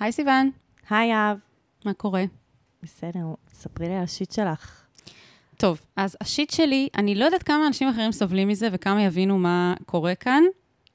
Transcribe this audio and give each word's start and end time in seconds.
היי 0.00 0.12
סיוון, 0.12 0.50
היי 0.90 1.14
אהב. 1.14 1.38
מה 1.84 1.92
קורה? 1.94 2.24
בסדר, 2.82 3.24
ספרי 3.52 3.88
לי 3.88 3.94
על 3.94 4.02
השיט 4.02 4.32
שלך. 4.32 4.82
טוב, 5.56 5.80
אז 5.96 6.16
השיט 6.20 6.50
שלי, 6.50 6.88
אני 6.96 7.14
לא 7.14 7.24
יודעת 7.24 7.42
כמה 7.42 7.66
אנשים 7.66 7.88
אחרים 7.88 8.12
סובלים 8.12 8.48
מזה 8.48 8.68
וכמה 8.72 9.02
יבינו 9.02 9.38
מה 9.38 9.74
קורה 9.86 10.14
כאן, 10.14 10.42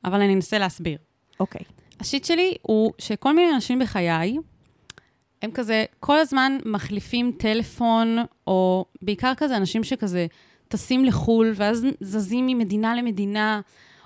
אבל 0.06 0.22
אני 0.22 0.36
אנסה 0.36 0.58
להסביר. 0.60 0.98
אוקיי. 1.40 1.62
השיט 2.00 2.26
שלי 2.26 2.56
הוא 2.62 2.94
שכל 2.98 3.36
מיני 3.36 3.56
אנשים 3.56 3.80
בחיי, 3.80 4.38
הם 5.42 5.52
כזה 5.52 5.86
כל 6.00 6.20
הזמן 6.20 6.58
מחליפים 6.66 7.32
טלפון, 7.38 8.18
או 8.48 8.86
בעיקר 9.02 9.34
כזה 9.38 9.58
אנשים 9.58 9.84
שכזה 9.84 10.28
טסים 10.68 11.06
לחו"ל, 11.06 11.52
ואז 11.56 11.86
זזים 12.02 12.48
ממדינה 12.48 12.96
למדינה, 12.96 13.62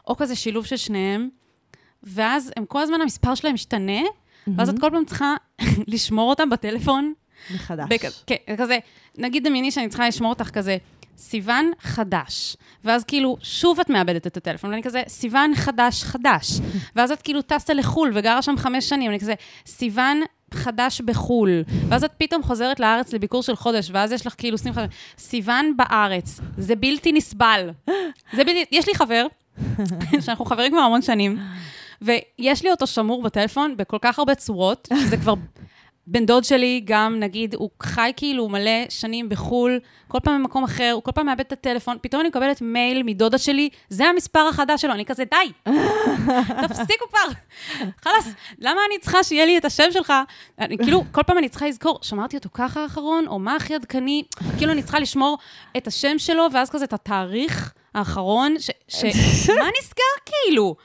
או 0.07 0.15
כזה 0.15 0.35
שילוב 0.35 0.65
של 0.65 0.77
שניהם, 0.77 1.29
ואז 2.03 2.51
הם 2.57 2.65
כל 2.65 2.81
הזמן, 2.81 3.01
המספר 3.01 3.35
שלהם 3.35 3.53
משתנה, 3.53 4.01
ואז 4.57 4.69
את 4.69 4.79
כל 4.79 4.89
פעם 4.91 5.05
צריכה 5.05 5.35
לשמור 5.87 6.29
אותם 6.29 6.49
בטלפון. 6.49 7.13
מחדש. 7.55 7.85
בכ- 7.89 8.23
כן, 8.27 8.35
כזה, 8.57 8.77
נגיד 9.17 9.47
דמייני 9.47 9.71
שאני 9.71 9.87
צריכה 9.89 10.07
לשמור 10.07 10.29
אותך 10.29 10.49
כזה, 10.49 10.77
סיוון 11.17 11.71
חדש. 11.81 12.57
ואז 12.83 13.03
כאילו, 13.03 13.37
שוב 13.41 13.79
את 13.79 13.89
מאבדת 13.89 14.27
את 14.27 14.37
הטלפון, 14.37 14.69
ואני 14.69 14.83
כזה, 14.83 15.01
סיוון 15.07 15.55
חדש 15.55 16.03
חדש. 16.03 16.51
ואז 16.95 17.11
את 17.11 17.21
כאילו 17.21 17.41
טסת 17.41 17.69
לחו"ל 17.69 18.11
וגרה 18.13 18.41
שם 18.41 18.57
חמש 18.57 18.89
שנים, 18.89 19.11
אני 19.11 19.19
כזה, 19.19 19.33
סיוון 19.65 20.21
חדש 20.53 21.01
בחו"ל. 21.01 21.63
ואז 21.89 22.03
את 22.03 22.11
פתאום 22.17 22.43
חוזרת 22.43 22.79
לארץ 22.79 23.13
לביקור 23.13 23.43
של 23.43 23.55
חודש, 23.55 23.89
ואז 23.93 24.11
יש 24.11 24.27
לך 24.27 24.35
כאילו 24.37 24.57
סניף 24.57 24.75
חדש. 24.75 24.93
סיוון 25.17 25.77
בארץ. 25.77 26.39
זה 26.57 26.75
בלתי 26.75 27.11
נסבל. 27.11 27.69
זה 28.35 28.43
בלתי... 28.43 28.65
יש 28.71 28.87
לי 28.87 28.95
חבר, 28.95 29.25
שאנחנו 30.21 30.45
חברים 30.45 30.71
כבר 30.71 30.81
המון 30.81 31.01
שנים, 31.01 31.37
ויש 32.05 32.63
לי 32.63 32.71
אותו 32.71 32.87
שמור 32.87 33.23
בטלפון 33.23 33.77
בכל 33.77 33.97
כך 34.01 34.19
הרבה 34.19 34.35
צורות, 34.35 34.87
שזה 35.05 35.17
כבר 35.17 35.33
בן 36.07 36.25
דוד 36.25 36.43
שלי 36.43 36.81
גם, 36.85 37.19
נגיד, 37.19 37.55
הוא 37.55 37.69
חי 37.83 38.11
כאילו 38.15 38.49
מלא 38.49 38.89
שנים 38.89 39.29
בחו"ל, 39.29 39.79
כל 40.07 40.19
פעם 40.23 40.41
במקום 40.43 40.63
אחר, 40.63 40.91
הוא 40.93 41.03
כל 41.03 41.11
פעם 41.11 41.25
מאבד 41.25 41.39
את 41.39 41.51
הטלפון, 41.51 41.97
פתאום 42.01 42.19
אני 42.19 42.29
מקבלת 42.29 42.61
מייל 42.61 43.03
מדודה 43.03 43.37
שלי, 43.37 43.69
זה 43.89 44.05
המספר 44.05 44.47
החדש 44.49 44.81
שלו, 44.81 44.93
אני 44.93 45.05
כזה, 45.05 45.23
די, 45.31 45.71
תפסיקו 46.67 47.05
כבר, 47.09 47.33
חלאס, 48.03 48.33
למה 48.59 48.81
אני 48.89 48.99
צריכה 48.99 49.23
שיהיה 49.23 49.45
לי 49.45 49.57
את 49.57 49.65
השם 49.65 49.91
שלך? 49.91 50.13
אני, 50.59 50.77
כאילו, 50.77 51.03
כל 51.11 51.23
פעם 51.23 51.37
אני 51.37 51.49
צריכה 51.49 51.67
לזכור, 51.67 51.99
שמרתי 52.01 52.37
אותו 52.37 52.49
ככה 52.53 52.83
האחרון, 52.83 53.27
או 53.27 53.39
מה 53.39 53.55
הכי 53.55 53.75
עדכני, 53.75 54.23
כאילו 54.57 54.71
אני 54.71 54.83
צריכה 54.83 54.99
לשמור 54.99 55.37
את 55.77 55.87
השם 55.87 56.17
שלו, 56.17 56.47
ואז 56.53 56.69
כזה 56.69 56.85
את 56.85 56.93
התאריך 56.93 57.73
האחרון, 57.95 58.55
ש... 58.59 58.71
ש... 58.87 59.03
מה 59.59 59.69
נסגר 59.79 60.03
כאילו? 60.25 60.75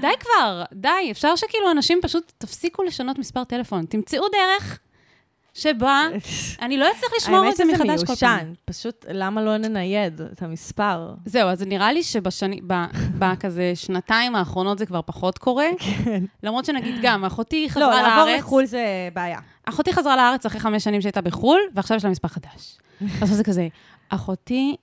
די 0.00 0.12
כבר, 0.20 0.62
די, 0.72 1.08
אפשר 1.10 1.36
שכאילו 1.36 1.70
אנשים 1.70 1.98
פשוט 2.02 2.32
תפסיקו 2.38 2.82
לשנות 2.82 3.18
מספר 3.18 3.44
טלפון, 3.44 3.84
תמצאו 3.84 4.24
דרך 4.28 4.78
שבה 5.54 6.02
אני 6.62 6.76
לא 6.76 6.90
אצליח 6.90 7.10
לשמור 7.16 7.48
את 7.48 7.56
זה 7.56 7.64
מחדש 7.64 7.80
כל 7.80 7.88
האמת 7.90 8.00
שזה 8.00 8.16
פעם. 8.16 8.36
מיושן. 8.36 8.52
פשוט, 8.64 9.06
למה 9.08 9.42
לא 9.42 9.56
ננייד 9.56 10.20
את 10.20 10.42
המספר? 10.42 11.14
זהו, 11.26 11.48
אז 11.48 11.62
נראה 11.62 11.92
לי 11.92 12.02
שבשני, 12.02 12.60
ב- 12.66 12.84
בכזה 13.18 13.72
שנתיים 13.74 14.36
האחרונות 14.36 14.78
זה 14.78 14.86
כבר 14.86 15.00
פחות 15.06 15.38
קורה. 15.38 15.68
כן. 16.04 16.24
למרות 16.42 16.64
שנגיד 16.64 16.94
גם, 17.02 17.24
אחותי 17.24 17.64
לא, 17.64 17.70
חזרה 17.70 18.02
לעבור 18.02 18.24
לארץ, 18.24 18.38
לחו"ל 18.40 18.64
זה 18.64 19.08
בעיה. 19.14 19.38
אחותי 19.64 19.92
חזרה 19.92 20.16
לארץ 20.16 20.46
אחרי 20.46 20.60
חמש 20.60 20.84
שנים 20.84 21.00
שהייתה 21.00 21.20
בחו"ל, 21.20 21.60
ועכשיו 21.74 21.96
יש 21.96 22.04
לה 22.04 22.10
מספר 22.10 22.28
חדש. 22.28 22.78
עכשיו 23.00 23.28
זה 23.28 23.44
כזה, 23.44 23.68
אחותי 24.14 24.76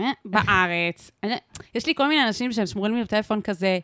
אה, 0.00 0.10
בארץ. 0.24 1.10
יש 1.74 1.86
לי 1.86 1.94
כל 1.94 2.08
מיני 2.08 2.26
אנשים 2.26 2.52
שהם 2.52 2.66
שמורים 2.66 2.94
לי 2.96 3.04
בטלפון 3.04 3.40
כזה, 3.40 3.78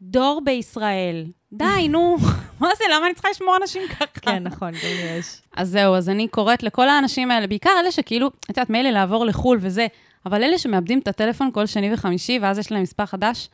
דור 0.00 0.42
בישראל. 0.44 1.26
די, 1.52 1.88
נו, 1.92 2.16
מה 2.60 2.68
זה, 2.78 2.84
למה 2.94 3.06
אני 3.06 3.14
צריכה 3.14 3.28
לשמור 3.30 3.56
אנשים 3.62 3.82
ככה? 3.88 4.04
כן, 4.20 4.42
נכון, 4.42 4.70
גם 4.70 5.18
יש. 5.18 5.42
אז 5.56 5.68
זהו, 5.68 5.94
אז 5.94 6.08
אני 6.08 6.28
קוראת 6.28 6.62
לכל 6.62 6.88
האנשים 6.88 7.30
האלה, 7.30 7.46
בעיקר 7.46 7.70
אלה 7.80 7.92
שכאילו, 7.92 8.28
את 8.28 8.48
יודעת, 8.48 8.70
מילא 8.70 8.90
לעבור 8.90 9.26
לחו"ל 9.26 9.58
וזה, 9.60 9.86
אבל 10.26 10.42
אלה 10.42 10.58
שמאבדים 10.58 10.98
את 10.98 11.08
הטלפון 11.08 11.50
כל 11.52 11.66
שני 11.66 11.94
וחמישי, 11.94 12.38
ואז 12.42 12.58
יש 12.58 12.72
להם 12.72 12.82
מספר 12.82 13.06
חדש, 13.06 13.48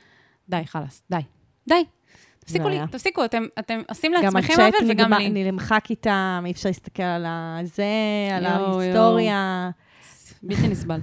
די, 0.48 0.62
חלאס, 0.66 1.02
די, 1.10 1.20
די. 1.68 1.84
תפסיקו 2.38 2.68
לי. 2.68 2.78
תפסיקו, 2.90 3.24
אתם, 3.24 3.42
אתם 3.58 3.80
עושים 3.88 4.12
גם 4.16 4.22
לעצמכם 4.22 4.60
עוול 4.60 4.90
וגם 4.90 5.12
לי. 5.12 5.52
נמחק 5.52 5.84
איתם, 5.90 6.42
אי 6.46 6.50
אפשר 6.50 6.68
להסתכל 6.68 7.02
על 7.02 7.26
הזה, 7.28 7.84
על 8.36 8.46
ההיסטוריה. 8.46 9.70
בלתי 10.42 10.68
נסבל. 10.68 11.00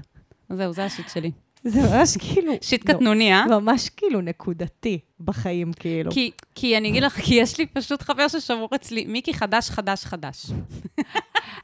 זהו, 0.49 0.73
זה 0.73 0.85
השיט 0.85 1.09
שלי. 1.09 1.31
זה 1.63 1.81
ממש 1.81 2.17
כאילו... 2.17 2.53
שיט 2.61 2.89
לא, 2.89 2.93
קטנוני, 2.93 3.33
אה? 3.33 3.45
ממש 3.45 3.89
כאילו 3.89 4.21
נקודתי 4.21 4.99
בחיים, 5.19 5.73
כאילו. 5.73 6.11
כי, 6.11 6.31
כי 6.55 6.77
אני 6.77 6.89
אגיד 6.89 7.03
לך, 7.03 7.13
כי 7.13 7.35
יש 7.35 7.57
לי 7.57 7.65
פשוט 7.65 8.01
חבר 8.01 8.27
ששמור 8.27 8.69
אצלי, 8.75 9.05
מיקי 9.05 9.33
חדש, 9.33 9.69
חדש, 9.69 10.05
חדש. 10.05 10.45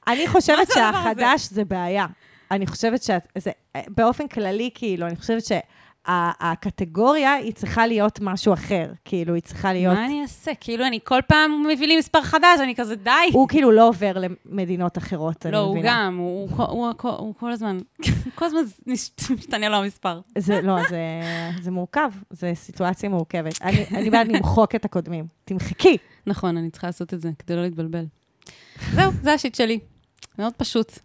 אני 0.08 0.28
חושבת? 0.28 0.68
שהחדש 0.74 1.48
זה 1.50 1.66
בעיה. 1.66 2.06
אני 2.52 2.68
חושבת 2.68 3.04
שאת... 3.04 3.28
זה, 3.38 3.52
באופן 3.88 4.28
כללי, 4.28 4.70
כאילו, 4.76 5.08
אני 5.08 5.16
חושבת 5.16 5.46
שהקטגוריה 6.08 7.34
היא 7.34 7.54
צריכה 7.54 7.88
להיות 7.88 8.20
משהו 8.22 8.54
אחר. 8.54 8.92
כאילו, 9.06 9.34
היא 9.34 9.44
צריכה 9.44 9.74
להיות... 9.74 9.96
מה 9.96 10.06
אני 10.06 10.22
אעשה? 10.22 10.52
כאילו, 10.60 10.88
אני 10.88 11.00
כל 11.04 11.20
פעם 11.28 11.64
מביא 11.74 11.88
לי 11.88 11.98
מספר 11.98 12.22
חדש, 12.22 12.60
אני 12.60 12.76
כזה, 12.76 12.96
די. 12.96 13.12
הוא 13.34 13.48
כאילו 13.48 13.72
לא 13.72 13.88
עובר 13.88 14.14
למדינות 14.16 14.98
אחרות, 14.98 15.46
אני 15.46 15.54
לא, 15.54 15.58
הוא 15.58 15.76
מבינה. 15.76 15.90
גם, 15.90 16.18
הוא, 16.18 16.50
הוא, 16.50 16.68
הוא, 16.68 16.94
הוא, 17.02 17.12
הוא 17.12 17.36
כל 17.36 17.52
הזמן, 17.52 17.80
כל 18.36 18.46
הזמן 18.46 18.62
משתנה 19.36 19.70
לו 19.70 19.76
המספר. 19.76 20.22
זה, 20.38 20.62
לא, 20.62 20.78
זה, 20.90 21.00
זה 21.62 21.72
מורכב, 21.72 22.12
זו 22.30 22.48
סיטואציה 22.54 23.10
מורכבת. 23.10 23.62
אני, 23.62 23.86
אני 23.92 24.10
בעד 24.10 24.28
למחוק 24.28 24.76
את 24.76 24.86
הקודמים. 24.86 25.26
תמחקי. 25.46 25.98
נכון, 26.28 26.58
אני 26.58 26.70
צריכה 26.70 26.88
לעשות 26.88 27.14
את 27.14 27.22
זה 27.22 27.30
כדי 27.40 27.56
לא 27.56 27.62
להתבלבל. 27.62 28.06
זהו, 28.92 29.12
זה 29.22 29.34
השיט 29.34 29.56
שלי. 29.56 29.80
מאוד 30.40 30.54
פשוט. 30.58 31.00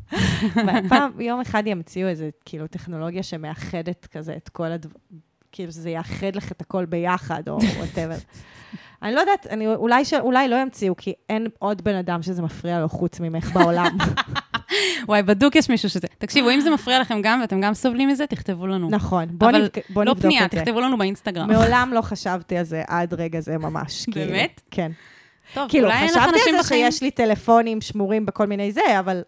פעם, 0.88 1.20
יום 1.20 1.40
אחד 1.40 1.62
ימציאו 1.66 2.08
איזה, 2.08 2.30
כאילו, 2.44 2.66
טכנולוגיה 2.66 3.22
שמאחדת 3.22 4.06
כזה 4.06 4.34
את 4.36 4.48
כל 4.48 4.72
הדברים, 4.72 5.20
כאילו, 5.52 5.72
שזה 5.72 5.90
יאחד 5.90 6.36
לך 6.36 6.52
את 6.52 6.60
הכל 6.60 6.84
ביחד, 6.84 7.48
או 7.48 7.58
whatever. 7.78 8.16
אני 9.02 9.14
לא 9.14 9.20
יודעת, 9.20 9.46
אני, 9.46 9.66
אולי, 9.66 10.04
ש, 10.04 10.14
אולי 10.14 10.48
לא 10.48 10.56
ימציאו, 10.56 10.96
כי 10.96 11.12
אין 11.28 11.46
עוד 11.58 11.84
בן 11.84 11.94
אדם 11.94 12.22
שזה 12.22 12.42
מפריע 12.42 12.80
לו 12.80 12.88
חוץ 12.88 13.20
ממך 13.20 13.52
בעולם. 13.52 13.96
וואי, 15.08 15.22
בדוק 15.22 15.56
יש 15.56 15.70
מישהו 15.70 15.90
שזה. 15.90 16.06
תקשיבו, 16.18 16.50
אם 16.50 16.60
זה 16.60 16.70
מפריע 16.70 17.00
לכם 17.00 17.20
גם 17.22 17.40
ואתם 17.40 17.60
גם 17.60 17.74
סובלים 17.74 18.08
מזה, 18.08 18.26
תכתבו 18.26 18.66
לנו. 18.66 18.90
נכון, 18.90 19.24
בוא, 19.30 19.50
אבל 19.50 19.62
נבק, 19.62 19.90
בוא 19.90 20.04
לא 20.04 20.10
נבדוק 20.10 20.26
פנייה, 20.26 20.44
את 20.44 20.50
זה. 20.52 20.58
תכתבו 20.58 20.80
לנו 20.80 20.98
באינסטגרם. 20.98 21.48
מעולם 21.48 21.90
לא 21.94 22.00
חשבתי 22.02 22.56
על 22.56 22.64
זה 22.64 22.82
עד 22.88 23.14
רגע 23.14 23.40
זה 23.40 23.58
ממש. 23.58 24.06
כאילו. 24.10 24.26
באמת? 24.26 24.60
כן. 24.70 24.92
טוב, 25.54 25.68
כאילו, 25.68 25.86
אולי 25.86 25.98
אין 25.98 26.08
לך 26.08 26.12
חשבתי 26.12 26.30
אנשים 26.30 26.54
על 26.54 26.62
זה 26.62 26.66
בחיים. 26.66 26.92
שיש 26.92 27.02
לי 27.02 27.10
טלפונים 27.10 27.80
שמורים 27.80 28.26
בכל 28.26 28.46
מיני 28.46 28.72
זה, 28.72 29.00
אבל, 29.00 29.22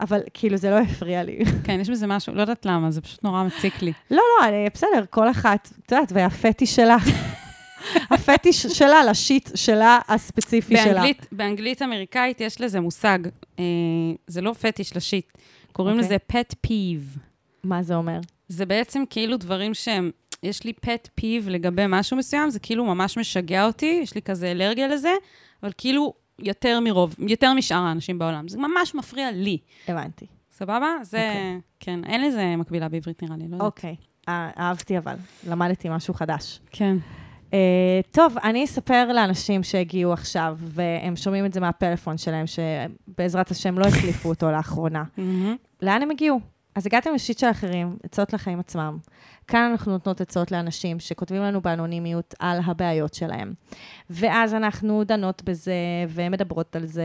אבל 0.00 0.20
כאילו, 0.34 0.56
זה 0.56 0.70
לא 0.70 0.78
הפריע 0.78 1.22
לי. 1.22 1.38
כן, 1.64 1.80
יש 1.80 1.90
בזה 1.90 2.06
משהו, 2.06 2.34
לא 2.34 2.40
יודעת 2.40 2.66
למה, 2.66 2.90
זה 2.90 3.00
פשוט 3.00 3.24
נורא 3.24 3.44
מציק 3.44 3.82
לי. 3.82 3.92
לא, 4.10 4.16
לא, 4.16 4.48
אני, 4.48 4.66
בסדר, 4.74 5.04
כל 5.10 5.30
אחת, 5.30 5.68
את 5.84 5.92
יודעת, 5.92 6.12
והפטיש 6.14 6.76
שלה. 6.76 6.96
הפטיש 8.10 8.66
שלה 8.66 9.04
לשיט 9.04 9.50
שלה 9.54 9.98
הספציפי 10.08 10.76
שלה. 10.76 10.84
באנגלית, 10.84 11.26
באנגלית 11.32 11.82
אמריקאית 11.82 12.40
יש 12.40 12.60
לזה 12.60 12.80
מושג, 12.80 13.18
אה, 13.58 13.64
זה 14.26 14.40
לא 14.40 14.52
פטיש 14.52 14.96
לשיט, 14.96 15.32
קוראים 15.72 15.98
אוקיי. 15.98 16.16
לזה 16.16 16.16
pet 16.32 16.66
peeve. 16.66 17.18
מה 17.64 17.82
זה 17.82 17.94
אומר? 17.94 18.20
זה 18.48 18.66
בעצם 18.66 19.02
כאילו 19.10 19.36
דברים 19.36 19.74
שהם, 19.74 20.10
יש 20.42 20.64
לי 20.64 20.72
pet 20.86 21.20
peeve 21.20 21.50
לגבי 21.50 21.84
משהו 21.88 22.16
מסוים, 22.16 22.50
זה 22.50 22.58
כאילו 22.58 22.84
ממש 22.84 23.18
משגע 23.18 23.66
אותי, 23.66 24.00
יש 24.02 24.14
לי 24.14 24.22
כזה 24.22 24.50
אלרגיה 24.50 24.88
לזה, 24.88 25.12
אבל 25.62 25.72
כאילו 25.78 26.14
יותר 26.42 26.80
מרוב, 26.80 27.14
יותר 27.18 27.54
משאר 27.54 27.76
האנשים 27.82 28.18
בעולם. 28.18 28.48
זה 28.48 28.58
ממש 28.58 28.94
מפריע 28.94 29.30
לי. 29.30 29.58
הבנתי. 29.88 30.26
סבבה? 30.52 30.88
זה, 31.02 31.28
אוקיי. 31.28 31.60
כן, 31.80 32.04
אין 32.04 32.24
לזה 32.24 32.56
מקבילה 32.56 32.88
בעברית 32.88 33.22
נראה 33.22 33.36
לי, 33.36 33.48
לא 33.48 33.54
יודעת. 33.54 33.60
אוקיי, 33.60 33.96
אה, 34.28 34.50
אהבתי 34.58 34.98
אבל, 34.98 35.14
למדתי 35.48 35.88
משהו 35.88 36.14
חדש. 36.14 36.60
כן. 36.70 36.96
Uh, 37.50 37.52
טוב, 38.10 38.38
אני 38.44 38.64
אספר 38.64 39.12
לאנשים 39.12 39.62
שהגיעו 39.62 40.12
עכשיו, 40.12 40.56
והם 40.60 41.16
שומעים 41.16 41.46
את 41.46 41.52
זה 41.52 41.60
מהפלאפון 41.60 42.18
שלהם, 42.18 42.44
שבעזרת 42.46 43.50
השם 43.50 43.78
לא 43.78 43.84
החליפו 43.84 44.28
אותו 44.28 44.50
לאחרונה. 44.50 45.04
מהמם. 45.16 45.56
לאן 45.82 46.02
הם 46.02 46.10
הגיעו? 46.10 46.40
אז 46.74 46.86
הגעתם 46.86 47.14
לשיט 47.14 47.38
של 47.38 47.50
אחרים, 47.50 47.96
עצות 48.02 48.32
לחיים 48.32 48.60
עצמם. 48.60 48.98
כאן 49.48 49.70
אנחנו 49.70 49.92
נותנות 49.92 50.20
עצות 50.20 50.50
לאנשים 50.50 51.00
שכותבים 51.00 51.42
לנו 51.42 51.60
באנונימיות 51.60 52.34
על 52.38 52.58
הבעיות 52.64 53.14
שלהם. 53.14 53.52
ואז 54.10 54.54
אנחנו 54.54 55.04
דנות 55.04 55.42
בזה, 55.42 55.72
ומדברות 56.08 56.76
על 56.76 56.86
זה, 56.86 57.04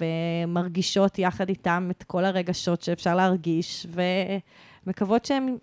ומרגישות 0.00 1.18
יחד 1.18 1.48
איתם 1.48 1.88
את 1.90 2.02
כל 2.02 2.24
הרגשות 2.24 2.82
שאפשר 2.82 3.16
להרגיש, 3.16 3.86
ומקוות 4.86 5.24
שהם 5.24 5.56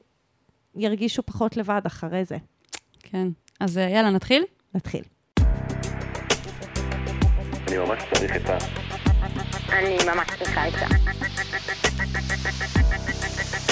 ירגישו 0.75 1.23
פחות 1.23 1.57
לבד 1.57 1.81
אחרי 1.85 2.25
זה. 2.25 2.37
כן. 2.99 3.27
אז 3.59 3.77
אה, 3.77 3.89
יאללה, 3.89 4.09
נתחיל? 4.09 4.43
נתחיל. 4.75 5.03
אני 7.67 7.77
ממש 7.77 8.03
צריך 8.13 8.35
את 8.35 8.49
ה... 8.49 8.80
אני 9.71 9.97
ממש 10.05 10.27
צריכה 10.37 10.67
את 10.67 10.73
זה. 10.73 10.85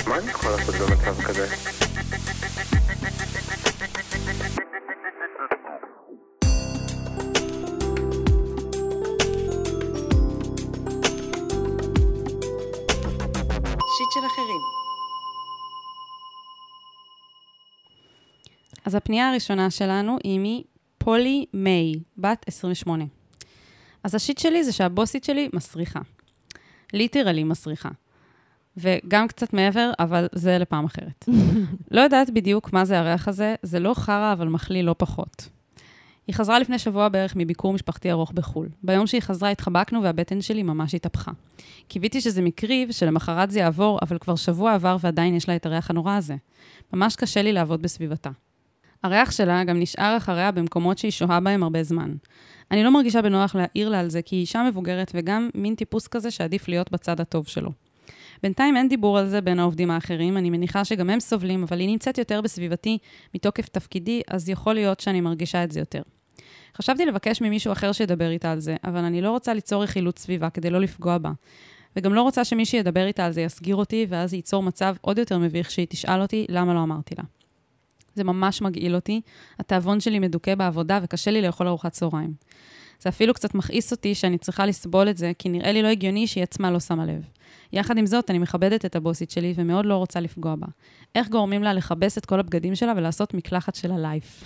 מה 0.07 0.17
אני 0.17 0.31
יכול 0.31 0.51
לעשות 0.51 0.75
במצב 0.75 1.21
כזה? 1.21 1.47
אחרים. 14.25 14.61
אז 18.85 18.95
הפנייה 18.95 19.29
הראשונה 19.29 19.69
שלנו 19.69 20.17
היא 20.23 20.59
מפולי 21.01 21.45
מיי, 21.53 21.93
בת 22.17 22.45
28. 22.47 23.18
אז 24.03 24.15
השיט 24.15 24.37
שלי 24.37 24.63
זה 24.63 24.71
שהבוסית 24.71 25.23
שלי 25.23 25.49
מסריחה. 25.53 25.99
ליטרלי 26.93 27.43
מסריחה. 27.43 27.89
וגם 28.77 29.27
קצת 29.27 29.53
מעבר, 29.53 29.91
אבל 29.99 30.27
זה 30.31 30.57
לפעם 30.57 30.85
אחרת. 30.85 31.25
לא 31.91 32.01
יודעת 32.01 32.29
בדיוק 32.29 32.73
מה 32.73 32.85
זה 32.85 32.99
הריח 32.99 33.27
הזה, 33.27 33.55
זה 33.63 33.79
לא 33.79 33.93
חרא, 33.93 34.33
אבל 34.33 34.47
מחליא 34.47 34.81
לא 34.81 34.95
פחות. 34.97 35.49
היא 36.27 36.35
חזרה 36.35 36.59
לפני 36.59 36.79
שבוע 36.79 37.09
בערך 37.09 37.35
מביקור 37.35 37.73
משפחתי 37.73 38.11
ארוך 38.11 38.31
בחו"ל. 38.31 38.69
ביום 38.83 39.07
שהיא 39.07 39.21
חזרה 39.21 39.49
התחבקנו 39.49 40.03
והבטן 40.03 40.41
שלי 40.41 40.63
ממש 40.63 40.95
התהפכה. 40.95 41.31
קיוויתי 41.87 42.21
שזה 42.21 42.41
מקרי 42.41 42.85
ושלמחרת 42.89 43.51
זה 43.51 43.59
יעבור, 43.59 43.99
אבל 44.01 44.17
כבר 44.17 44.35
שבוע 44.35 44.73
עבר 44.73 44.97
ועדיין 44.99 45.35
יש 45.35 45.49
לה 45.49 45.55
את 45.55 45.65
הריח 45.65 45.89
הנורא 45.89 46.15
הזה. 46.15 46.35
ממש 46.93 47.15
קשה 47.15 47.41
לי 47.41 47.53
לעבוד 47.53 47.81
בסביבתה. 47.81 48.29
הריח 49.03 49.31
שלה 49.31 49.63
גם 49.63 49.79
נשאר 49.79 50.17
אחריה 50.17 50.51
במקומות 50.51 50.97
שהיא 50.97 51.11
שוהה 51.11 51.39
בהם 51.39 51.63
הרבה 51.63 51.83
זמן. 51.83 52.13
אני 52.71 52.83
לא 52.83 52.91
מרגישה 52.91 53.21
בנוח 53.21 53.55
להעיר 53.55 53.89
לה 53.89 53.99
על 53.99 54.09
זה, 54.09 54.21
כי 54.21 54.35
היא 54.35 54.41
אישה 54.41 54.63
מבוגרת 54.69 55.11
וגם 55.15 55.49
מין 55.55 55.75
טיפוס 55.75 56.07
כזה 56.07 56.31
שעדיף 56.31 56.67
להיות 56.67 56.91
בצד 56.91 57.21
הטוב 57.21 57.47
שלו. 57.47 57.71
בינתיים 58.43 58.77
אין 58.77 58.89
דיבור 58.89 59.17
על 59.17 59.29
זה 59.29 59.41
בין 59.41 59.59
העובדים 59.59 59.91
האחרים, 59.91 60.37
אני 60.37 60.49
מניחה 60.49 60.85
שגם 60.85 61.09
הם 61.09 61.19
סובלים, 61.19 61.63
אבל 61.63 61.79
היא 61.79 61.87
נמצאת 61.87 62.17
יותר 62.17 62.41
בסביבתי 62.41 62.97
מתוקף 63.35 63.69
תפקידי, 63.69 64.21
אז 64.27 64.49
יכול 64.49 64.73
להיות 64.73 64.99
שאני 64.99 65.21
מרגישה 65.21 65.63
את 65.63 65.71
זה 65.71 65.79
יותר. 65.79 66.01
חשבתי 66.77 67.05
לבקש 67.05 67.41
ממישהו 67.41 67.71
אחר 67.71 67.91
שידבר 67.91 68.29
איתה 68.29 68.51
על 68.51 68.59
זה, 68.59 68.75
אבל 68.83 68.99
אני 68.99 69.21
לא 69.21 69.31
רוצה 69.31 69.53
ליצור 69.53 69.83
רכילות 69.83 70.19
סביבה 70.19 70.49
כדי 70.49 70.69
לא 70.69 70.81
לפגוע 70.81 71.17
בה. 71.17 71.31
וגם 71.95 72.13
לא 72.13 72.21
רוצה 72.21 72.45
שמי 72.45 72.65
שידבר 72.65 73.05
איתה 73.05 73.25
על 73.25 73.31
זה 73.31 73.41
יסגיר 73.41 73.75
אותי, 73.75 74.05
ואז 74.09 74.33
ייצור 74.33 74.63
מצב 74.63 74.95
עוד 75.01 75.17
יותר 75.17 75.37
מביך 75.37 75.71
שהיא 75.71 75.87
תשאל 75.89 76.21
אותי 76.21 76.45
למה 76.49 76.73
לא 76.73 76.83
אמרתי 76.83 77.15
לה. 77.17 77.23
זה 78.15 78.23
ממש 78.23 78.61
מגעיל 78.61 78.95
אותי, 78.95 79.21
התיאבון 79.59 79.99
שלי 79.99 80.19
מדוכא 80.19 80.55
בעבודה 80.55 80.99
וקשה 81.03 81.31
לי 81.31 81.41
לאכול 81.41 81.67
ארוחת 81.67 81.91
צהריים. 81.91 82.33
זה 82.99 83.09
אפילו 83.09 83.33
קצת 83.33 83.55
מכעיס 83.55 83.91
אותי 83.91 84.15
שאני 84.15 84.37
צריכה 84.37 84.65
לסבול 84.65 85.09
את 85.09 85.17
זה, 85.17 85.31
כי 85.39 85.49
נראה 85.49 85.71
לי 85.71 85.81
לא 85.81 85.87
הגיוני 85.87 86.27
שהיא 86.27 86.43
עצמה 86.43 86.71
לא 86.71 86.79
שמה 86.79 87.05
לב. 87.05 87.21
יחד 87.73 87.97
עם 87.97 88.05
זאת, 88.05 88.29
אני 88.29 88.39
מכבדת 88.39 88.85
את 88.85 88.95
הבוסית 88.95 89.31
שלי 89.31 89.53
ומאוד 89.55 89.85
לא 89.85 89.95
רוצה 89.97 90.19
לפגוע 90.19 90.55
בה. 90.55 90.67
איך 91.15 91.27
גורמים 91.29 91.63
לה 91.63 91.73
לכבס 91.73 92.17
את 92.17 92.25
כל 92.25 92.39
הבגדים 92.39 92.75
שלה 92.75 92.93
ולעשות 92.95 93.33
מקלחת 93.33 93.75
של 93.75 93.91
הלייף? 93.91 94.43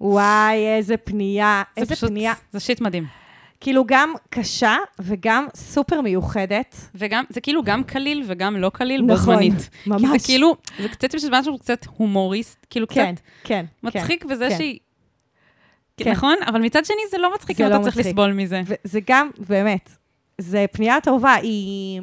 וואי, 0.00 0.66
איזה 0.76 0.96
פנייה, 0.96 1.62
זה 1.76 1.80
איזה 1.80 1.94
פשוט- 1.94 2.08
פנייה. 2.10 2.32
זה 2.52 2.60
שיט 2.60 2.80
מדהים. 2.80 3.19
כאילו, 3.60 3.84
גם 3.86 4.12
קשה 4.30 4.76
וגם 4.98 5.46
סופר 5.54 6.00
מיוחדת. 6.00 6.76
וגם, 6.94 7.24
זה 7.28 7.40
כאילו 7.40 7.62
גם 7.62 7.84
קליל 7.84 8.22
וגם 8.26 8.56
לא 8.56 8.70
קליל 8.74 9.00
בו 9.00 9.12
נכון, 9.12 9.34
זמנית. 9.34 9.70
כי 9.84 9.90
ממש. 9.90 10.02
זה 10.02 10.26
כאילו, 10.26 10.56
זה 10.78 10.88
קצת 10.88 11.08
משהו 11.30 11.58
קצת 11.58 11.86
הומוריסט, 11.96 12.66
כאילו 12.70 12.88
כן, 12.88 13.14
קצת 13.14 13.24
כן. 13.44 13.64
מצחיק 13.82 14.24
בזה 14.24 14.48
כן. 14.48 14.56
שהיא... 14.56 14.78
כן. 15.96 16.10
נכון? 16.10 16.36
אבל 16.46 16.60
מצד 16.60 16.84
שני 16.84 16.96
זה 17.10 17.18
לא 17.18 17.34
מצחיק 17.34 17.56
זה 17.56 17.66
אם 17.66 17.70
לא 17.70 17.74
אתה 17.74 17.82
צריך 17.82 17.96
מצחיק. 17.96 18.10
לסבול 18.10 18.32
מזה. 18.32 18.62
וזה 18.66 19.00
גם, 19.06 19.30
באמת, 19.48 19.90
זה 20.38 20.64
פנייה 20.72 21.00
טובה, 21.00 21.34
היא... 21.34 22.00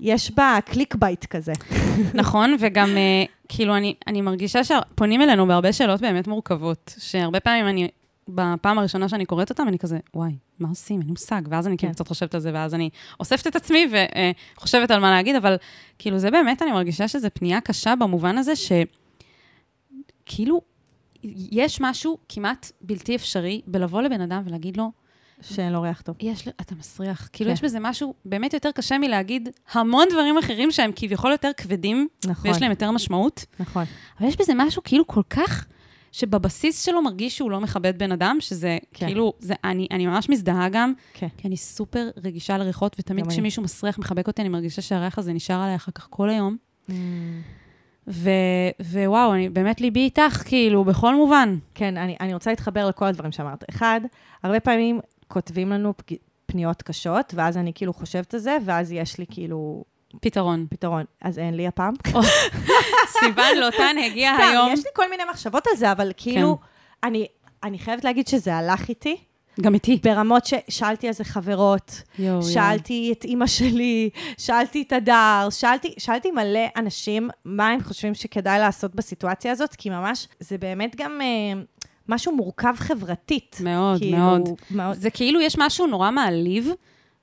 יש 0.00 0.30
בה 0.30 0.58
clickbait 0.64 1.24
כזה. 1.24 1.52
נכון, 2.14 2.56
וגם 2.58 2.96
אה, 2.96 3.24
כאילו 3.48 3.76
אני, 3.76 3.94
אני 4.06 4.20
מרגישה 4.20 4.64
שפונים 4.64 5.22
אלינו 5.22 5.46
בהרבה 5.46 5.72
שאלות 5.72 6.00
באמת 6.00 6.26
מורכבות, 6.26 6.94
שהרבה 6.98 7.40
פעמים 7.40 7.68
אני, 7.68 7.88
בפעם 8.28 8.78
הראשונה 8.78 9.08
שאני 9.08 9.26
קוראת 9.26 9.50
אותם, 9.50 9.68
אני 9.68 9.78
כזה, 9.78 9.98
וואי, 10.14 10.36
מה 10.58 10.68
עושים? 10.68 10.98
אין 10.98 11.06
לי 11.06 11.10
מושג. 11.12 11.42
ואז 11.50 11.66
אני 11.66 11.76
כאילו 11.76 11.90
כן. 11.90 11.94
קצת 11.94 12.08
חושבת 12.08 12.34
על 12.34 12.40
זה, 12.40 12.50
ואז 12.54 12.74
אני 12.74 12.90
אוספת 13.20 13.46
את 13.46 13.56
עצמי 13.56 13.86
וחושבת 14.56 14.90
על 14.90 15.00
מה 15.00 15.10
להגיד, 15.10 15.36
אבל 15.36 15.56
כאילו 15.98 16.18
זה 16.18 16.30
באמת, 16.30 16.62
אני 16.62 16.72
מרגישה 16.72 17.08
שזו 17.08 17.28
פנייה 17.34 17.60
קשה 17.60 17.96
במובן 17.96 18.38
הזה 18.38 18.52
שכאילו, 20.24 20.60
יש 21.50 21.80
משהו 21.80 22.18
כמעט 22.28 22.72
בלתי 22.80 23.16
אפשרי 23.16 23.60
בלבוא 23.66 24.02
לבן 24.02 24.20
אדם 24.20 24.42
ולהגיד 24.46 24.76
לו, 24.76 24.92
שאין 25.40 25.72
לו 25.72 25.82
ריח 25.82 26.00
טוב. 26.00 26.16
יש, 26.20 26.48
אתה 26.48 26.74
מסריח. 26.74 27.28
כאילו, 27.32 27.50
כן. 27.50 27.54
יש 27.54 27.62
בזה 27.62 27.78
משהו 27.80 28.14
באמת 28.24 28.54
יותר 28.54 28.70
קשה 28.70 28.98
מלהגיד 28.98 29.48
המון 29.72 30.06
דברים 30.10 30.38
אחרים 30.38 30.70
שהם 30.70 30.90
כביכול 30.96 31.30
יותר 31.30 31.50
כבדים, 31.56 32.08
נכון. 32.26 32.50
ויש 32.50 32.62
להם 32.62 32.70
יותר 32.70 32.90
משמעות, 32.90 33.44
נכון. 33.60 33.84
אבל 34.20 34.28
יש 34.28 34.36
בזה 34.36 34.52
משהו 34.56 34.82
כאילו 34.84 35.06
כל 35.06 35.22
כך, 35.30 35.66
שבבסיס 36.18 36.84
שלו 36.84 37.02
מרגיש 37.02 37.36
שהוא 37.36 37.50
לא 37.50 37.60
מכבד 37.60 37.98
בן 37.98 38.12
אדם, 38.12 38.36
שזה 38.40 38.78
כן. 38.92 39.06
כאילו, 39.06 39.32
זה, 39.38 39.54
אני, 39.64 39.86
אני 39.90 40.06
ממש 40.06 40.28
מזדהה 40.28 40.68
גם, 40.68 40.92
כן. 41.14 41.26
כי 41.36 41.48
אני 41.48 41.56
סופר 41.56 42.08
רגישה 42.24 42.58
לריחות, 42.58 42.96
ותמיד. 42.98 43.26
כשמישהו 43.26 43.62
מסריח, 43.62 43.98
מחבק 43.98 44.26
אותי, 44.26 44.42
אני 44.42 44.48
מרגישה 44.48 44.82
שהריח 44.82 45.18
הזה 45.18 45.32
נשאר 45.32 45.60
עליי 45.60 45.76
אחר 45.76 45.92
כך 45.92 46.06
כל 46.10 46.30
היום. 46.30 46.56
ו, 48.08 48.30
ווואו, 48.80 49.34
אני, 49.34 49.48
באמת 49.48 49.80
ליבי 49.80 50.00
איתך, 50.00 50.42
כאילו, 50.44 50.84
בכל 50.84 51.14
מובן. 51.14 51.58
כן, 51.74 51.96
אני, 51.96 52.16
אני 52.20 52.34
רוצה 52.34 52.50
להתחבר 52.50 52.88
לכל 52.88 53.04
הדברים 53.04 53.32
שאמרת. 53.32 53.64
אחד, 53.70 54.00
הרבה 54.42 54.60
פעמים 54.60 55.00
כותבים 55.28 55.70
לנו 55.70 55.96
פג... 55.96 56.16
פניות 56.46 56.82
קשות, 56.82 57.34
ואז 57.36 57.56
אני 57.56 57.72
כאילו 57.74 57.92
חושבת 57.92 58.34
על 58.34 58.40
זה, 58.40 58.56
ואז 58.64 58.92
יש 58.92 59.18
לי 59.18 59.24
כאילו 59.30 59.84
פתרון. 60.20 60.66
פתרון. 60.70 61.04
אז 61.22 61.38
אין 61.38 61.54
לי 61.54 61.66
הפעם. 61.66 61.94
סיוון 63.20 63.58
לוטן 63.60 63.96
הגיע 64.06 64.32
סתם, 64.34 64.48
היום, 64.48 64.72
יש 64.72 64.78
לי 64.78 64.90
כל 64.94 65.10
מיני 65.10 65.22
מחשבות 65.30 65.66
על 65.66 65.76
זה, 65.76 65.92
אבל 65.92 66.12
כאילו, 66.16 66.58
אני, 67.02 67.26
אני 67.62 67.78
חייבת 67.78 68.04
להגיד 68.04 68.28
שזה 68.28 68.54
הלך 68.54 68.88
איתי, 68.88 69.16
גם 69.60 69.74
איתי. 69.74 70.00
ברמות 70.02 70.42
ששאלתי 70.46 71.08
איזה 71.08 71.24
חברות, 71.24 72.02
יואו. 72.18 72.42
שאלתי 72.42 73.14
את 73.18 73.24
אימא 73.24 73.46
שלי, 73.46 74.10
שאלתי 74.38 74.82
את 74.82 74.92
הדר, 74.92 75.48
שאלתי, 75.50 75.94
שאלתי 75.98 76.30
מלא 76.30 76.66
אנשים 76.76 77.30
מה 77.44 77.68
הם 77.68 77.82
חושבים 77.82 78.14
שכדאי 78.14 78.58
לעשות 78.58 78.94
בסיטואציה 78.94 79.52
הזאת, 79.52 79.74
כי 79.74 79.90
ממש, 79.90 80.28
זה 80.40 80.58
באמת 80.58 80.96
גם 80.96 81.20
אה, 81.20 81.60
משהו 82.08 82.36
מורכב 82.36 82.74
חברתית. 82.76 83.56
מאוד, 83.60 83.98
כאילו, 83.98 84.16
מאוד. 84.16 84.48
מאוד. 84.70 84.96
זה 84.96 85.10
כאילו 85.10 85.40
יש 85.40 85.58
משהו 85.58 85.86
נורא 85.86 86.10
מעליב 86.10 86.70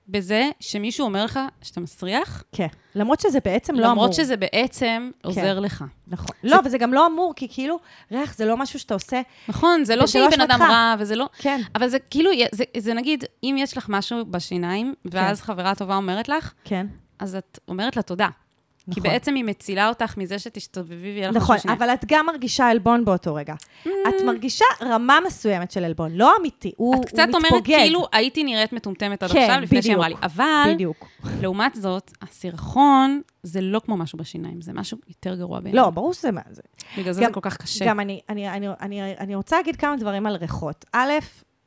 בזה 0.08 0.50
שמישהו 0.60 1.06
אומר 1.06 1.26
לך 1.26 1.40
שאתה 1.62 1.82
מסריח, 1.82 2.44
כן. 2.52 2.68
למרות 2.96 3.20
שזה 3.20 3.40
בעצם 3.46 3.76
לא 3.76 3.80
אמור. 3.80 3.92
למרות 3.92 4.14
שזה 4.14 4.38
בעצם 4.38 5.12
עוזר 5.24 5.60
לך. 5.60 5.84
נכון. 6.08 6.36
לא, 6.44 6.58
וזה 6.66 6.78
גם 6.78 6.94
לא 6.94 7.08
אמור, 7.08 7.34
כי 7.36 7.48
כאילו, 7.52 7.80
ריח 8.12 8.36
זה 8.38 8.46
לא 8.46 8.58
משהו 8.58 8.80
שאתה 8.80 8.94
עושה, 8.94 9.22
נכון, 9.48 9.84
זה 9.84 9.96
לא 9.96 10.06
זה 10.06 10.12
שהיא 10.12 10.22
לא 10.22 10.30
בן 10.30 10.42
אדם. 10.42 10.62
רע, 10.62 10.96
וזה 11.00 11.16
לא... 11.16 11.30
כן. 11.38 11.62
אבל 11.76 11.88
זה 11.88 12.00
כאילו, 12.00 12.32
זה, 12.52 12.64
זה 12.78 12.94
נגיד, 12.94 13.24
אם 13.44 13.56
יש 13.60 13.78
לך 13.78 13.86
משהו 13.90 14.26
בשיניים, 14.26 14.94
ואז 15.06 15.42
חברה 15.42 15.76
טובה 15.76 15.96
אומרת 15.96 16.30
לך, 16.30 16.54
כן. 16.64 16.88
אז 17.20 17.36
את 17.36 17.60
אומרת 17.68 17.96
לה 17.96 18.02
תודה. 18.02 18.28
כי 18.94 19.00
נכון. 19.00 19.12
בעצם 19.12 19.36
היא 19.36 19.44
מצילה 19.44 19.90
אותך 19.90 20.18
מזה 20.18 20.40
שתסתובבי 20.40 20.96
ויהיה 20.96 21.30
לך 21.30 21.36
נכון, 21.36 21.56
משהו 21.56 21.70
בשיניים. 21.70 21.82
אבל 21.82 21.94
את 21.94 22.06
גם 22.08 22.26
מרגישה 22.26 22.68
עלבון 22.68 23.06
באותו 23.06 23.36
רגע. 23.36 23.54
את 23.84 24.22
מרגישה 24.26 24.66
רמה 24.82 25.20
מסוימת 25.28 25.72
של 25.72 25.84
עלבון, 25.84 26.12
לא 26.12 26.34
אמיתי, 26.40 26.72
הוא 26.78 26.96
הוא 26.96 27.04
את 27.04 27.06
מתפוגג. 27.06 27.24
קצת 27.24 27.36
אומרת, 27.36 27.64
כאילו, 27.66 28.08
הייתי 28.14 28.44
נראית 28.44 28.74
מטומטמת 28.74 29.24
עד 29.24 29.32
כן, 29.32 29.42
עכשיו, 29.42 29.62
לפני 29.62 29.82
שהיא. 29.82 29.96
אמרה 29.96 30.10
לי. 30.10 30.16
אבל, 30.24 30.72
בדיוק. 30.74 31.06
לעומת 31.42 31.76
זאת, 31.76 32.12
הסירחון 32.22 33.22
זה 33.44 33.62
לא 33.62 33.82
כמו 33.86 33.98
משהו 33.98 34.18
בשיניים, 34.18 34.62
זה 34.62 34.74
משהו 34.74 34.98
יותר 35.08 35.36
גרוע 35.36 35.60
בעיניי. 35.60 35.82
לא, 35.82 35.90
ברור 35.90 36.14
שזה 36.14 36.32
מה 36.32 36.42
זה. 36.52 36.62
בגלל 36.98 37.14
זה 37.14 37.26
זה 37.26 37.32
כל 37.34 37.40
כך 37.44 37.58
קשה. 37.58 37.86
גם 37.86 38.00
אני, 38.00 38.20
אני, 38.30 38.50
אני, 38.50 38.68
אני, 38.82 39.16
אני 39.20 39.36
רוצה 39.36 39.58
להגיד 39.58 39.76
כמה 39.76 39.96
דברים 39.96 40.26
על 40.26 40.36
ריחות. 40.36 40.86
א', 40.94 41.12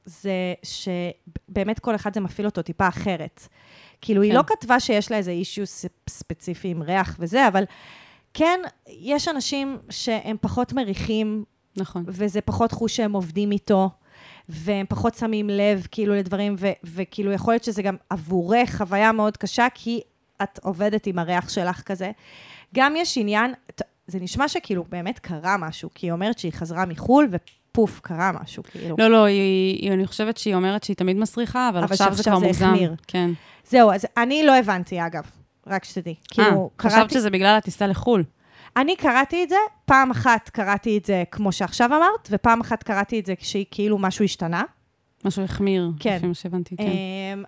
זה 0.04 0.54
שבאמת 0.62 1.78
כל 1.78 1.94
אחד 1.94 2.14
זה 2.14 2.20
מפעיל 2.20 2.46
אותו 2.46 2.62
טיפה 2.62 2.88
אחרת. 2.88 3.48
כאילו, 4.00 4.22
היא 4.22 4.30
כן. 4.30 4.36
לא 4.36 4.42
כתבה 4.46 4.80
שיש 4.80 5.10
לה 5.10 5.16
איזה 5.16 5.30
אישיו 5.30 5.64
ספציפי 6.08 6.68
עם 6.68 6.82
ריח 6.82 7.16
וזה, 7.18 7.48
אבל 7.48 7.64
כן, 8.34 8.60
יש 8.88 9.28
אנשים 9.28 9.78
שהם 9.90 10.36
פחות 10.40 10.72
מריחים, 10.72 11.44
נכון. 11.76 12.04
וזה 12.06 12.40
פחות 12.40 12.72
חוש 12.72 12.96
שהם 12.96 13.12
עובדים 13.12 13.50
איתו, 13.52 13.90
והם 14.48 14.86
פחות 14.88 15.14
שמים 15.14 15.50
לב, 15.50 15.86
כאילו, 15.90 16.14
לדברים, 16.14 16.54
ו- 16.58 16.72
וכאילו, 16.84 17.32
יכול 17.32 17.54
להיות 17.54 17.64
שזה 17.64 17.82
גם 17.82 17.96
עבורך 18.10 18.76
חוויה 18.76 19.12
מאוד 19.12 19.36
קשה, 19.36 19.66
כי 19.74 20.00
את 20.42 20.58
עובדת 20.62 21.06
עם 21.06 21.18
הריח 21.18 21.48
שלך 21.48 21.82
כזה. 21.82 22.10
גם 22.74 22.96
יש 22.96 23.18
עניין, 23.18 23.54
זה 24.06 24.18
נשמע 24.20 24.48
שכאילו 24.48 24.84
באמת 24.88 25.18
קרה 25.18 25.56
משהו, 25.56 25.90
כי 25.94 26.06
היא 26.06 26.12
אומרת 26.12 26.38
שהיא 26.38 26.52
חזרה 26.52 26.86
מחו"ל, 26.86 27.28
ופוף, 27.78 28.00
קרה 28.00 28.32
משהו, 28.42 28.62
כאילו. 28.62 28.96
לא, 28.98 29.08
לא, 29.08 29.24
היא, 29.24 29.78
היא, 29.82 29.92
אני 29.92 30.06
חושבת 30.06 30.36
שהיא 30.36 30.54
אומרת 30.54 30.84
שהיא 30.84 30.96
תמיד 30.96 31.16
מסריחה, 31.16 31.68
אבל, 31.68 31.78
אבל 31.78 31.92
עכשיו 31.92 32.14
זה 32.14 32.22
כבר 32.22 32.38
זה 32.38 32.46
מוגזם. 32.46 32.66
החמיר. 32.66 32.94
כן. 33.06 33.30
זהו, 33.64 33.92
אז 33.92 34.06
אני 34.16 34.42
לא 34.42 34.56
הבנתי, 34.56 35.06
אגב, 35.06 35.22
רק 35.66 35.84
שתדעי. 35.84 36.14
כאילו, 36.30 36.70
אה, 36.80 36.82
חשבת 36.82 36.98
קראתי, 36.98 37.14
שזה 37.14 37.30
בגלל 37.30 37.56
הטיסה 37.56 37.86
לחו"ל. 37.86 38.24
אני 38.76 38.96
קראתי 38.96 39.44
את 39.44 39.48
זה, 39.48 39.56
פעם 39.84 40.10
אחת 40.10 40.48
קראתי 40.48 40.98
את 40.98 41.04
זה 41.04 41.24
כמו 41.30 41.52
שעכשיו 41.52 41.88
אמרת, 41.96 42.28
ופעם 42.30 42.60
אחת 42.60 42.82
קראתי 42.82 43.20
את 43.20 43.26
זה 43.26 43.36
כשהיא 43.36 43.64
כאילו 43.70 43.98
משהו 43.98 44.24
השתנה. 44.24 44.62
משהו 45.24 45.44
החמיר, 45.44 45.90
כן. 46.00 46.16
לפי 46.16 46.26
מה 46.26 46.34
שהבנתי, 46.34 46.76
כן. 46.76 46.84
אמ, 46.84 47.44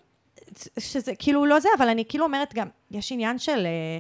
שזה 0.79 1.13
כאילו 1.19 1.47
לא 1.47 1.61
זה, 1.61 1.69
אבל 1.79 1.89
אני 1.89 2.05
כאילו 2.09 2.25
אומרת 2.25 2.55
גם, 2.55 2.67
יש 2.91 3.13
עניין 3.13 3.39
של... 3.39 3.67
אה, 3.67 3.99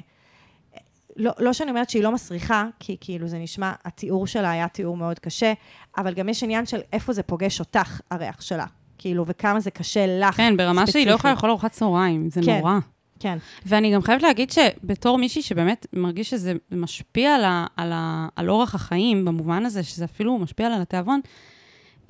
לא, 1.20 1.32
לא 1.38 1.52
שאני 1.52 1.70
אומרת 1.70 1.90
שהיא 1.90 2.02
לא 2.02 2.12
מסריחה, 2.12 2.66
כי 2.78 2.96
כאילו 3.00 3.28
זה 3.28 3.38
נשמע, 3.38 3.72
התיאור 3.84 4.26
שלה 4.26 4.50
היה 4.50 4.68
תיאור 4.68 4.96
מאוד 4.96 5.18
קשה, 5.18 5.52
אבל 5.96 6.14
גם 6.14 6.28
יש 6.28 6.42
עניין 6.42 6.66
של 6.66 6.80
איפה 6.92 7.12
זה 7.12 7.22
פוגש 7.22 7.60
אותך, 7.60 8.00
הריח 8.10 8.40
שלה. 8.40 8.66
כאילו, 8.98 9.24
וכמה 9.26 9.60
זה 9.60 9.70
קשה 9.70 10.06
לך 10.20 10.34
כן, 10.36 10.56
ברמה 10.56 10.86
שהיא 10.86 10.86
לא 10.86 10.86
ספציפית. 10.86 11.18
יכולה 11.18 11.34
לאכול 11.34 11.50
ארוחת 11.50 11.72
צהריים, 11.72 12.30
זה 12.30 12.40
כן. 12.44 12.58
נורא. 12.58 12.78
כן. 13.20 13.38
ואני 13.66 13.94
גם 13.94 14.02
חייבת 14.02 14.22
להגיד 14.22 14.50
שבתור 14.50 15.18
מישהי 15.18 15.42
שבאמת 15.42 15.86
מרגיש 15.92 16.30
שזה 16.30 16.52
משפיע 16.70 17.34
על, 17.34 17.44
ה, 17.44 17.66
על, 17.76 17.92
ה, 17.92 18.28
על 18.36 18.50
אורח 18.50 18.74
החיים, 18.74 19.24
במובן 19.24 19.66
הזה 19.66 19.82
שזה 19.82 20.04
אפילו 20.04 20.38
משפיע 20.38 20.66
על 20.66 20.82
התיאבון, 20.82 21.20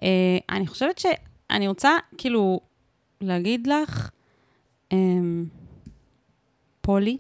אה, 0.03 0.39
אני 0.51 0.67
חושבת 0.67 0.99
שאני 0.99 1.69
רוצה 1.69 1.91
כאילו 2.19 2.61
להגיד 3.21 3.67
לך, 3.67 4.11
אה, 4.93 4.99
פולי, 6.81 7.19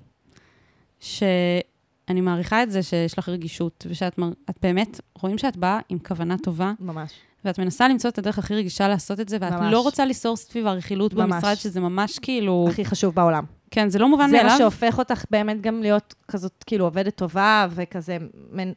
שאני 2.10 2.20
מעריכה 2.20 2.62
את 2.62 2.70
זה 2.70 2.82
שיש 2.82 3.18
לך 3.18 3.28
רגישות, 3.28 3.86
ושאת 3.90 4.18
מר- 4.18 4.32
באמת, 4.62 5.00
רואים 5.22 5.38
שאת 5.38 5.56
באה 5.56 5.78
עם 5.88 5.98
כוונה 5.98 6.38
טובה, 6.38 6.72
ממש. 6.80 7.12
ואת 7.44 7.58
מנסה 7.58 7.88
למצוא 7.88 8.10
את 8.10 8.18
הדרך 8.18 8.38
הכי 8.38 8.54
רגישה 8.54 8.88
לעשות 8.88 9.20
את 9.20 9.28
זה, 9.28 9.36
ואת 9.40 9.52
ממש. 9.52 9.72
לא 9.72 9.80
רוצה 9.80 10.04
ליצור 10.04 10.36
סביב 10.36 10.66
הרכילות. 10.66 11.14
במשרד, 11.14 11.54
שזה 11.54 11.80
ממש 11.80 12.18
כאילו... 12.18 12.66
הכי 12.70 12.84
חשוב 12.84 13.14
בעולם. 13.14 13.44
כן, 13.70 13.88
זה 13.90 13.98
לא 13.98 14.08
מובן 14.08 14.30
זה 14.30 14.36
מה 14.36 14.42
מאליו. 14.42 14.58
שהופך 14.58 14.98
אותך 14.98 15.24
באמת 15.30 15.60
גם 15.60 15.82
להיות 15.82 16.14
כזאת, 16.28 16.64
כאילו, 16.66 16.84
עובדת 16.84 17.14
טובה, 17.14 17.66
וכזה, 17.70 18.16
מין, 18.52 18.72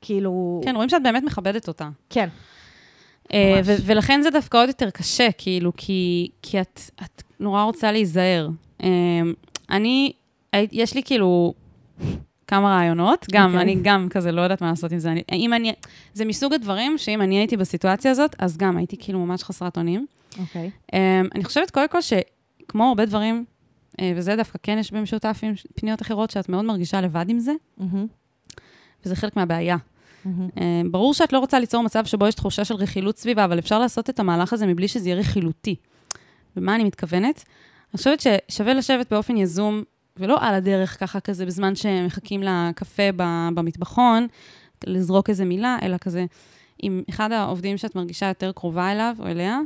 כאילו... 0.00 0.60
כן, 0.64 0.74
רואים 0.76 0.88
שאת 0.88 1.02
באמת 1.02 1.22
מכבדת 1.22 1.68
אותה. 1.68 1.88
כן. 2.10 2.28
אה. 3.32 3.60
ו- 3.64 3.76
ולכן 3.84 4.20
זה 4.22 4.30
דווקא 4.30 4.56
עוד 4.58 4.68
יותר 4.68 4.90
קשה, 4.90 5.28
כאילו, 5.38 5.72
כי, 5.76 6.30
כי 6.42 6.60
את, 6.60 6.80
את 7.04 7.22
נורא 7.40 7.62
רוצה 7.62 7.92
להיזהר. 7.92 8.48
אה, 8.82 8.88
אני, 9.70 10.12
הי- 10.52 10.68
יש 10.72 10.94
לי 10.94 11.02
כאילו 11.02 11.54
כמה 12.48 12.68
רעיונות, 12.68 13.26
גם, 13.32 13.46
אוקיי. 13.46 13.62
אני 13.62 13.76
גם 13.82 14.08
כזה 14.10 14.32
לא 14.32 14.40
יודעת 14.40 14.60
מה 14.60 14.70
לעשות 14.70 14.92
עם 14.92 14.98
זה. 14.98 15.12
אני, 15.12 15.22
אם 15.32 15.54
אני, 15.54 15.72
זה 16.12 16.24
מסוג 16.24 16.52
הדברים 16.52 16.98
שאם 16.98 17.22
אני 17.22 17.38
הייתי 17.38 17.56
בסיטואציה 17.56 18.10
הזאת, 18.10 18.36
אז 18.38 18.56
גם 18.56 18.76
הייתי 18.76 18.96
כאילו 18.96 19.26
ממש 19.26 19.44
חסרת 19.44 19.78
אונים. 19.78 20.06
אוקיי. 20.38 20.70
אה, 20.94 21.20
אני 21.34 21.44
חושבת 21.44 21.70
קודם 21.70 21.88
כל 21.88 21.98
שכמו 22.00 22.88
הרבה 22.88 23.04
דברים, 23.04 23.44
אה, 24.00 24.12
וזה 24.16 24.36
דווקא 24.36 24.58
כן 24.62 24.78
יש 24.78 24.92
במשותף 24.92 25.40
עם 25.42 25.52
פניות 25.74 26.02
אחרות, 26.02 26.30
שאת 26.30 26.48
מאוד 26.48 26.64
מרגישה 26.64 27.00
לבד 27.00 27.24
עם 27.28 27.38
זה, 27.38 27.52
מהמם, 27.78 28.06
וזה 29.04 29.16
חלק 29.16 29.36
מהבעיה. 29.36 29.76
מהמם. 30.24 30.48
אה, 30.60 30.82
ברור 30.90 31.14
שאת 31.14 31.32
לא 31.32 31.38
רוצה 31.38 31.58
ליצור 31.58 31.82
מצב 31.82 32.04
שבו 32.04 32.26
יש 32.26 32.34
תחושה 32.34 32.64
של 32.64 32.74
רכילות 32.74 33.18
סביבה, 33.18 33.44
אבל 33.44 33.58
אפשר 33.58 33.78
לעשות 33.78 34.10
את 34.10 34.20
המהלך 34.20 34.52
הזה 34.52 34.66
מבלי 34.66 34.88
שזה 34.88 35.08
יהיה 35.08 35.20
רכילותי. 35.20 35.76
ומה 36.56 36.74
אני 36.74 36.84
מתכוונת? 36.84 37.44
אני 37.92 37.98
חושבת 37.98 38.20
ששווה 38.20 38.74
לשבת 38.74 39.12
באופן 39.12 39.36
יזום, 39.36 39.82
ולא 40.18 40.36
על 40.40 40.54
הדרך 40.54 41.00
ככה 41.00 41.20
כזה 41.20 41.46
בזמן 41.46 41.76
שמחכים 41.76 42.42
לקפה 42.42 43.02
במטבחון, 43.54 44.26
לזרוק 44.86 45.30
איזה 45.30 45.44
מילה, 45.44 45.78
אלא 45.82 45.96
כזה 45.96 46.24
עם 46.82 47.02
אחד 47.10 47.32
העובדים 47.32 47.76
שאת 47.76 47.94
מרגישה 47.94 48.26
יותר 48.26 48.52
קרובה 48.52 48.92
אליו 48.92 49.16
או 49.18 49.26
אליה, 49.26 49.58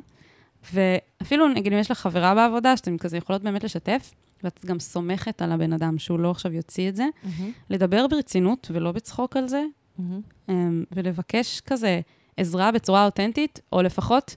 ואפילו 0.73 1.49
נגיד 1.49 1.73
אם 1.73 1.79
יש 1.79 1.91
לך 1.91 1.99
חברה 1.99 2.35
בעבודה, 2.35 2.77
שאתם 2.77 2.99
כזה 2.99 3.17
יכולות 3.17 3.43
באמת 3.43 3.65
לשתף, 3.65 4.15
ואת 4.45 4.65
גם 4.67 4.81
סומכת 4.81 5.43
על 5.43 5.53
הבן 5.53 5.73
אדם 5.73 5.99
שהוא 5.99 6.19
לא 6.19 6.31
עכשיו 6.31 6.53
יוציא 6.53 6.89
את 6.89 6.97
זה, 6.97 7.07
מהמם, 7.23 7.53
לדבר 7.71 8.07
ברצינות 8.07 8.71
ולא 8.71 8.93
בצחוק 8.93 9.37
על 9.37 9.49
זה, 9.49 9.65
מהמם. 9.99 10.21
אמ, 10.49 10.85
ולבקש 10.93 11.61
כזה 11.61 12.01
עזרה 12.37 12.73
בצורה 12.73 13.05
אותנטית, 13.05 13.61
או 13.73 13.83
לפחות 13.83 14.37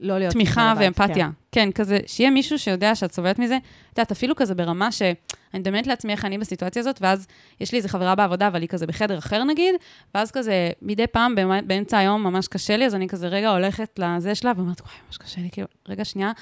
לא 0.00 0.18
להיות... 0.18 0.32
תמיכה 0.32 0.74
ואמפתיה. 0.78 1.28
כן. 1.52 1.64
כן. 1.64 1.72
כזה, 1.72 1.98
שיהיה 2.06 2.30
מישהו 2.30 2.58
שיודע 2.58 2.94
שאת 2.94 3.12
סובלת 3.12 3.38
מזה. 3.38 3.56
את 3.56 3.98
יודעת, 3.98 4.10
אפילו 4.12 4.36
כזה 4.36 4.54
ברמה 4.54 4.92
שאני 4.92 5.14
מדמיינת 5.54 5.86
לעצמי 5.86 6.12
איך 6.12 6.24
אני 6.24 6.38
בסיטואציה 6.38 6.80
הזאת, 6.80 6.98
ואז 7.02 7.26
יש 7.60 7.72
לי 7.72 7.78
איזה 7.78 7.88
חברה 7.88 8.14
בעבודה, 8.14 8.48
אבל 8.48 8.60
היא 8.60 8.68
כזה 8.68 8.86
בחדר 8.86 9.18
אחר 9.18 9.44
נגיד, 9.44 9.74
ואז 10.14 10.30
כזה 10.30 10.70
מדי 10.82 11.06
פעם 11.06 11.34
באמצע 11.66 11.98
היום 11.98 12.22
ממש 12.22 12.48
קשה 12.48 12.76
לי, 12.76 12.86
אז 12.86 12.94
אני 12.94 13.08
כזה 13.08 13.28
רגע 13.28 13.50
הולכת 13.50 13.98
לזה 13.98 14.34
שלה, 14.34 14.52
ואומרת, 14.56 14.80
וואי, 14.80 14.94
ממש 15.06 15.16
קשה 15.16 15.40
לי, 15.40 15.48
כאילו, 15.52 15.68
רגע 15.88 16.04
שנייה. 16.04 16.32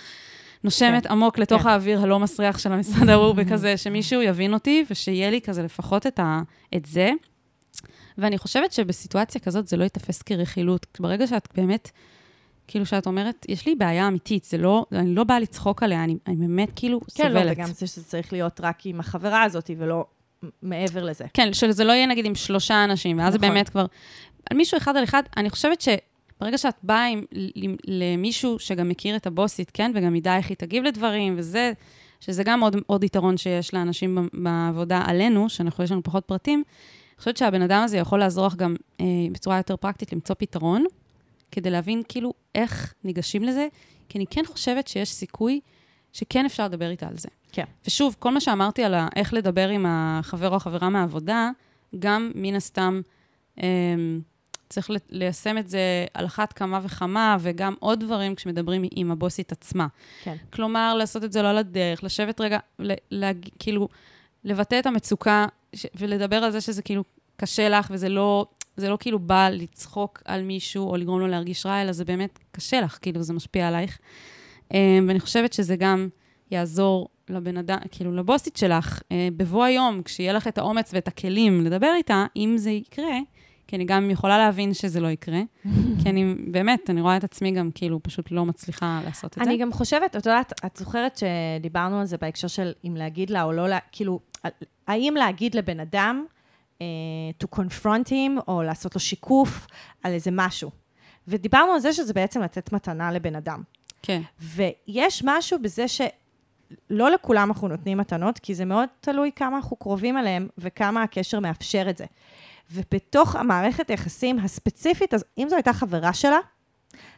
נושמת 0.64 1.06
כן. 1.06 1.12
עמוק 1.12 1.38
לתוך 1.38 1.62
כן. 1.62 1.68
האוויר 1.68 2.02
הלא 2.02 2.18
מסריח 2.18 2.58
של 2.58 2.72
המשרד 2.72 3.08
ההוא, 3.08 3.34
וכזה 3.36 3.76
שמישהו 3.76 4.22
יבין 4.22 4.54
אותי, 4.54 4.84
ושיהיה 4.90 5.30
לי 5.30 5.40
כזה 5.40 5.62
לפחות 5.62 6.06
את, 6.06 6.18
ה, 6.18 6.40
את 6.76 6.86
זה. 6.86 7.10
ואני 8.18 8.38
חושבת 8.38 8.72
שבסיטואציה 8.72 9.40
כזאת 9.40 9.68
זה 9.68 9.76
לא 9.76 9.84
ייתפס 9.84 10.22
כרכילות. 10.22 10.86
ברגע 11.00 11.26
שאת 11.26 11.48
באמת, 11.56 11.90
כאילו 12.68 12.86
שאת 12.86 13.06
אומרת, 13.06 13.46
יש 13.48 13.66
לי 13.66 13.74
בעיה 13.74 14.08
אמיתית, 14.08 14.44
זה 14.44 14.58
לא, 14.58 14.86
אני 14.92 15.14
לא 15.14 15.24
באה 15.24 15.40
לצחוק 15.40 15.82
עליה, 15.82 16.04
אני, 16.04 16.16
אני 16.26 16.36
באמת 16.36 16.68
כאילו 16.76 17.00
כן, 17.00 17.32
לא, 17.32 17.38
סובלת. 17.38 17.56
וגם 17.56 17.66
זה 17.66 17.86
שזה 17.86 18.04
צריך 18.04 18.32
להיות 18.32 18.60
רק 18.60 18.86
עם 18.86 19.00
החברה 19.00 19.42
הזאת, 19.42 19.70
ולא 19.78 20.04
מעבר 20.62 21.04
לזה. 21.04 21.24
כן, 21.34 21.52
שזה 21.52 21.84
לא 21.84 21.92
יהיה 21.92 22.06
נגיד 22.06 22.26
עם 22.26 22.34
שלושה 22.34 22.84
אנשים, 22.84 23.18
ואז 23.18 23.32
זה 23.32 23.38
נכון. 23.38 23.50
באמת 23.50 23.68
כבר... 23.68 23.86
על 24.50 24.56
מישהו 24.56 24.78
אחד 24.78 24.96
על 24.96 25.04
אחד, 25.04 25.22
אני 25.36 25.50
חושבת 25.50 25.80
שברגע 25.80 26.58
שאת 26.58 26.74
באה 26.82 27.06
עם, 27.06 27.24
למישהו 27.86 28.58
שגם 28.58 28.88
מכיר 28.88 29.16
את 29.16 29.26
הבוסית, 29.26 29.70
כן, 29.74 29.92
וגם 29.94 30.14
ידע 30.14 30.36
איך 30.36 30.48
היא 30.48 30.56
תגיב 30.56 30.84
לדברים, 30.84 31.34
וזה, 31.38 31.72
שזה 32.20 32.44
גם 32.44 32.60
עוד, 32.60 32.76
עוד 32.86 33.04
יתרון 33.04 33.36
שיש 33.36 33.74
לאנשים 33.74 34.28
בעבודה 34.32 35.02
עלינו, 35.06 35.48
שאנחנו, 35.48 35.84
יש 35.84 35.92
לנו 35.92 36.02
פחות 36.02 36.24
פרטים, 36.24 36.62
אני 36.68 37.18
חושבת 37.18 37.36
שהבן 37.36 37.62
אדם 37.62 37.82
הזה 37.82 37.96
יכול 37.96 38.18
לעזור 38.18 38.46
לך 38.46 38.54
גם 38.54 38.76
אה, 39.00 39.06
בצורה 39.32 39.56
יותר 39.56 39.76
פרקטית 39.76 40.12
למצוא 40.12 40.36
פתרון, 40.38 40.84
כדי 41.50 41.70
להבין 41.70 42.02
כאילו 42.08 42.32
איך 42.54 42.94
ניגשים 43.04 43.42
לזה, 43.44 43.68
כי 44.08 44.18
אני 44.18 44.26
כן 44.30 44.42
חושבת 44.46 44.88
שיש 44.88 45.12
סיכוי 45.12 45.60
שכן 46.12 46.44
אפשר 46.46 46.64
לדבר 46.64 46.90
איתה 46.90 47.06
על 47.08 47.18
זה. 47.18 47.28
כן. 47.52 47.64
ושוב, 47.86 48.16
כל 48.18 48.30
מה 48.34 48.40
שאמרתי 48.40 48.84
על 48.84 48.94
איך 49.16 49.34
לדבר 49.34 49.68
עם 49.68 49.86
החבר 49.88 50.50
או 50.50 50.56
החברה 50.56 50.88
מהעבודה, 50.88 51.50
גם 51.98 52.30
מן 52.34 52.54
הסתם 52.54 53.00
אמ, 53.62 54.20
צריך 54.68 54.90
ליישם 55.10 55.58
את 55.58 55.68
זה 55.68 55.80
על 56.14 56.26
אחת 56.26 56.52
כמה 56.52 56.80
וכמה, 56.82 57.36
וגם 57.40 57.74
עוד 57.80 58.00
דברים 58.00 58.34
כשמדברים 58.34 58.84
עם 58.90 59.10
הבוסית 59.10 59.52
עצמה. 59.52 59.86
כן. 60.22 60.36
כלומר, 60.52 60.94
לעשות 60.94 61.24
את 61.24 61.32
זה 61.32 61.42
לא 61.42 61.48
על 61.48 61.58
הדרך, 61.58 62.04
לשבת 62.04 62.40
רגע, 62.40 62.58
ל- 63.10 63.24
כאילו, 63.58 63.88
לבטא 64.44 64.78
את 64.78 64.86
המצוקה 64.86 65.46
ש- 65.74 65.86
ולדבר 65.94 66.36
על 66.36 66.50
זה 66.50 66.60
שזה 66.60 66.82
כאילו 66.82 67.04
קשה 67.36 67.68
לך, 67.68 67.86
וזה 67.90 68.08
לא, 68.08 68.46
זה 68.78 68.88
לא 68.88 68.96
כאילו 69.00 69.18
בא 69.18 69.48
לצחוק 69.48 70.22
על 70.24 70.42
מישהו 70.42 70.90
או 70.90 70.96
לגרום 70.96 71.20
לו 71.20 71.26
להרגיש 71.26 71.66
רע, 71.66 71.82
אלא 71.82 71.92
זה 71.92 72.04
באמת 72.04 72.38
קשה 72.52 72.80
לך, 72.80 72.98
כאילו, 73.02 73.22
זה 73.22 73.32
משפיע 73.32 73.68
עלייך. 73.68 73.98
אמ, 74.74 75.04
ואני 75.08 75.20
חושבת 75.20 75.52
שזה 75.52 75.76
גם 75.76 76.08
יעזור 76.50 77.08
לבן 77.28 77.56
אדם, 77.56 77.78
כאילו, 77.90 78.16
לבוסית 78.16 78.56
שלך, 78.56 79.00
אה, 79.12 79.28
בבוא 79.36 79.64
היום, 79.64 80.02
כשיהיה 80.02 80.32
לך 80.32 80.48
את 80.48 80.58
האומץ 80.58 80.90
ואת 80.94 81.08
הכלים 81.08 81.64
לדבר 81.64 81.90
איתה, 81.96 82.26
אם 82.36 82.54
זה 82.56 82.70
יקרה, 82.70 83.18
כי 83.66 83.76
אני 83.76 83.84
גם 83.84 84.10
יכולה 84.10 84.38
להבין 84.38 84.74
שזה 84.74 85.00
לא 85.00 85.08
יקרה, 85.08 85.40
כי 86.02 86.10
אני, 86.10 86.34
באמת, 86.50 86.90
אני 86.90 87.00
רואה 87.00 87.16
את 87.16 87.24
עצמי 87.24 87.50
גם 87.50 87.70
כאילו 87.70 88.02
פשוט 88.02 88.30
לא 88.30 88.46
מצליחה 88.46 89.00
לעשות 89.04 89.38
את 89.38 89.44
זה. 89.44 89.50
אני 89.50 89.58
גם 89.58 89.72
חושבת, 89.72 90.16
את 90.16 90.26
יודעת, 90.26 90.52
את 90.66 90.76
זוכרת 90.76 91.20
שדיברנו 91.20 92.00
על 92.00 92.06
זה 92.06 92.16
בהקשר 92.16 92.48
של 92.48 92.72
אם 92.84 92.96
להגיד 92.96 93.30
לה 93.30 93.42
או 93.42 93.52
לא, 93.52 93.68
לה, 93.68 93.78
כאילו, 93.92 94.20
האם 94.86 95.14
להגיד 95.18 95.54
לבן 95.54 95.80
אדם 95.80 96.24
to 97.42 97.56
confront 97.56 98.08
him, 98.08 98.40
או 98.48 98.62
לעשות 98.62 98.94
לו 98.94 99.00
שיקוף 99.00 99.66
על 100.02 100.12
איזה 100.12 100.30
משהו. 100.32 100.70
ודיברנו 101.28 101.72
על 101.72 101.80
זה 101.80 101.92
שזה 101.92 102.14
בעצם 102.14 102.42
לתת 102.42 102.72
מתנה 102.72 103.12
לבן 103.12 103.36
אדם. 103.36 103.62
כן. 104.02 104.22
ויש 104.40 105.22
משהו 105.24 105.58
בזה 105.62 105.88
שלא 105.88 107.10
לכולם 107.10 107.48
אנחנו 107.48 107.68
נותנים 107.68 107.98
מתנות, 107.98 108.38
כי 108.38 108.54
זה 108.54 108.64
מאוד 108.64 108.88
תלוי 109.00 109.30
כמה 109.36 109.56
אנחנו 109.56 109.76
קרובים 109.76 110.18
אליהם 110.18 110.48
וכמה 110.58 111.02
הקשר 111.02 111.40
מאפשר 111.40 111.90
את 111.90 111.96
זה. 111.96 112.04
ובתוך 112.70 113.36
המערכת 113.36 113.90
היחסים 113.90 114.38
הספציפית, 114.38 115.14
אז 115.14 115.24
אם 115.38 115.46
זו 115.48 115.56
הייתה 115.56 115.72
חברה 115.72 116.12
שלה, 116.12 116.38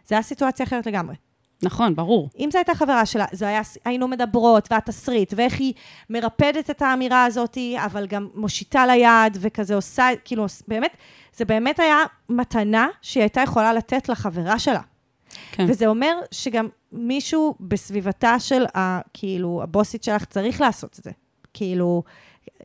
זו 0.07 0.15
הייתה 0.15 0.29
סיטואציה 0.29 0.67
אחרת 0.67 0.87
לגמרי. 0.87 1.15
נכון, 1.63 1.97
ברור. 1.97 2.29
אם 2.39 2.49
זו 2.53 2.59
הייתה 2.59 2.75
חברה 2.75 3.07
שלה, 3.07 3.25
זה 3.33 3.49
היה, 3.49 3.61
היינו 3.85 4.09
מדברות, 4.09 4.69
והתסריט, 4.71 5.35
ואיך 5.37 5.61
היא 5.61 5.73
מרפדת 6.11 6.71
את 6.71 6.83
האמירה 6.83 7.25
הזאת, 7.25 7.59
אבל 7.77 8.07
גם 8.07 8.29
מושיטה 8.35 8.87
ליד, 8.87 9.39
וכזה 9.41 9.75
עושה, 9.75 10.09
כאילו, 10.25 10.47
באמת, 10.69 10.97
זה 11.37 11.45
באמת 11.45 11.81
היה 11.81 11.99
מתנה 12.29 12.89
שהיא 13.03 13.23
הייתה 13.23 13.41
יכולה 13.41 13.73
לתת 13.73 14.09
לחברה 14.09 14.59
שלה. 14.59 14.81
כן. 15.53 15.67
וזה 15.69 15.87
אומר 15.87 16.19
שגם 16.31 16.69
מישהו 16.93 17.55
בסביבתה 17.61 18.39
של, 18.39 18.65
ה, 18.77 19.01
כאילו, 19.15 19.61
הבוסית 19.63 20.05
שלך 20.05 20.25
צריך 20.25 20.61
לעשות 20.61 20.99
את 20.99 21.05
זה. 21.05 21.11
כאילו, 21.55 22.03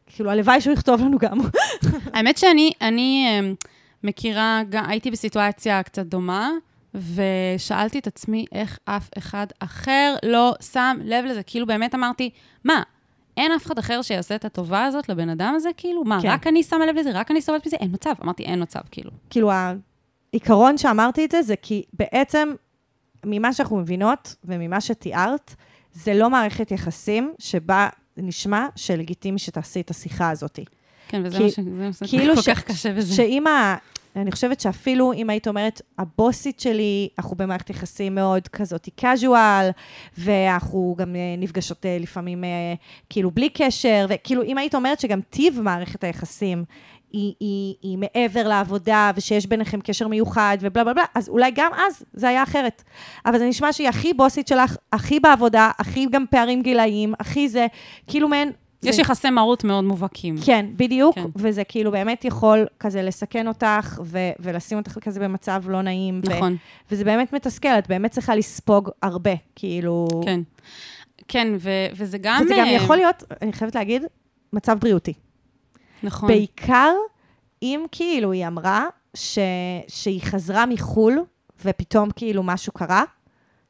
כאילו, 0.07 0.31
הלוואי 0.31 0.61
שהוא 0.61 0.73
יכתוב 0.73 1.01
לנו 1.01 1.17
גם. 1.17 1.39
האמת 2.13 2.37
שאני 2.37 2.71
אני, 2.81 3.27
אמ, 3.39 3.55
מכירה, 4.03 4.61
הייתי 4.87 5.11
בסיטואציה 5.11 5.83
קצת 5.83 6.05
דומה, 6.05 6.51
ושאלתי 7.15 7.99
את 7.99 8.07
עצמי 8.07 8.45
איך 8.51 8.79
אף 8.85 9.09
אחד 9.17 9.47
אחר 9.59 10.15
לא 10.25 10.53
שם 10.71 10.97
לב 11.03 11.25
לזה. 11.25 11.43
כאילו, 11.43 11.65
באמת 11.67 11.95
אמרתי, 11.95 12.29
מה, 12.63 12.83
אין 13.37 13.51
אף 13.51 13.65
אחד 13.65 13.77
אחר 13.79 14.01
שיעשה 14.01 14.35
את 14.35 14.45
הטובה 14.45 14.83
הזאת 14.85 15.09
לבן 15.09 15.29
אדם 15.29 15.53
הזה? 15.55 15.69
כאילו, 15.77 16.03
מה, 16.03 16.21
כן. 16.21 16.27
רק 16.29 16.47
אני 16.47 16.63
שמה 16.63 16.85
לב 16.85 16.95
לזה? 16.95 17.11
רק 17.13 17.31
אני 17.31 17.41
סובלת 17.41 17.67
מזה? 17.67 17.75
אין 17.79 17.91
מצב. 17.93 18.13
אמרתי, 18.23 18.43
אין 18.43 18.61
מצב, 18.61 18.79
כאילו. 18.91 19.11
כאילו, 19.29 19.51
העיקרון 20.33 20.77
שאמרתי 20.77 21.25
את 21.25 21.31
זה, 21.31 21.41
זה 21.41 21.55
כי 21.61 21.83
בעצם, 21.93 22.49
ממה 23.25 23.53
שאנחנו 23.53 23.77
מבינות 23.77 24.35
וממה 24.43 24.81
שתיארת, 24.81 25.55
זה 25.93 26.13
לא 26.13 26.29
מערכת 26.29 26.71
יחסים 26.71 27.33
שבה 27.39 27.89
נשמע 28.17 28.67
שלגיטימי 28.75 29.39
שתעשי 29.39 29.81
את 29.81 29.89
השיחה 29.89 30.29
הזאת. 30.29 30.59
כן, 31.07 31.21
וזה 31.25 31.37
כי- 31.37 31.61
מה 31.61 31.93
ש... 31.93 31.99
זה 31.99 32.05
כאילו 32.07 32.35
כל 32.35 32.41
ש- 32.41 32.49
כך 32.49 32.63
קשה 32.63 32.93
בזה. 32.93 33.15
שאם. 33.15 33.43
אני 34.15 34.31
חושבת 34.31 34.59
שאפילו 34.59 35.13
אם 35.13 35.29
היית 35.29 35.47
אומרת, 35.47 35.81
הבוסית 35.97 36.59
שלי, 36.59 37.09
אנחנו 37.19 37.37
במערכת 37.37 37.69
יחסים 37.69 38.15
מאוד 38.15 38.47
כזאת 38.47 38.89
casual, 39.01 39.71
ואנחנו 40.17 40.95
גם 40.97 41.15
אה, 41.15 41.35
נפגשות 41.37 41.85
אה, 41.85 41.97
לפעמים 41.99 42.43
אה, 42.43 42.73
כאילו 43.09 43.31
בלי 43.31 43.49
קשר, 43.49 44.05
וכאילו 44.09 44.43
אם 44.43 44.57
היית 44.57 44.75
אומרת 44.75 44.99
שגם 44.99 45.21
טיב 45.21 45.61
מערכת 45.61 46.03
היחסים 46.03 46.63
היא, 47.11 47.33
היא, 47.39 47.75
היא 47.81 47.97
מעבר 47.97 48.47
לעבודה, 48.47 49.11
ושיש 49.15 49.45
ביניכם 49.45 49.81
קשר 49.81 50.07
מיוחד, 50.07 50.57
ובלה 50.61 50.83
בלה 50.83 50.93
בלה, 50.93 51.03
אז 51.15 51.29
אולי 51.29 51.51
גם 51.55 51.71
אז 51.73 52.03
זה 52.13 52.29
היה 52.29 52.43
אחרת. 52.43 52.83
אבל 53.25 53.37
זה 53.39 53.47
נשמע 53.47 53.73
שהיא 53.73 53.89
הכי 53.89 54.13
בוסית 54.13 54.47
שלך, 54.47 54.77
הכי 54.93 55.19
בעבודה, 55.19 55.71
הכי 55.79 56.05
גם 56.11 56.25
פערים 56.29 56.61
גילאיים, 56.61 57.13
הכי 57.19 57.49
זה, 57.49 57.67
כאילו 58.07 58.27
מעין... 58.27 58.51
יש 58.83 58.95
זה- 58.95 59.01
יחסי 59.01 59.29
מרות 59.29 59.63
מאוד 59.63 59.83
מובהקים. 59.83 60.35
כן, 60.45 60.65
בדיוק, 60.75 61.15
כן. 61.15 61.25
וזה 61.35 61.63
כאילו 61.63 61.91
באמת 61.91 62.25
יכול 62.25 62.65
כזה 62.79 63.01
לסכן 63.01 63.47
אותך, 63.47 63.99
ו- 64.03 64.31
ולשים 64.39 64.77
אותך 64.77 64.97
כזה 65.01 65.19
במצב 65.19 65.63
לא 65.67 65.81
נעים. 65.81 66.21
ו- 66.25 66.35
נכון, 66.35 66.55
וזה 66.91 67.03
באמת 67.03 67.33
מתסכל, 67.33 67.67
את 67.69 67.87
באמת 67.87 68.11
צריכה 68.11 68.35
לספוג 68.35 68.89
הרבה, 69.01 69.31
כאילו... 69.55 70.07
כן. 70.25 70.39
כן, 71.27 71.47
ו- 71.59 71.69
וזה 71.95 72.17
גם... 72.17 72.41
וזה 72.45 72.53
גם 72.57 72.65
אה, 72.65 72.71
יכול 72.71 72.95
להיות, 72.95 73.23
אני 73.41 73.53
חייבת 73.53 73.75
להגיד, 73.75 74.03
מצב 74.53 74.77
בריאותי. 74.79 75.13
נכון. 76.03 76.27
בעיקר 76.29 76.91
אם 77.61 77.85
כאילו 77.91 78.31
היא 78.31 78.47
אמרה 78.47 78.85
ש... 79.13 79.39
שהיא 79.87 80.21
חזרה 80.21 80.65
מחו"ל, 80.65 81.23
ופתאום 81.65 82.09
כאילו 82.15 82.43
משהו 82.43 82.73
קרה, 82.73 83.03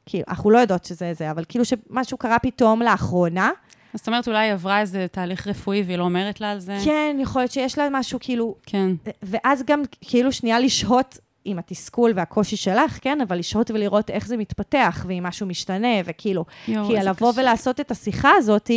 כאילו, 0.06 0.24
אנחנו 0.28 0.50
לא 0.50 0.58
יודעות 0.58 0.84
שזה 0.84 1.12
זה, 1.14 1.30
אבל 1.30 1.44
כאילו 1.48 1.64
שמשהו 1.64 2.18
קרה 2.18 2.38
פתאום 2.38 2.82
לאחרונה, 2.82 3.50
זאת 3.94 4.06
אומרת, 4.06 4.28
אולי 4.28 4.38
היא 4.38 4.52
עברה 4.52 4.80
איזה 4.80 5.06
תהליך 5.12 5.46
רפואי 5.46 5.82
והיא 5.82 5.96
לא 5.98 6.02
אומרת 6.04 6.40
לה 6.40 6.50
על 6.50 6.58
זה? 6.58 6.78
כן, 6.84 7.16
יכול 7.20 7.42
להיות 7.42 7.52
שיש 7.52 7.78
לה 7.78 7.88
משהו 7.92 8.18
כאילו, 8.22 8.54
כן. 8.66 8.90
ואז 9.22 9.62
גם 9.66 9.82
כאילו 10.00 10.32
שנייה 10.32 10.60
לשהות 10.60 11.18
עם 11.44 11.58
התסכול 11.58 12.12
והקושי 12.16 12.56
שלך, 12.56 12.98
כן, 13.02 13.20
אבל 13.20 13.38
לשהות 13.38 13.70
ולראות 13.70 14.10
איך 14.10 14.26
זה 14.26 14.36
מתפתח, 14.36 15.04
ואם 15.08 15.22
משהו 15.22 15.46
משתנה, 15.46 15.94
וכאילו, 16.04 16.44
יואו, 16.68 16.86
כי 16.86 16.92
לבוא 16.92 17.32
קשה. 17.32 17.40
ולעשות 17.40 17.80
את 17.80 17.90
השיחה 17.90 18.30
הזאת, 18.36 18.70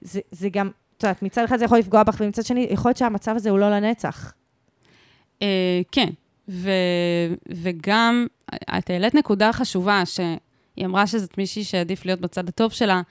זה, 0.00 0.20
זה 0.30 0.48
גם, 0.48 0.70
את 0.96 1.02
יודעת, 1.02 1.22
מצד 1.22 1.44
אחד 1.44 1.58
זה 1.58 1.64
יכול 1.64 1.78
לפגוע 1.78 2.02
בך, 2.02 2.16
ומצד 2.20 2.44
שני, 2.44 2.66
יכול 2.70 2.88
להיות 2.88 2.96
שהמצב 2.96 3.36
הזה 3.36 3.50
הוא 3.50 3.58
לא 3.58 3.70
לנצח. 3.70 4.32
אה, 5.42 5.80
כן, 5.92 6.08
ו, 6.48 6.70
וגם, 7.48 8.26
את 8.78 8.90
העלית 8.90 9.14
נקודה 9.14 9.52
חשובה, 9.52 10.02
שהיא 10.06 10.86
אמרה 10.86 11.06
שזאת 11.06 11.38
מישהי 11.38 11.64
שעדיף 11.64 12.06
להיות 12.06 12.20
בצד 12.20 12.48
הטוב 12.48 12.72
שלה. 12.72 13.02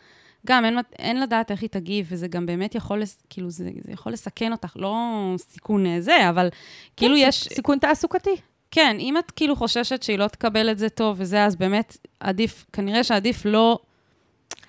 גם 0.45 0.65
אין, 0.65 0.77
אין 0.99 1.21
לדעת 1.21 1.51
איך 1.51 1.61
היא 1.61 1.69
תגיב, 1.69 2.05
וזה 2.09 2.27
גם 2.27 2.45
באמת 2.45 2.75
יכול, 2.75 3.01
לס- 3.01 3.21
כאילו, 3.29 3.49
זה, 3.49 3.69
זה 3.83 3.91
יכול 3.91 4.13
לסכן 4.13 4.51
אותך, 4.51 4.73
לא 4.75 4.95
סיכון 5.37 5.85
אה, 5.85 6.01
זה, 6.01 6.29
אבל 6.29 6.49
כאילו 6.97 7.15
כן, 7.15 7.21
יש... 7.27 7.43
סיכ- 7.43 7.53
סיכון 7.53 7.77
תעסוקתי. 7.79 8.35
כן, 8.71 8.97
אם 8.99 9.17
את 9.17 9.31
כאילו 9.31 9.55
חוששת 9.55 10.03
שהיא 10.03 10.17
לא 10.19 10.27
תקבל 10.27 10.71
את 10.71 10.77
זה 10.77 10.89
טוב 10.89 11.15
וזה, 11.19 11.45
אז 11.45 11.55
באמת 11.55 11.97
עדיף, 12.19 12.65
כנראה 12.73 13.03
שעדיף 13.03 13.41
לא, 13.45 13.79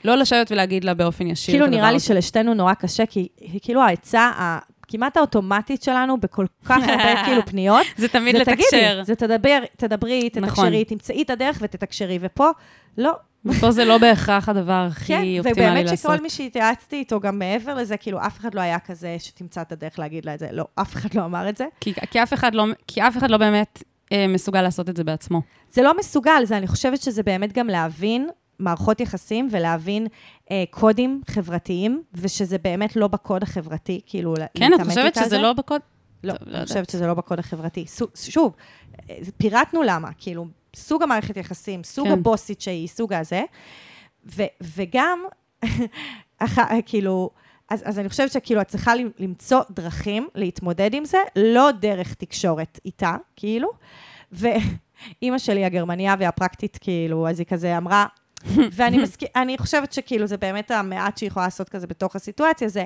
לא 0.04 0.16
לשבת 0.16 0.52
ולהגיד 0.52 0.85
לה 0.85 0.95
באופן 0.95 1.26
ישיר. 1.26 1.54
כאילו 1.54 1.66
נראה 1.66 1.92
לי. 1.92 2.00
שלשתינו 2.00 2.54
נורא 2.54 2.75
קשה, 2.75 3.06
כי 3.06 3.28
היא 3.40 3.61
כאילו 3.62 3.83
העצה 3.83 4.30
כמעט 4.88 5.16
האוטומטית 5.16 5.83
שלנו 5.83 6.21
בכל 6.21 6.47
כך 6.64 6.78
הרבה 6.88 7.25
כאילו 7.25 7.47
פניות. 7.47 7.87
זה 7.97 8.09
תמיד 8.09 8.37
זה 8.37 8.40
לתקשר. 8.42 8.66
תגידי, 8.71 9.04
זה 9.04 9.14
תדבר, 9.14 9.59
תדברי, 9.76 10.28
נכון. 10.37 10.49
תתקשרי, 10.50 10.85
תמצאי 10.85 11.23
את 11.23 11.30
הדרך 11.30 11.59
ותתקשרי, 11.62 12.18
ופה, 12.21 12.49
לא. 12.99 13.12
פה 13.60 13.70
זה 13.70 13.84
לא 13.84 13.98
בהכרח 13.98 14.48
הדבר 14.48 14.86
הכי 14.90 15.06
כן, 15.06 15.22
אופטימלי 15.38 15.70
ובאמת 15.70 15.90
לעשות. 15.90 15.98
שכל 15.98 16.22
מי 16.22 16.30
שהתייעצתי 16.30 16.96
איתו, 16.96 17.20
גם 17.20 17.38
מעבר 17.38 17.74
לזה, 17.74 17.96
כאילו, 17.96 18.18
אף 18.26 18.38
אחד 18.38 18.54
לא 18.54 18.60
היה 18.60 18.78
כזה 18.78 19.16
שתמצא 19.18 19.62
את 19.62 19.72
הדרך 19.72 19.98
להגיד 19.98 20.24
לה 20.24 20.34
את 20.34 20.38
זה. 20.38 20.48
לא, 20.52 20.66
אף 20.74 20.94
אחד 20.94 21.14
לא 21.14 21.24
אמר 21.24 21.48
את 21.48 21.56
זה. 21.56 21.66
כי, 21.80 21.92
כי, 22.10 22.22
אף 22.22 22.34
אחד 22.34 22.54
לא, 22.54 22.66
כי 22.86 23.02
אף 23.02 23.16
אחד 23.16 23.30
לא 23.30 23.36
באמת 23.36 23.82
אה, 24.12 24.26
מסוגל 24.28 24.62
לעשות 24.62 24.88
את 24.88 24.96
זה 24.96 25.04
בעצמו. 25.04 25.42
זה 25.70 25.82
לא 25.82 25.98
מסוגל, 25.98 26.42
זה, 26.44 26.56
אני 26.56 26.66
חושבת 26.66 27.02
שזה 27.02 27.22
באמת 27.22 27.52
גם 27.52 27.66
להבין 27.66 28.28
מערכות 28.58 29.00
יחסים 29.00 29.48
ולהבין 29.50 30.06
אה, 30.50 30.64
קודים 30.70 31.20
חברתיים, 31.30 32.02
ושזה 32.14 32.58
באמת 32.58 32.96
לא 32.96 33.08
בקוד 33.08 33.42
החברתי, 33.42 34.00
כאילו, 34.06 34.34
כן, 34.58 34.73
את 34.75 34.86
חושבת 34.86 35.14
שזה 35.14 35.28
זה. 35.28 35.38
לא 35.38 35.52
בקוד? 35.52 35.80
לא, 36.25 36.32
טוב, 36.32 36.40
לא 36.42 36.47
אני 36.47 36.54
יודעת. 36.54 36.68
חושבת 36.68 36.90
שזה 36.90 37.06
לא 37.06 37.14
בקוד 37.14 37.38
החברתי. 37.38 37.84
שוב, 38.14 38.54
אה, 39.10 39.16
פירטנו 39.36 39.82
למה, 39.82 40.08
כאילו, 40.18 40.47
סוג 40.76 41.02
המערכת 41.02 41.36
יחסים, 41.36 41.84
סוג 41.84 42.06
כן. 42.06 42.12
הבוסית 42.12 42.60
שהיא, 42.60 42.89
סוג 42.89 43.12
הזה, 43.12 43.43
ו, 44.36 44.43
וגם, 44.76 45.25
אח, 46.39 46.58
כאילו, 46.86 47.30
אז, 47.71 47.82
אז 47.84 47.99
אני 47.99 48.08
חושבת 48.08 48.32
שכאילו, 48.32 48.60
את 48.60 48.69
צריכה 48.69 48.95
למ- 48.95 49.10
למצוא 49.19 49.60
דרכים 49.71 50.28
להתמודד 50.34 50.95
עם 50.95 51.04
זה, 51.04 51.19
לא 51.36 51.71
דרך 51.71 52.15
תקשורת 52.15 52.80
איתה, 52.84 53.17
כאילו, 53.36 53.69
ואימא 54.32 55.39
שלי 55.39 55.65
הגרמניה 55.65 56.15
והפרקטית, 56.19 56.78
כאילו, 56.80 57.28
אז 57.28 57.39
היא 57.39 57.47
כזה 57.47 57.78
אמרה, 57.78 58.06
ואני 58.76 58.99
מסכ... 59.02 59.23
חושבת 59.58 59.93
שכאילו, 59.93 60.26
זה 60.26 60.36
באמת 60.36 60.71
המעט 60.71 61.19
שהיא 61.19 61.26
יכולה 61.26 61.47
לעשות 61.47 61.69
כזה 61.69 61.86
בתוך 61.86 62.17
הסיטואציה, 62.17 62.69
זה 62.69 62.84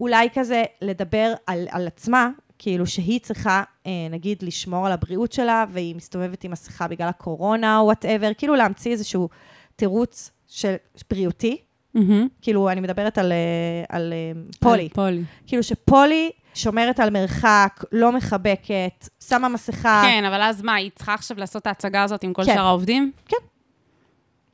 אולי 0.00 0.28
כזה 0.34 0.62
לדבר 0.82 1.34
על, 1.46 1.66
על 1.70 1.86
עצמה, 1.86 2.30
כאילו 2.62 2.86
שהיא 2.86 3.20
צריכה, 3.20 3.62
אה, 3.86 3.92
נגיד, 4.10 4.42
לשמור 4.42 4.86
על 4.86 4.92
הבריאות 4.92 5.32
שלה, 5.32 5.64
והיא 5.70 5.96
מסתובבת 5.96 6.44
עם 6.44 6.50
מסכה 6.50 6.88
בגלל 6.88 7.08
הקורונה 7.08 7.78
או 7.78 7.84
וואטאבר, 7.84 8.30
כאילו 8.38 8.54
להמציא 8.54 8.92
איזשהו 8.92 9.28
תירוץ 9.76 10.30
של 10.46 10.74
בריאותי. 11.10 11.56
מהמם. 11.94 12.28
כאילו, 12.42 12.68
אני 12.70 12.80
מדברת 12.80 13.18
על, 13.18 13.32
אה, 13.32 13.96
על 13.96 14.12
אה, 14.12 14.40
פולי. 14.60 14.82
על 14.82 14.88
פולי. 14.88 15.22
כאילו 15.46 15.62
שפולי 15.62 16.30
שומרת 16.54 17.00
על 17.00 17.10
מרחק, 17.10 17.84
לא 17.92 18.12
מחבקת, 18.12 19.08
שמה 19.28 19.48
מסכה, 19.48 20.02
כן, 20.04 20.24
אבל 20.24 20.42
אז 20.42 20.62
מה, 20.62 20.74
היא 20.74 20.90
צריכה 20.94 21.14
עכשיו 21.14 21.38
לעשות 21.38 21.62
את 21.62 21.66
ההצגה 21.66 22.02
הזאת 22.02 22.22
עם 22.22 22.32
כל 22.32 22.44
כן. 22.44 22.54
שאר 22.54 22.66
העובדים? 22.66 23.12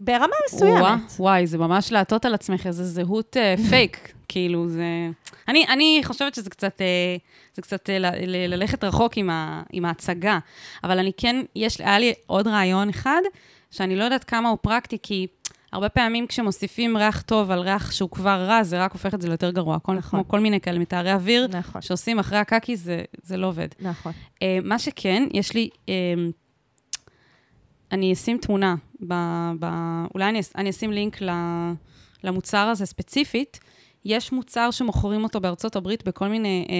ברמה 0.02 0.34
מסוימת. 0.48 0.80
וואה, 0.80 0.96
וואי, 1.18 1.46
זה 1.46 1.58
ממש 1.58 1.92
להטות 1.92 2.24
על 2.24 2.34
עצמך 2.34 2.66
איזה 2.66 2.84
זהות 2.84 3.36
אה, 3.36 3.54
פייק, 3.70 4.12
כאילו, 4.28 4.68
זה... 4.68 4.84
אני, 5.48 5.66
אני 5.68 6.00
חושבת 6.04 6.34
שזה 6.34 6.50
קצת, 6.50 6.80
אה, 6.80 7.16
זה 7.54 7.62
קצת 7.62 7.90
אה, 7.90 7.98
ל- 7.98 8.06
ל- 8.26 8.54
ללכת 8.54 8.84
רחוק 8.84 9.16
עם, 9.16 9.30
ה, 9.30 9.62
עם 9.72 9.84
ההצגה, 9.84 10.38
אבל 10.84 10.98
אני 10.98 11.12
כן, 11.16 11.42
יש, 11.56 11.80
היה 11.80 11.98
לי 11.98 12.12
עוד 12.26 12.48
רעיון 12.48 12.88
אחד, 12.88 13.20
שאני 13.70 13.96
לא 13.96 14.04
יודעת 14.04 14.24
כמה 14.24 14.48
הוא 14.48 14.58
פרקטי, 14.62 14.98
כי 15.02 15.26
הרבה 15.72 15.88
פעמים 15.88 16.26
כשמוסיפים 16.26 16.96
ריח 16.96 17.22
טוב 17.22 17.50
על 17.50 17.58
ריח 17.60 17.90
שהוא 17.92 18.10
כבר 18.10 18.44
רע, 18.48 18.62
זה 18.62 18.82
רק 18.84 18.92
הופך 18.92 19.14
את 19.14 19.20
זה 19.22 19.28
ליותר 19.28 19.50
גרוע. 19.50 19.76
נכון. 19.76 20.00
כמו 20.00 20.28
כל 20.28 20.40
מיני 20.40 20.60
כאלה 20.60 20.78
מטהרי 20.78 21.12
אוויר, 21.12 21.48
נכון, 21.50 21.82
שעושים 21.82 22.18
אחרי 22.18 22.38
הקקי, 22.38 22.76
זה, 22.76 23.02
זה 23.22 23.36
לא 23.36 23.46
עובד. 23.46 23.68
נכון. 23.80 24.12
אה, 24.42 24.58
מה 24.62 24.78
שכן, 24.78 25.22
יש 25.32 25.54
לי... 25.54 25.68
אה, 25.88 25.94
אני 27.92 28.12
אשים 28.12 28.38
תמונה, 28.38 28.74
ב, 29.06 29.14
ב, 29.60 29.66
אולי 30.14 30.28
אני, 30.28 30.40
אני 30.56 30.70
אשים 30.70 30.92
לינק 30.92 31.22
ל, 31.22 31.30
למוצר 32.24 32.58
הזה 32.58 32.86
ספציפית. 32.86 33.60
יש 34.04 34.32
מוצר 34.32 34.70
שמוכרים 34.70 35.24
אותו 35.24 35.40
בארצות 35.40 35.76
הברית 35.76 36.04
בכל 36.04 36.28
מיני 36.28 36.66
אה, 36.70 36.74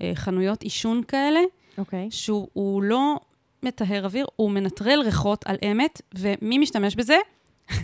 אה, 0.00 0.14
חנויות 0.14 0.62
עישון 0.62 1.02
כאלה, 1.08 1.40
אוקיי. 1.78 2.08
שהוא 2.10 2.48
הוא 2.52 2.82
לא 2.82 3.20
מטהר 3.62 4.04
אוויר, 4.04 4.26
הוא 4.36 4.50
מנטרל 4.50 5.00
ריחות 5.04 5.44
על 5.46 5.56
אמת, 5.70 6.02
ומי 6.14 6.58
משתמש 6.58 6.94
בזה? 6.94 7.16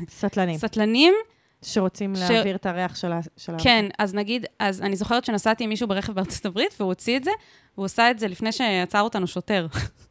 סטלנים. 0.09 0.59
סטלנים. 0.59 1.15
שרוצים 1.63 2.17
ש- 2.17 2.19
להעביר 2.19 2.57
את 2.57 2.67
הריח 2.67 2.97
של 2.97 3.13
ה... 3.13 3.21
של 3.37 3.53
כן, 3.63 3.85
אז 3.99 4.15
נגיד, 4.15 4.47
אז 4.59 4.83
אני 4.83 4.97
זוכרת 4.97 5.25
שנסעתי 5.25 5.65
עם 5.65 5.71
מישהו 5.71 5.89
ברכב 5.89 6.13
בארצות 6.13 6.47
הברית, 6.47 6.75
והוא 6.81 6.89
הוציא 6.89 7.17
את 7.17 7.25
זה, 7.25 7.31
והוא 7.75 7.85
עשה 7.85 8.11
את 8.11 8.19
זה 8.19 8.29
לפני 8.29 8.53
שעצר 8.53 9.01
אותנו 9.01 9.27
שוטר, 9.27 9.67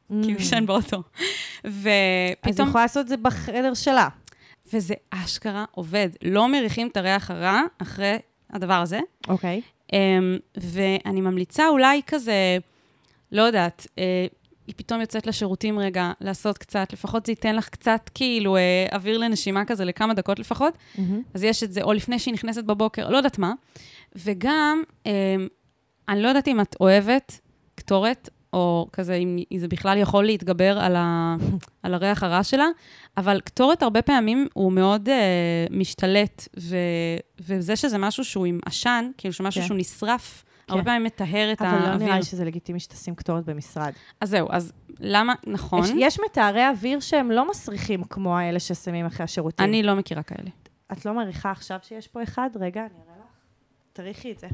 כי 0.09 0.31
הוא 0.31 0.37
עישן 0.37 0.65
באוטו. 0.65 0.97
Mm. 0.97 1.19
אז 1.63 1.73
ופתאום, 2.41 2.65
היא 2.65 2.69
יכולה 2.69 2.83
לעשות 2.83 3.03
את 3.03 3.07
זה 3.07 3.17
בחדר 3.17 3.73
שלה. 3.73 4.07
וזה 4.73 4.93
אשכרה 5.09 5.65
עובד. 5.71 6.09
לא 6.23 6.47
מריחים 6.47 6.87
את 6.87 6.97
הריח 6.97 7.31
הרע 7.31 7.61
אחרי 7.77 8.17
הדבר 8.49 8.73
הזה. 8.73 8.99
אוקיי. 9.27 9.61
אמ, 9.93 10.37
ואני 10.57 11.21
ממליצה 11.21 11.67
אולי 11.67 12.01
כזה, 12.07 12.57
לא 13.31 13.41
יודעת, 13.41 13.87
אה, 13.97 14.27
היא 14.67 14.75
פתאום 14.77 15.01
יוצאת 15.01 15.27
לשירותים 15.27 15.79
רגע, 15.79 16.11
לעשות 16.21 16.57
קצת, 16.57 16.93
לפחות 16.93 17.25
זה 17.25 17.31
ייתן 17.31 17.55
לך 17.55 17.69
קצת 17.69 18.09
כאילו 18.13 18.57
אה, 18.57 18.85
אוויר 18.93 19.17
לנשימה 19.17 19.65
כזה 19.65 19.85
לכמה 19.85 20.13
דקות 20.13 20.39
לפחות. 20.39 20.73
אז 21.33 21.43
יש 21.43 21.63
את 21.63 21.73
זה, 21.73 21.81
או 21.81 21.93
לפני 21.93 22.19
שהיא 22.19 22.33
נכנסת 22.33 22.63
בבוקר, 22.63 23.09
לא 23.09 23.17
יודעת 23.17 23.37
מה. 23.37 23.53
וגם, 24.15 24.83
אמ, 25.05 25.11
אני 26.09 26.21
לא 26.21 26.27
יודעת 26.27 26.47
אם 26.47 26.61
את 26.61 26.75
אוהבת 26.79 27.39
קטורת, 27.75 28.29
או 28.53 28.87
כזה, 28.93 29.15
אם 29.51 29.57
זה 29.57 29.67
בכלל 29.67 29.97
יכול 29.97 30.25
להתגבר 30.25 30.79
על, 30.79 30.95
ה, 30.95 31.35
על 31.83 31.93
הריח 31.93 32.23
הרע 32.23 32.43
שלה, 32.43 32.67
אבל 33.17 33.41
קטורת 33.41 33.83
הרבה 33.83 34.01
פעמים 34.01 34.47
הוא 34.53 34.71
מאוד 34.71 35.09
אה, 35.09 35.15
משתלט, 35.69 36.47
ו, 36.59 36.75
וזה 37.39 37.75
שזה 37.75 37.97
משהו 37.97 38.23
שהוא 38.23 38.45
עם 38.45 38.59
עשן, 38.65 39.11
כאילו 39.17 39.33
שמשהו 39.33 39.61
כן. 39.61 39.67
שהוא 39.67 39.77
נשרף, 39.77 40.43
הרבה 40.69 40.81
כן. 40.81 40.85
פעמים 40.85 41.03
מטהר 41.03 41.51
את 41.51 41.61
אבל 41.61 41.79
לא 41.79 41.85
האוויר. 41.85 42.07
נראה 42.07 42.17
לי 42.17 42.23
שזה 42.23 42.45
לגיטימי 42.45 42.79
שתשים 42.79 43.15
קטורת 43.15 43.45
במשרד. 43.45 43.93
אז 44.21 44.29
זהו, 44.29 44.47
אז 44.51 44.73
למה, 44.99 45.33
נכון, 45.47 45.83
יש, 45.83 45.91
יש 45.97 46.19
מטהרי 46.29 46.67
אוויר 46.67 46.99
שהם 46.99 47.31
לא 47.31 47.49
מסריחים 47.49 48.03
כמו 48.03 48.37
האלה 48.37 48.59
ששמים 48.59 49.05
אחרי 49.05 49.23
השירותים. 49.23 49.65
אני 49.65 49.83
לא 49.83 49.95
מכירה 49.95 50.23
כאלה. 50.23 50.49
את 50.91 51.05
לא 51.05 51.13
מעריכה 51.13 51.51
עכשיו 51.51 51.79
שיש 51.81 52.07
פה 52.07 52.23
אחד? 52.23 52.49
רגע, 52.55 52.81
אני 52.81 52.89
אראה 52.89 53.17
לך. 53.19 53.25
תריחי 53.93 54.31
את 54.31 54.39
זה. 54.39 54.47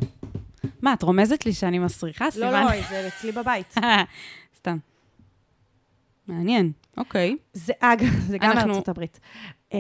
מה, 0.82 0.94
את 0.94 1.04
רומזת 1.04 1.46
לי 1.46 1.54
שאני 1.54 1.80
מסריחה, 1.80 2.26
לא? 2.40 2.52
לא, 2.52 2.82
זה 2.90 3.08
אצלי 3.08 3.32
בבית. 3.32 3.76
סתם. 4.58 4.78
מעניין, 6.28 6.72
אוקיי. 6.98 7.36
זה, 7.54 7.74
אגב, 7.80 8.08
זה 8.30 8.38
גם 8.38 8.52
אנחנו- 8.52 8.68
מארצות 8.68 8.90
הברית. 8.90 9.20
אמ, 9.74 9.78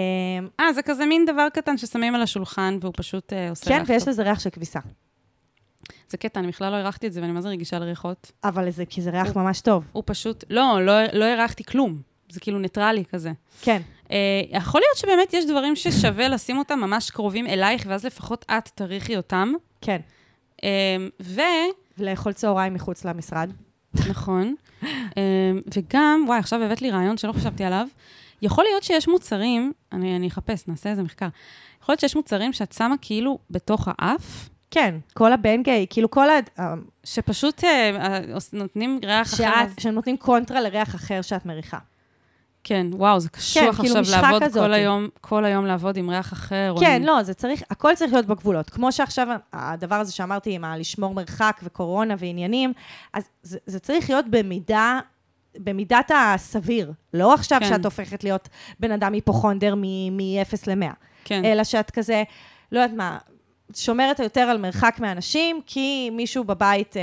אה, 0.59 0.73
זה 0.73 0.81
כזה 0.81 1.05
מין 1.05 1.25
דבר 1.25 1.47
קטן 1.53 1.77
ששמים 1.77 2.15
על 2.15 2.21
השולחן, 2.21 2.77
והוא 2.81 2.93
פשוט 2.97 3.33
אה, 3.33 3.49
עושה 3.49 3.65
כן, 3.65 3.77
ריח 3.79 3.89
ויש 3.89 4.03
טוב. 4.03 4.09
לזה 4.09 4.23
ריח 4.23 4.39
של 4.39 4.49
כביסה. 4.49 4.79
זה 6.09 6.17
קטע, 6.17 6.39
אני 6.39 6.47
בכלל 6.47 6.71
לא 6.71 6.75
הרחתי 6.75 7.07
את 7.07 7.13
זה, 7.13 7.21
ואני 7.21 7.31
מה 7.31 7.41
זה 7.41 7.49
רגישה 7.49 7.79
לריחות. 7.79 8.31
אבל 8.43 8.69
זה, 8.69 8.85
כי 8.85 9.01
זה 9.01 9.09
ריח 9.09 9.35
ממש 9.37 9.61
טוב. 9.61 9.85
הוא 9.91 10.03
פשוט, 10.05 10.43
לא, 10.49 10.85
לא, 10.85 10.93
לא 11.13 11.25
הרחתי 11.25 11.63
כלום. 11.63 12.01
זה 12.29 12.39
כאילו 12.39 12.59
ניטרלי 12.59 13.05
כזה. 13.05 13.31
כן. 13.61 13.81
אה, 14.11 14.17
יכול 14.49 14.81
להיות 14.81 14.97
שבאמת 14.97 15.33
יש 15.33 15.45
דברים 15.45 15.75
ששווה 15.75 16.27
לשים 16.27 16.57
אותם 16.57 16.79
ממש 16.79 17.09
קרובים 17.11 17.47
אלייך, 17.47 17.83
ואז 17.87 18.05
לפחות 18.05 18.45
את 18.57 18.69
תריחי 18.75 19.17
אותם. 19.17 19.53
כן. 19.81 20.01
אה, 20.63 20.69
ו... 21.21 21.41
לאכול 21.97 22.33
צהריים 22.33 22.73
מחוץ 22.73 23.05
למשרד. 23.05 23.51
נכון. 24.09 24.55
אה, 25.17 25.51
וגם, 25.75 26.23
וואי, 26.27 26.39
עכשיו 26.39 26.63
הבאת 26.63 26.81
לי 26.81 26.91
רעיון 26.91 27.17
שלא 27.17 27.31
חשבתי 27.31 27.63
עליו. 27.63 27.87
יכול 28.41 28.63
להיות 28.63 28.83
שיש 28.83 29.07
מוצרים, 29.07 29.73
אני, 29.91 30.15
אני 30.15 30.27
אחפש, 30.27 30.67
נעשה 30.67 30.89
איזה 30.89 31.03
מחקר. 31.03 31.27
יכול 31.81 31.93
להיות 31.93 31.99
שיש 31.99 32.15
מוצרים 32.15 32.53
שאת 32.53 32.71
שמה 32.71 32.95
כאילו 33.01 33.39
בתוך 33.51 33.87
האף, 33.91 34.49
כן, 34.71 34.95
כל 35.13 35.33
הבנגיי, 35.33 35.85
כאילו 35.89 36.11
כל 36.11 36.27
ה... 36.29 36.73
שפשוט 37.03 37.63
אה, 37.63 37.91
אה, 37.95 38.19
נותנים 38.53 38.99
ריח 39.03 39.33
אחר. 39.33 39.37
שאת, 39.37 39.79
שנותנים 39.79 40.17
קונטרה 40.17 40.61
לריח 40.61 40.95
אחר 40.95 41.21
שאת 41.21 41.45
מריחה. 41.45 41.77
כן, 42.67 42.87
וואו, 42.91 43.19
זה 43.19 43.29
קשוח 43.29 43.75
כאילו 43.75 43.99
עכשיו 43.99 44.01
משחה 44.01 44.21
לעבוד 44.21 44.43
כזאת. 44.43 44.63
כל 44.63 44.73
היום, 44.73 45.07
כל 45.21 45.45
היום 45.45 45.65
לעבוד 45.65 45.97
עם 45.97 46.09
ריח 46.09 46.33
אחר. 46.33 46.71
או 46.71 46.77
כן, 46.77 46.95
עם... 47.01 47.03
לא, 47.03 47.23
זה 47.23 47.33
צריך, 47.33 47.63
הכל 47.69 47.95
צריך 47.95 48.13
להיות 48.13 48.25
בגבולות. 48.25 48.69
כמו 48.69 48.91
שעכשיו, 48.91 49.27
הדבר 49.53 49.95
הזה 49.95 50.11
שאמרתי 50.11 50.55
עם 50.55 50.63
הלשמור 50.63 51.13
מרחק 51.13 51.59
וקורונה 51.63 52.15
ועניינים, 52.17 52.73
אז 53.13 53.23
זה, 53.43 53.57
זה 53.65 53.79
צריך 53.79 54.09
להיות 54.09 54.25
במידה, 54.29 54.99
במידת 55.57 56.11
הסביר. 56.15 56.91
לא 57.13 57.33
עכשיו 57.33 57.59
כן. 57.59 57.69
שאת 57.69 57.85
הופכת 57.85 58.23
להיות 58.23 58.49
בן 58.79 58.91
אדם 58.91 59.13
היפוכונדר 59.13 59.75
מ-0 59.75 60.55
ל-100, 60.67 60.93
כן. 61.25 61.45
אלא 61.45 61.63
שאת 61.63 61.91
כזה, 61.91 62.23
לא 62.71 62.79
יודעת 62.79 62.97
מה, 62.97 63.17
שומרת 63.73 64.19
יותר 64.19 64.41
על 64.41 64.57
מרחק 64.57 64.95
מאנשים, 64.99 65.61
כי 65.65 66.09
מישהו 66.11 66.43
בבית 66.43 66.97
אה, 66.97 67.01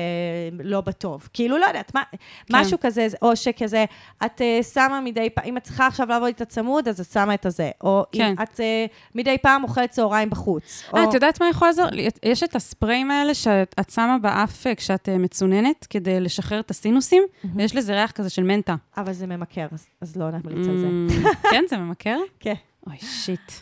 לא 0.64 0.80
בטוב. 0.80 1.28
כאילו, 1.32 1.58
לא 1.58 1.66
יודעת, 1.66 1.94
מה, 1.94 2.02
כן. 2.10 2.16
משהו 2.50 2.78
כזה, 2.80 3.06
או 3.22 3.36
שכזה, 3.36 3.84
את 4.24 4.40
אה, 4.40 4.60
שמה 4.62 5.00
מדי 5.00 5.30
פעם, 5.30 5.44
אם 5.44 5.56
את 5.56 5.62
צריכה 5.62 5.86
עכשיו 5.86 6.08
לעבוד 6.08 6.26
איתה 6.26 6.44
צמוד, 6.44 6.88
אז 6.88 7.00
את 7.00 7.06
שמה 7.06 7.34
את 7.34 7.46
הזה. 7.46 7.70
או 7.84 8.04
כן. 8.12 8.24
אם 8.24 8.34
את 8.42 8.60
אה, 8.60 8.86
מדי 9.14 9.38
פעם 9.42 9.62
אוכלת 9.62 9.90
צהריים 9.90 10.30
בחוץ. 10.30 10.82
אה, 10.94 11.02
או... 11.02 11.08
את 11.08 11.14
יודעת 11.14 11.40
מה 11.40 11.48
יכול 11.48 11.68
לעזור? 11.68 11.86
יש 12.22 12.42
את 12.42 12.56
הספריים 12.56 13.10
האלה 13.10 13.34
שאת 13.34 13.74
את 13.80 13.90
שמה 13.90 14.18
באף 14.18 14.66
אה, 14.66 14.74
כשאת 14.74 15.08
אה, 15.08 15.18
מצוננת, 15.18 15.86
כדי 15.90 16.20
לשחרר 16.20 16.60
את 16.60 16.70
הסינוסים, 16.70 17.22
ויש 17.54 17.76
לזה 17.76 17.94
ריח 17.94 18.10
כזה 18.10 18.30
של 18.30 18.42
מנטה. 18.42 18.74
אבל 18.96 19.12
זה 19.12 19.26
ממכר, 19.26 19.66
אז, 19.72 19.86
אז 20.00 20.16
לא 20.16 20.30
נמליץ 20.30 20.68
על 20.68 20.78
זה. 20.78 20.86
Mm, 20.86 21.50
כן, 21.50 21.64
זה 21.68 21.76
ממכר? 21.76 22.18
כן. 22.40 22.54
אוי, 22.86 22.96
שיט. 22.98 23.52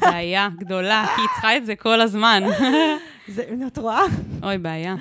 בעיה 0.00 0.48
גדולה, 0.58 1.06
כי 1.16 1.20
היא 1.20 1.28
צריכה 1.32 1.56
את 1.56 1.66
זה 1.66 1.76
כל 1.76 2.00
הזמן. 2.00 2.42
זה, 3.28 3.44
את 3.66 3.78
רואה? 3.78 4.02
אוי, 4.42 4.58
בעיה. 4.58 4.94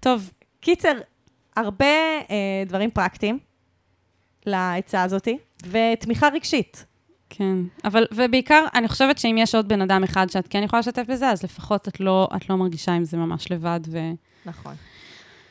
טוב, 0.00 0.30
קיצר, 0.60 0.92
הרבה 1.56 1.84
אה, 2.30 2.64
דברים 2.66 2.90
פרקטיים 2.90 3.38
לעצה 4.46 5.02
הזאתי, 5.02 5.38
ותמיכה 5.70 6.28
רגשית. 6.28 6.84
כן. 7.30 7.56
אבל, 7.84 8.06
ובעיקר, 8.12 8.64
אני 8.74 8.88
חושבת 8.88 9.18
שאם 9.18 9.36
יש 9.38 9.54
עוד 9.54 9.68
בן 9.68 9.82
אדם 9.82 10.04
אחד 10.04 10.30
שאת 10.30 10.48
כן 10.48 10.62
יכולה 10.62 10.80
לשתף 10.80 11.04
בזה, 11.08 11.28
אז 11.28 11.42
לפחות 11.42 11.88
את 11.88 12.00
לא, 12.00 12.28
את 12.36 12.50
לא 12.50 12.56
מרגישה 12.56 12.92
עם 12.92 13.04
זה 13.04 13.16
ממש 13.16 13.50
לבד, 13.52 13.80
ו... 13.86 13.98
נכון. 14.46 14.74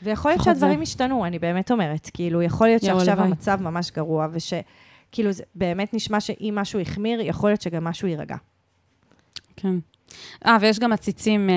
ויכול 0.02 0.30
להיות 0.30 0.44
שהדברים 0.44 0.76
זה. 0.76 0.82
השתנו, 0.82 1.24
אני 1.24 1.38
באמת 1.38 1.70
אומרת. 1.70 2.10
כאילו, 2.14 2.42
יכול 2.42 2.66
להיות 2.66 2.82
שעכשיו 2.82 3.12
הלוואי. 3.12 3.28
המצב 3.28 3.62
ממש 3.62 3.90
גרוע, 3.90 4.28
ושכאילו, 4.32 5.32
זה 5.32 5.42
באמת 5.54 5.94
נשמע 5.94 6.20
שאם 6.20 6.54
משהו 6.56 6.80
החמיר, 6.80 7.20
יכול 7.20 7.50
להיות 7.50 7.62
שגם 7.62 7.84
משהו 7.84 8.08
יירגע. 8.08 8.36
כן. 9.62 9.78
אה, 10.46 10.56
ויש 10.60 10.78
גם 10.78 10.92
עציצים 10.92 11.50
אה, 11.50 11.54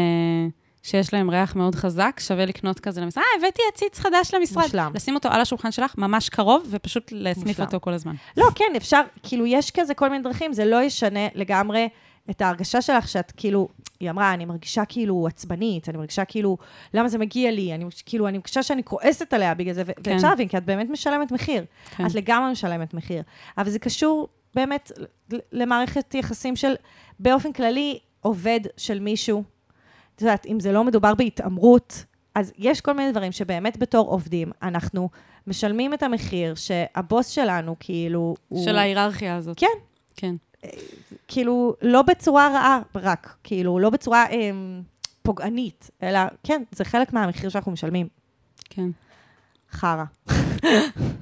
שיש 0.84 1.14
להם 1.14 1.30
ריח 1.30 1.56
מאוד 1.56 1.76
חזק, 1.76 2.20
שווה 2.20 2.46
לקנות 2.46 2.80
כזה 2.80 3.02
למשרד. 3.02 3.24
אה, 3.24 3.40
הבאתי 3.40 3.62
עציץ 3.74 4.00
חדש 4.00 4.34
למשרד. 4.34 4.64
מושלם. 4.64 4.92
לשים 4.96 5.16
אותו 5.16 5.30
על 5.30 5.42
השולחן 5.42 5.72
שלך, 5.72 5.94
ממש 5.98 6.30
קרוב, 6.30 6.68
ופשוט 6.70 7.12
להסניף. 7.12 7.60
אותו 7.60 7.80
כל 7.82 7.94
הזמן. 7.94 8.16
לא, 8.38 8.46
כן, 8.56 8.74
אפשר, 8.78 9.02
כאילו, 9.24 9.46
יש 9.46 9.72
כזה 9.72 9.94
כל 9.94 10.10
מיני 10.10 10.24
דרכים, 10.24 10.54
זה 10.54 10.66
לא 10.66 10.84
ישנה 10.84 11.28
לגמרי 11.36 11.88
את 12.30 12.42
ההרגשה 12.42 12.82
שלך, 12.82 13.08
שאת 13.08 13.32
כאילו, 13.38 13.68
היא 14.00 14.10
אמרה, 14.10 14.34
אני 14.34 14.46
מרגישה 14.46 14.86
כאילו 14.86 15.28
עצבנית, 15.28 15.90
אני 15.90 15.98
מרגישה 15.98 16.26
כאילו, 16.26 16.58
למה 16.94 17.08
זה 17.08 17.18
מגיע 17.18 17.52
לי? 17.52 17.74
אני 17.74 17.86
כאילו, 18.06 18.28
אני 18.28 18.38
מרגישה 18.38 18.64
שאני 18.64 18.84
כועסת 18.84 19.34
עליה 19.34 19.54
בגלל 19.54 19.74
זה, 19.74 19.84
כן. 19.86 20.12
ואפשר 20.12 20.30
להבין, 20.30 20.48
כי 20.48 20.58
את 20.58 20.66
באמת 20.66 20.90
משלמת 20.90 21.32
מחיר. 21.32 21.66
כן. 21.96 22.06
את 22.06 22.16
לגמרי 22.16 22.52
משלמת 22.52 22.94
מחיר. 22.94 23.24
אבל 23.58 23.70
זה 23.70 23.80
קשור 23.80 24.28
באמת 24.56 24.92
למערכת 25.52 26.16
יחסים 26.16 26.56
של, 26.56 26.76
באופן 27.24 27.54
כללי, 27.54 28.00
עובד 28.22 28.60
של 28.78 29.00
מישהו. 29.00 29.44
את 30.16 30.22
יודעת, 30.22 30.46
אם 30.46 30.60
זה 30.60 30.72
לא 30.72 30.84
מדובר 30.84 31.16
בהתעמרות, 31.16 32.06
אז 32.36 32.54
יש 32.58 32.82
כל 32.82 32.94
מיני 32.94 33.12
דברים 33.12 33.32
שבאמת 33.32 33.78
בתור 33.78 34.10
עובדים, 34.10 34.52
אנחנו 34.64 35.10
משלמים 35.48 35.94
את 35.94 36.04
המחיר 36.04 36.56
שהבוס 36.56 37.28
שלנו, 37.28 37.76
כאילו, 37.80 38.36
הוא... 38.48 38.66
של 38.66 38.78
ההיררכיה 38.78 39.36
הזאת. 39.36 39.60
כן. 39.60 39.68
כן. 40.16 40.36
כאילו, 41.28 41.74
לא 41.82 42.02
בצורה 42.02 42.48
רעה 42.48 42.82
רק, 42.96 43.36
כאילו, 43.44 43.80
לא 43.80 43.90
בצורה 43.90 44.26
אה, 44.32 44.52
פוגענית, 45.22 45.90
אלא, 46.04 46.20
כן, 46.44 46.64
זה 46.72 46.86
חלק 46.86 47.14
מהמחיר 47.14 47.50
שאנחנו 47.50 47.72
משלמים. 47.72 48.08
כן. 48.70 48.90
חרא. 49.72 50.04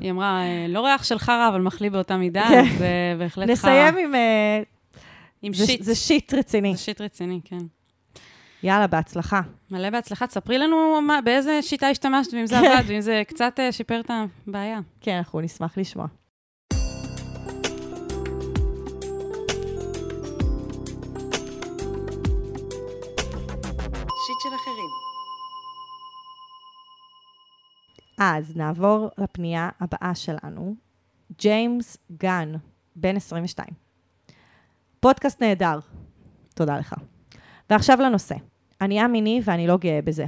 היא 0.02 0.12
אמרה, 0.12 0.42
אה, 0.42 0.66
לא 0.70 0.86
ריח 0.86 1.04
של 1.04 1.20
חרא, 1.20 1.48
אבל 1.48 1.62
מחליא 1.62 1.92
באותה 1.92 2.18
מידה, 2.18 2.46
כן. 2.50 2.60
אז 2.60 2.82
אה, 2.82 3.16
בהחלט 3.20 3.46
חרא. 3.46 3.54
נסיים 3.54 3.98
עם... 3.98 4.14
עם 5.42 5.54
זה, 5.54 5.66
שיט. 5.66 5.84
זה 5.84 5.96
שיט 5.96 6.34
רציני. 6.34 6.76
זה 6.76 6.82
שיט 6.82 7.02
רציני, 7.02 7.40
כן. 7.46 7.58
יאללה, 8.64 8.88
בהצלחה. 8.88 9.42
מלא 9.72 9.90
בהצלחה. 9.90 10.28
תספרי 10.28 10.58
לנו 10.58 11.02
מה, 11.02 11.22
באיזה 11.22 11.62
שיטה 11.62 11.88
השתמשת, 11.88 12.34
ואם 12.34 12.46
זה 12.46 12.56
כן. 12.56 12.66
עבד, 12.66 12.84
ואם 12.88 13.02
זה 13.02 13.22
קצת 13.28 13.60
אה, 13.60 13.72
שיפר 13.72 14.00
את 14.00 14.12
הבעיה. 14.48 14.80
כן, 15.02 15.18
אנחנו 15.18 15.42
נשמח 15.42 15.78
לשמוע. 15.78 16.08
שיט 24.26 24.40
של 24.44 24.56
אחרים. 24.56 24.90
אז 28.20 28.56
נעבור 28.56 29.10
לפנייה 29.18 29.70
הבאה 29.80 30.16
שלנו. 30.16 30.76
ג'יימס 31.40 31.98
גן, 32.18 32.54
בן 32.96 33.16
22. 33.16 33.81
פודקאסט 35.02 35.42
נהדר. 35.42 35.80
תודה 36.56 36.78
לך. 36.78 36.96
ועכשיו 37.70 37.98
לנושא. 38.02 38.36
אני 38.82 39.06
א-מיני 39.06 39.42
ואני 39.44 39.68
לא 39.68 39.78
גאה 39.78 40.00
בזה. 40.04 40.26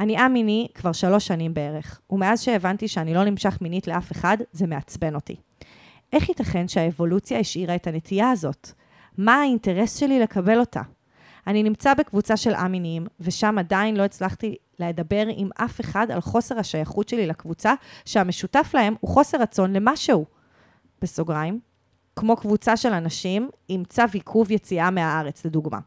אני 0.00 0.18
א-מיני 0.18 0.68
כבר 0.74 0.92
שלוש 0.92 1.26
שנים 1.26 1.54
בערך, 1.54 2.00
ומאז 2.10 2.42
שהבנתי 2.42 2.88
שאני 2.88 3.14
לא 3.14 3.24
נמשך 3.24 3.58
מינית 3.60 3.86
לאף 3.86 4.12
אחד, 4.12 4.36
זה 4.52 4.66
מעצבן 4.66 5.14
אותי. 5.14 5.36
איך 6.12 6.28
ייתכן 6.28 6.68
שהאבולוציה 6.68 7.38
השאירה 7.38 7.74
את 7.74 7.86
הנטייה 7.86 8.30
הזאת? 8.30 8.70
מה 9.18 9.34
האינטרס 9.34 9.96
שלי 9.96 10.20
לקבל 10.20 10.60
אותה? 10.60 10.82
אני 11.46 11.62
נמצא 11.62 11.94
בקבוצה 11.94 12.36
של 12.36 12.54
א-מיניים, 12.54 13.06
ושם 13.20 13.58
עדיין 13.58 13.96
לא 13.96 14.02
הצלחתי 14.02 14.56
לדבר 14.78 15.24
עם 15.36 15.48
אף 15.56 15.80
אחד 15.80 16.10
על 16.10 16.20
חוסר 16.20 16.58
השייכות 16.58 17.08
שלי 17.08 17.26
לקבוצה, 17.26 17.74
שהמשותף 18.04 18.70
להם 18.74 18.94
הוא 19.00 19.10
חוסר 19.10 19.38
רצון 19.40 19.72
למשהו. 19.72 20.26
בסוגריים, 21.02 21.60
כמו 22.16 22.36
קבוצה 22.36 22.76
של 22.76 22.92
אנשים 22.92 23.50
עם 23.68 23.84
צו 23.84 24.02
עיכוב 24.12 24.50
יציאה 24.50 24.90
מהארץ, 24.90 25.44
לדוגמה. 25.44 25.78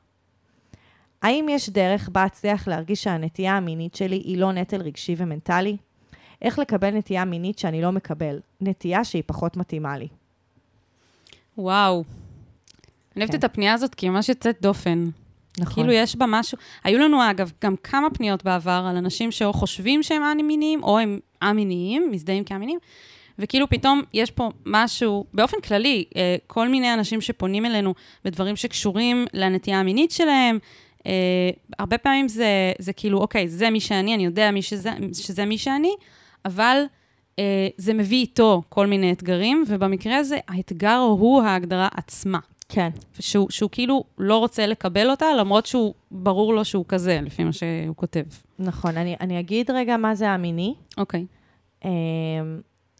האם 1.21 1.45
יש 1.49 1.69
דרך 1.69 2.09
בה 2.09 2.25
אצליח 2.25 2.67
להרגיש 2.67 3.03
שהנטייה 3.03 3.57
המינית 3.57 3.95
שלי 3.95 4.15
היא 4.15 4.37
לא 4.37 4.51
נטל 4.51 4.81
רגשי 4.81 5.15
ומנטלי? 5.17 5.77
איך 6.41 6.59
לקבל 6.59 6.91
נטייה 6.91 7.25
מינית 7.25 7.59
שאני 7.59 7.81
לא 7.81 7.91
מקבל? 7.91 8.39
נטייה 8.61 9.03
שהיא 9.03 9.23
פחות 9.25 9.57
מתאימה 9.57 9.97
לי. 9.97 10.07
וואו. 11.57 12.03
אני 13.15 13.23
אוהבת 13.23 13.31
כן. 13.31 13.39
את 13.39 13.43
הפנייה 13.43 13.73
הזאת, 13.73 13.95
כי 13.95 14.05
היא 14.05 14.11
ממש 14.11 14.29
יוצאת 14.29 14.57
דופן. 14.61 15.09
נכון. 15.57 15.73
כאילו 15.73 15.91
יש 15.93 16.15
בה 16.15 16.25
משהו, 16.29 16.57
היו 16.83 16.99
לנו 16.99 17.31
אגב 17.31 17.51
גם 17.63 17.75
כמה 17.75 18.09
פניות 18.09 18.43
בעבר 18.43 18.85
על 18.89 18.97
אנשים 18.97 19.31
שאו 19.31 19.53
חושבים 19.53 20.03
שהם 20.03 20.23
א-מיניים, 20.23 20.83
או 20.83 20.99
הם 20.99 21.19
א-מיניים, 21.39 22.11
מזדהים 22.11 22.43
כא-מיניים, 22.43 22.79
וכאילו 23.39 23.69
פתאום 23.69 24.01
יש 24.13 24.31
פה 24.31 24.49
משהו, 24.65 25.25
באופן 25.33 25.61
כללי, 25.61 26.03
אה, 26.15 26.35
כל 26.47 26.67
מיני 26.67 26.93
אנשים 26.93 27.21
שפונים 27.21 27.65
אלינו 27.65 27.93
בדברים 28.25 28.55
שקשורים 28.55 29.25
לנטייה 29.33 29.79
המינית 29.79 30.11
שלהם, 30.11 30.59
אה, 31.05 31.11
הרבה 31.79 31.97
פעמים 31.97 32.27
זה, 32.27 32.71
זה 32.79 32.93
כאילו, 32.93 33.17
אוקיי, 33.17 33.47
זה 33.47 33.69
מי 33.69 33.79
שאני, 33.79 34.15
אני 34.15 34.25
יודע 34.25 34.51
מי 34.51 34.61
שזה, 34.61 34.91
שזה 35.13 35.45
מי 35.45 35.57
שאני, 35.57 35.91
אבל 36.45 36.83
אה, 37.39 37.67
זה 37.77 37.93
מביא 37.93 38.17
איתו 38.17 38.61
כל 38.69 38.87
מיני 38.87 39.11
אתגרים, 39.11 39.63
ובמקרה 39.67 40.17
הזה, 40.17 40.37
האתגר 40.47 40.97
הוא 40.97 41.41
ההגדרה 41.41 41.87
עצמה. 41.93 42.39
כן. 42.69 42.89
שהוא, 43.19 43.47
שהוא 43.49 43.69
כאילו 43.71 44.03
לא 44.17 44.37
רוצה 44.37 44.67
לקבל 44.67 45.09
אותה, 45.09 45.25
למרות 45.37 45.65
שהוא, 45.65 45.93
ברור 46.11 46.53
לו 46.53 46.65
שהוא 46.65 46.85
כזה, 46.87 47.19
לפי 47.23 47.43
מה 47.43 47.53
שהוא 47.53 47.95
כותב. 47.95 48.23
נכון. 48.59 48.97
אני, 48.97 49.15
אני 49.19 49.39
אגיד 49.39 49.71
רגע 49.71 49.97
מה 49.97 50.15
זה 50.15 50.29
המיני. 50.29 50.73
אוקיי. 50.97 51.25
אמ, 51.85 51.89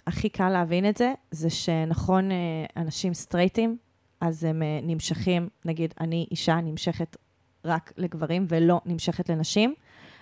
הכי 0.09 0.29
קל 0.29 0.49
להבין 0.49 0.89
את 0.89 0.97
זה, 0.97 1.13
זה 1.31 1.49
שנכון, 1.49 2.31
אה, 2.31 2.37
אנשים 2.77 3.13
סטרייטים, 3.13 3.77
אז 4.21 4.43
הם 4.43 4.63
אה, 4.63 4.79
נמשכים, 4.83 5.49
נגיד, 5.65 5.93
אני 5.99 6.27
אישה 6.31 6.55
נמשכת 6.55 7.17
רק 7.65 7.93
לגברים 7.97 8.45
ולא 8.49 8.81
נמשכת 8.85 9.29
לנשים, 9.29 9.73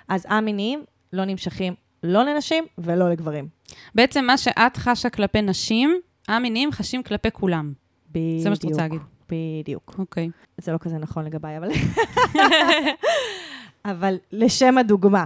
אז 0.07 0.25
א-מיניים 0.29 0.83
לא 1.13 1.25
נמשכים 1.25 1.73
לא 2.03 2.23
לנשים 2.23 2.63
ולא 2.77 3.09
לגברים. 3.09 3.47
בעצם 3.95 4.25
מה 4.25 4.37
שאת 4.37 4.77
חשה 4.77 5.09
כלפי 5.09 5.41
נשים, 5.41 5.99
א-מיניים 6.27 6.71
חשים 6.71 7.03
כלפי 7.03 7.31
כולם. 7.31 7.73
בדיוק. 8.11 8.43
זה 8.43 8.49
מה 8.49 8.55
שאת 8.55 8.63
רוצה 8.63 8.81
להגיד. 8.81 9.01
בדיוק. 9.29 9.95
אוקיי. 9.99 10.29
זה 10.57 10.71
לא 10.71 10.77
כזה 10.77 10.97
נכון 10.97 11.25
לגביי, 11.25 11.57
אבל... 11.57 11.69
אבל 13.91 14.17
לשם 14.31 14.77
הדוגמה. 14.77 15.25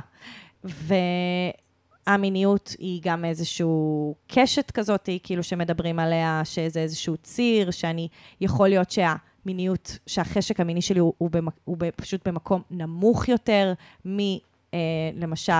והמיניות 2.07 2.75
היא 2.79 3.01
גם 3.03 3.25
איזשהו 3.25 4.15
קשת 4.27 4.71
כזאת, 4.71 5.09
כאילו 5.23 5.43
שמדברים 5.43 5.99
עליה, 5.99 6.41
שזה 6.43 6.79
איזשהו 6.79 7.17
ציר, 7.17 7.71
שאני, 7.71 8.07
יכול 8.41 8.69
להיות 8.69 8.91
שהמיניות, 8.91 9.97
שהחשק 10.07 10.59
המיני 10.59 10.81
שלי 10.81 10.99
הוא, 10.99 11.13
הוא, 11.17 11.29
במק, 11.29 11.53
הוא 11.63 11.77
פשוט 11.95 12.27
במקום 12.27 12.61
נמוך 12.71 13.29
יותר 13.29 13.73
מלמשל 14.05 15.51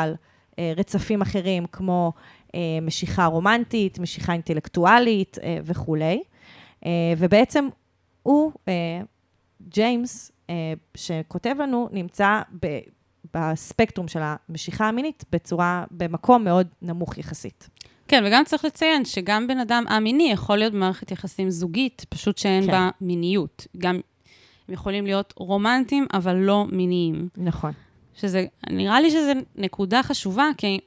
אה, 0.60 0.74
רצפים 0.78 1.22
אחרים, 1.22 1.66
כמו 1.66 2.14
אה, 2.56 2.60
משיכה 2.82 3.26
רומנטית, 3.26 4.00
משיכה 4.00 4.34
אינטלקטואלית 4.34 5.38
אה, 5.44 5.58
וכולי. 5.64 6.24
אה, 6.86 7.14
ובעצם 7.18 7.68
הוא, 8.24 8.52
אה, 8.68 9.02
ג'יימס, 9.70 10.32
אה, 10.50 10.74
שכותב 10.96 11.56
לנו, 11.60 11.90
נמצא 11.92 12.42
ב, 12.62 12.80
בספקטרום 13.34 14.08
של 14.08 14.20
המשיכה 14.24 14.88
המינית 14.88 15.24
בצורה, 15.32 15.84
במקום 15.92 16.44
מאוד 16.44 16.68
נמוך 16.82 17.18
יחסית. 17.18 17.70
כן, 18.08 18.24
וגם 18.26 18.44
צריך 18.46 18.66
לציין 18.66 19.06
שגם 19.06 19.48
בן 19.48 19.60
אדם 19.60 19.84
א-מיני 19.90 20.32
יכול 20.32 20.58
להיות 20.58 20.74
במערכת 20.74 21.12
יחסים 21.12 21.50
זוגית, 21.50 22.06
פשוט 22.10 22.38
שאין 22.38 22.66
כן. 22.66 22.72
בה 22.72 22.90
מיניות. 23.02 23.68
גם 23.78 23.96
הם 24.68 24.74
יכולים 24.74 25.06
להיות 25.06 25.34
רומנטיים, 25.38 26.08
אבל 26.14 26.36
לא 26.36 26.66
מיניים. 26.72 27.30
נכון. 27.38 27.72
שזה, 28.14 28.46
נראה 28.70 29.02
לי 29.02 29.12
שזו 29.12 29.32
נקודה 29.56 30.04
חשובה, 30.04 30.46
כי 30.58 30.80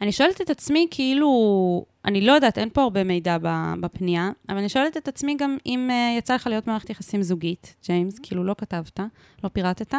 אני 0.00 0.12
שואלת 0.12 0.40
את 0.40 0.50
עצמי, 0.50 0.86
כאילו, 0.90 1.84
אני 2.04 2.20
לא 2.20 2.32
יודעת, 2.32 2.58
אין 2.58 2.68
פה 2.72 2.82
הרבה 2.82 3.04
מידע 3.04 3.36
בפנייה, 3.80 4.30
אבל 4.48 4.58
אני 4.58 4.68
שואלת 4.68 4.96
את 4.96 5.08
עצמי 5.08 5.36
גם 5.38 5.56
אם 5.66 5.90
uh, 5.90 6.18
יצא 6.18 6.34
לך 6.34 6.46
להיות 6.46 6.64
במערכת 6.64 6.90
יחסים 6.90 7.22
זוגית, 7.22 7.74
ג'יימס, 7.84 8.18
כאילו 8.18 8.44
לא 8.44 8.54
כתבת, 8.58 9.00
לא 9.44 9.48
פירטת, 9.48 9.94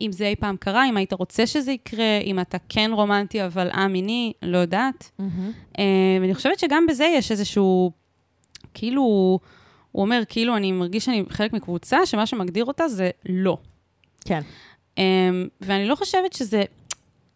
אם 0.00 0.12
זה 0.12 0.26
אי 0.26 0.36
פעם 0.36 0.56
קרה, 0.56 0.88
אם 0.88 0.96
היית 0.96 1.12
רוצה 1.12 1.46
שזה 1.46 1.72
יקרה, 1.72 2.18
אם 2.24 2.40
אתה 2.40 2.58
כן 2.68 2.90
רומנטי 2.94 3.44
אבל 3.44 3.70
א-מיני, 3.72 4.32
לא 4.42 4.58
יודעת. 4.58 5.10
Uh, 5.20 5.22
ואני 6.20 6.34
חושבת 6.34 6.58
שגם 6.58 6.86
בזה 6.86 7.04
יש 7.04 7.30
איזשהו, 7.30 7.90
כאילו, 8.74 9.02
הוא 9.92 10.02
אומר, 10.02 10.22
כאילו, 10.28 10.56
אני 10.56 10.72
מרגיש 10.72 11.04
שאני 11.04 11.24
חלק 11.28 11.52
מקבוצה, 11.52 12.06
שמה 12.06 12.26
שמגדיר 12.26 12.64
אותה 12.64 12.88
זה 12.88 13.10
לא. 13.28 13.58
כן. 14.24 14.40
Um, 14.96 15.00
ואני 15.60 15.86
לא 15.88 15.94
חושבת 15.94 16.32
שזה, 16.32 16.62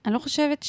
אני 0.06 0.14
לא 0.14 0.18
חושבת 0.18 0.62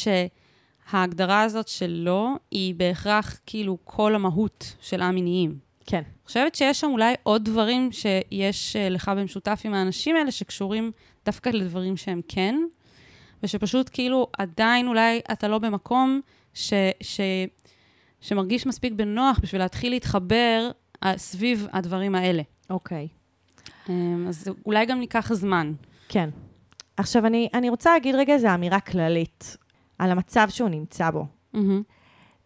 שההגדרה 0.91 1.41
הזאת 1.41 1.67
של 1.67 2.01
לא, 2.03 2.35
היא 2.51 2.75
בהכרח 2.75 3.39
כאילו 3.45 3.77
כל 3.83 4.15
המהות 4.15 4.75
של 4.81 5.01
א-מיניים. 5.01 5.59
כן. 5.85 5.97
אני 5.97 6.25
חושבת 6.25 6.55
שיש 6.55 6.79
שם 6.79 6.87
אולי 6.87 7.13
עוד 7.23 7.45
דברים 7.45 7.91
שיש 7.91 8.75
uh, 8.75 8.89
לך 8.89 9.11
במשותף 9.17 9.61
עם 9.65 9.73
האנשים 9.73 10.15
האלה, 10.15 10.31
שקשורים 10.31 10.91
דווקא 11.25 11.49
לדברים 11.49 11.97
שהם 11.97 12.21
כן, 12.27 12.55
ושפשוט 13.43 13.89
כאילו 13.93 14.27
עדיין 14.37 14.87
אולי 14.87 15.21
אתה 15.31 15.47
לא 15.47 15.57
במקום 15.57 16.21
ש, 16.53 16.73
ש, 17.01 17.21
שמרגיש 18.21 18.67
מספיק 18.67 18.93
בנוח 18.93 19.39
בשביל 19.43 19.61
להתחיל 19.61 19.91
להתחבר 19.91 20.71
uh, 21.05 21.07
סביב 21.17 21.67
הדברים 21.71 22.15
האלה. 22.15 22.41
אוקיי. 22.69 23.07
Um, 23.87 23.91
אז 24.27 24.47
אולי 24.65 24.85
גם 24.85 24.99
ניקח 24.99 25.33
זמן. 25.33 25.73
כן. 26.09 26.29
עכשיו, 26.97 27.25
אני, 27.25 27.49
אני 27.53 27.69
רוצה 27.69 27.93
להגיד 27.93 28.15
רגע 28.15 28.33
איזו 28.33 28.47
אמירה 28.53 28.79
כללית 28.79 29.57
על 30.01 30.11
המצב 30.11 30.47
שהוא 30.49 30.69
נמצא 30.69 31.09
בו. 31.11 31.25
Mm-hmm. 31.55 31.59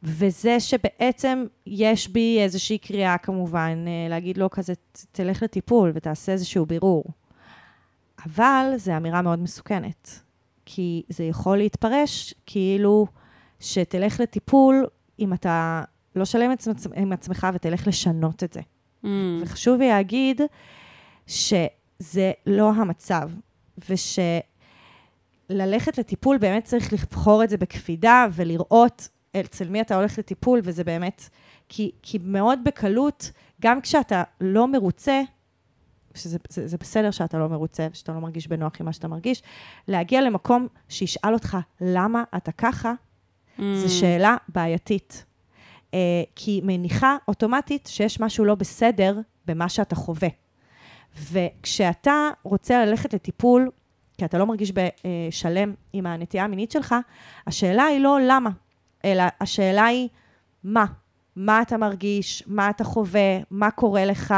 וזה 0.03 0.59
שבעצם 0.59 1.45
יש 1.67 2.07
בי 2.07 2.37
איזושהי 2.41 2.77
קריאה, 2.77 3.17
כמובן, 3.17 3.85
אה, 3.87 4.09
להגיד 4.09 4.37
לו 4.37 4.49
כזה, 4.49 4.75
"ת- 4.75 5.05
תלך 5.11 5.43
לטיפול 5.43 5.91
ותעשה 5.95 6.31
איזשהו 6.31 6.65
בירור. 6.65 7.03
אבל 8.25 8.73
זו 8.77 8.97
אמירה 8.97 9.21
מאוד 9.21 9.39
מסוכנת, 9.39 10.19
כי 10.65 11.03
זה 11.09 11.23
יכול 11.23 11.57
להתפרש 11.57 12.33
כאילו 12.45 13.07
שתלך 13.59 14.19
לטיפול 14.19 14.85
אם 15.19 15.33
אתה 15.33 15.83
לא 16.15 16.25
שלם 16.25 16.51
עם 16.95 17.11
עצמך 17.13 17.47
ותלך 17.53 17.87
לשנות 17.87 18.43
את 18.43 18.53
זה. 18.53 18.61
Mm. 19.03 19.07
וחשוב 19.41 19.79
לי 19.79 19.87
להגיד 19.87 20.41
שזה 21.27 22.31
לא 22.47 22.69
המצב, 22.73 23.29
ושללכת 25.49 25.97
לטיפול 25.97 26.37
באמת 26.37 26.63
צריך 26.63 26.93
לבחור 26.93 27.43
את 27.43 27.49
זה 27.49 27.57
בקפידה 27.57 28.27
ולראות 28.31 29.09
אצל 29.39 29.69
מי 29.69 29.81
אתה 29.81 29.95
הולך 29.95 30.19
לטיפול, 30.19 30.59
וזה 30.63 30.83
באמת... 30.83 31.29
כי, 31.69 31.91
כי 32.01 32.19
מאוד 32.23 32.59
בקלות, 32.65 33.31
גם 33.61 33.81
כשאתה 33.81 34.23
לא 34.41 34.67
מרוצה, 34.67 35.21
שזה 36.13 36.37
זה, 36.49 36.67
זה 36.67 36.77
בסדר 36.77 37.11
שאתה 37.11 37.37
לא 37.37 37.49
מרוצה 37.49 37.87
ושאתה 37.91 38.11
לא 38.11 38.19
מרגיש 38.19 38.47
בנוח 38.47 38.71
עם 38.79 38.85
מה 38.85 38.93
שאתה 38.93 39.07
מרגיש, 39.07 39.43
להגיע 39.87 40.21
למקום 40.21 40.67
שישאל 40.89 41.33
אותך 41.33 41.57
למה 41.81 42.23
אתה 42.35 42.51
ככה, 42.51 42.93
Mm. 43.59 43.61
זו 43.75 43.99
שאלה 43.99 44.37
בעייתית. 44.49 45.25
Uh, 45.91 45.95
כי 46.35 46.61
מניחה 46.63 47.17
אוטומטית 47.27 47.87
שיש 47.91 48.19
משהו 48.19 48.45
לא 48.45 48.55
בסדר 48.55 49.19
במה 49.45 49.69
שאתה 49.69 49.95
חווה. 49.95 50.27
וכשאתה 51.31 52.29
רוצה 52.43 52.85
ללכת 52.85 53.13
לטיפול, 53.13 53.71
כי 54.17 54.25
אתה 54.25 54.37
לא 54.37 54.45
מרגיש 54.45 54.71
בשלם 54.71 55.73
עם 55.93 56.05
הנטייה 56.05 56.43
המינית 56.43 56.71
שלך, 56.71 56.95
השאלה 57.47 57.83
היא 57.83 57.99
לא 57.99 58.17
למה, 58.21 58.49
אלא 59.05 59.23
השאלה 59.41 59.85
היא 59.85 60.07
מה. 60.63 60.85
מה 61.35 61.61
אתה 61.61 61.77
מרגיש, 61.77 62.43
מה 62.47 62.69
אתה 62.69 62.83
חווה, 62.83 63.39
מה 63.51 63.71
קורה 63.71 64.05
לך, 64.05 64.33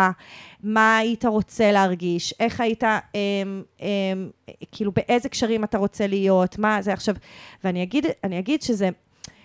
מה 0.64 0.98
היית 0.98 1.26
רוצה 1.26 1.72
להרגיש, 1.72 2.34
איך 2.40 2.62
היית, 2.62 2.84
אמ, 2.84 3.64
אמ, 3.82 4.30
כאילו 4.72 4.92
באיזה 4.92 5.30
קשרים 5.30 5.64
אתה 5.64 5.78
רוצה 5.78 6.08
להיות, 6.08 6.58
מה 6.58 6.82
זה? 6.82 6.94
עכשיו, 6.94 7.16
ואני 7.64 7.84
אגיד, 7.84 8.06
אגיד 8.40 8.62
שזה 8.62 8.90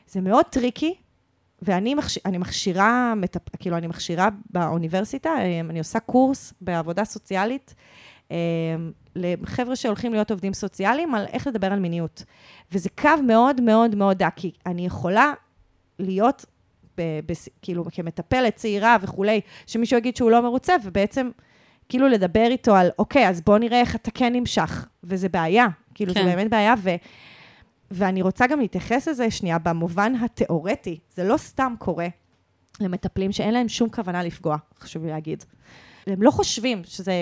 זה 0.07 0.21
מאוד 0.21 0.45
tricky, 0.45 0.95
ואני 1.63 1.95
מכשי, 1.95 2.21
אני 2.25 2.39
מכשירה, 2.39 3.15
מטפ, 3.17 3.57
כאילו 3.59 3.77
אני 3.77 3.87
מכשירה 3.87 4.29
באוניברסיטה, 4.51 5.31
אמ, 5.45 5.71
אני 5.71 5.79
עושה 5.79 6.01
קורס 6.01 6.55
בעבודה 6.61 7.05
סוציאלית 7.05 7.75
לחבר'ה 9.17 9.77
שהולכים 9.77 10.13
להיות 10.13 10.31
עובדים 10.31 10.53
סוציאליים 10.53 11.15
על 11.15 11.27
איך 11.33 11.47
לדבר 11.47 11.73
על 11.73 11.81
מיניות. 11.81 12.25
וזה 12.73 12.89
קו 13.01 13.11
מאוד 13.27 13.61
מאוד 13.61 13.95
מאוד 13.95 14.19
דק, 14.19 14.33
כי 14.37 14.53
אני 14.67 14.87
יכולה 14.87 15.33
להיות, 15.99 16.45
ב, 16.99 17.03
ב, 17.27 17.33
כאילו 17.63 17.85
כמטפלת 17.93 18.57
צעירה 18.57 18.97
וכולי, 19.03 19.41
שמישהו 19.67 19.99
יגיד 19.99 20.17
שהוא 20.17 20.31
לא 20.31 20.43
מרוצה, 20.43 20.73
ובעצם 20.85 21.31
כאילו 21.89 22.09
לדבר 22.09 22.47
איתו 22.51 22.77
על, 22.77 22.91
אוקיי, 22.99 23.29
אז 23.29 23.41
בוא 23.41 23.59
נראה 23.59 23.81
איך 23.81 23.97
אתה 23.97 24.11
כן 24.11 24.33
נמשך, 24.33 24.87
וזה 25.05 25.29
בעיה, 25.29 25.67
כאילו 25.95 26.15
כן. 26.15 26.25
זה 26.25 26.27
באמת 26.37 26.51
בעיה, 26.51 26.75
ו... 26.79 26.91
ואני 27.91 28.23
רוצה 28.23 28.47
גם 28.47 28.61
להתייחס 28.61 29.09
לזה 29.09 29.31
שנייה 29.31 29.59
במובן 29.59 30.13
התיאורטי. 30.15 30.99
זה 31.15 31.25
לא 31.25 31.37
סתם 31.37 31.75
קורה 31.79 32.07
למטפלים 32.81 33.33
שאין 33.33 33.55
להם 33.55 33.69
שום 33.69 33.89
כוונה 33.89 34.23
לפגוע, 34.23 34.57
חשוב 34.81 35.05
לי 35.05 35.11
להגיד. 35.11 35.45
הם 36.07 36.23
לא 36.23 36.31
חושבים 36.31 36.83
שזה 36.85 37.13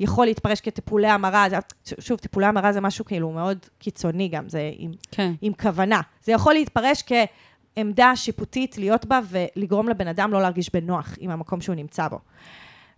יכול 0.00 0.26
להתפרש 0.26 0.60
כטיפולי 0.60 1.08
המרה, 1.08 1.46
זה, 1.50 1.56
שוב, 2.00 2.18
טיפולי 2.18 2.46
המרה 2.46 2.72
זה 2.72 2.80
משהו 2.80 3.04
כאילו 3.04 3.30
מאוד 3.30 3.58
קיצוני 3.78 4.28
גם, 4.28 4.48
זה 4.48 4.70
עם, 4.76 4.92
כן. 5.10 5.32
עם 5.42 5.52
כוונה. 5.52 6.00
זה 6.22 6.32
יכול 6.32 6.54
להתפרש 6.54 7.04
כעמדה 7.76 8.16
שיפוטית 8.16 8.78
להיות 8.78 9.04
בה 9.04 9.20
ולגרום 9.28 9.88
לבן 9.88 10.08
אדם 10.08 10.32
לא 10.32 10.42
להרגיש 10.42 10.70
בנוח 10.74 11.14
עם 11.18 11.30
המקום 11.30 11.60
שהוא 11.60 11.74
נמצא 11.74 12.08
בו. 12.08 12.18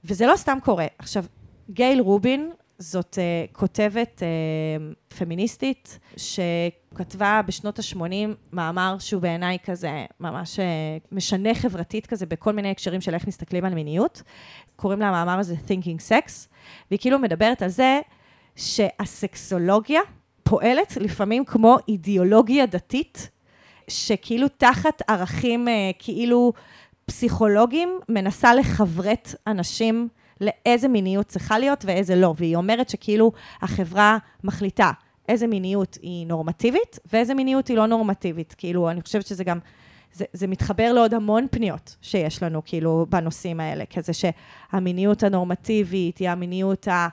וזה 0.04 0.26
לא 0.26 0.36
סתם 0.36 0.58
קורה. 0.64 0.86
עכשיו, 0.98 1.24
גייל 1.70 2.00
רובין 2.00 2.50
זאת 2.78 3.18
uh, 3.18 3.54
כותבת 3.54 4.22
uh, 4.22 5.14
פמיניסטית, 5.18 5.98
שכתבה 6.16 7.40
בשנות 7.46 7.78
ה-80 7.78 8.02
מאמר 8.52 8.96
שהוא 8.98 9.22
בעיניי 9.22 9.58
כזה 9.64 10.04
ממש 10.20 10.58
uh, 10.58 10.62
משנה 11.12 11.54
חברתית 11.54 12.06
כזה 12.06 12.26
בכל 12.26 12.52
מיני 12.52 12.70
הקשרים 12.70 13.00
של 13.00 13.14
איך 13.14 13.26
מסתכלים 13.26 13.64
על 13.64 13.74
מיניות. 13.74 14.22
קוראים 14.76 15.00
למאמר 15.00 15.38
הזה 15.38 15.54
Thinking 15.68 16.10
Sex, 16.10 16.30
והיא 16.90 17.00
כאילו 17.00 17.18
מדברת 17.18 17.62
על 17.62 17.68
זה 17.68 18.00
שהסקסולוגיה 18.56 20.00
פועלת 20.42 20.96
לפעמים 20.96 21.44
כמו 21.44 21.76
אידיאולוגיה 21.88 22.66
דתית, 22.66 23.30
שכאילו 23.88 24.48
תחת 24.48 25.02
ערכים 25.08 25.68
uh, 25.68 25.70
כאילו 25.98 26.52
פסיכולוגיים 27.06 27.98
מנסה 28.08 28.54
לחברת 28.54 29.34
אנשים 29.46 30.08
לאיזה 30.40 30.88
מיניות 30.88 31.26
צריכה 31.26 31.58
להיות 31.58 31.84
ואיזה 31.84 32.16
לא. 32.16 32.34
והיא 32.36 32.56
אומרת 32.56 32.88
שכאילו 32.88 33.32
החברה 33.62 34.18
מחליטה 34.44 34.90
איזה 35.28 35.46
מיניות 35.46 35.98
היא 36.02 36.26
נורמטיבית 36.26 36.98
ואיזה 37.12 37.34
מיניות 37.34 37.68
היא 37.68 37.76
לא 37.76 37.86
נורמטיבית. 37.86 38.54
כאילו, 38.58 38.90
אני 38.90 39.02
חושבת 39.02 39.26
שזה 39.26 39.44
גם, 39.44 39.58
זה, 40.12 40.24
זה 40.32 40.46
מתחבר 40.46 40.92
לעוד 40.92 41.14
המון 41.14 41.46
פניות 41.50 41.96
שיש 42.02 42.42
לנו, 42.42 42.62
כאילו, 42.64 43.06
בנושאים 43.08 43.60
האלה. 43.60 43.84
כזה 43.86 44.12
שהמיניות 44.12 45.22
הנורמטיבית 45.22 46.18
היא 46.18 46.30
המיניות 46.30 46.88
ה... 46.88 47.08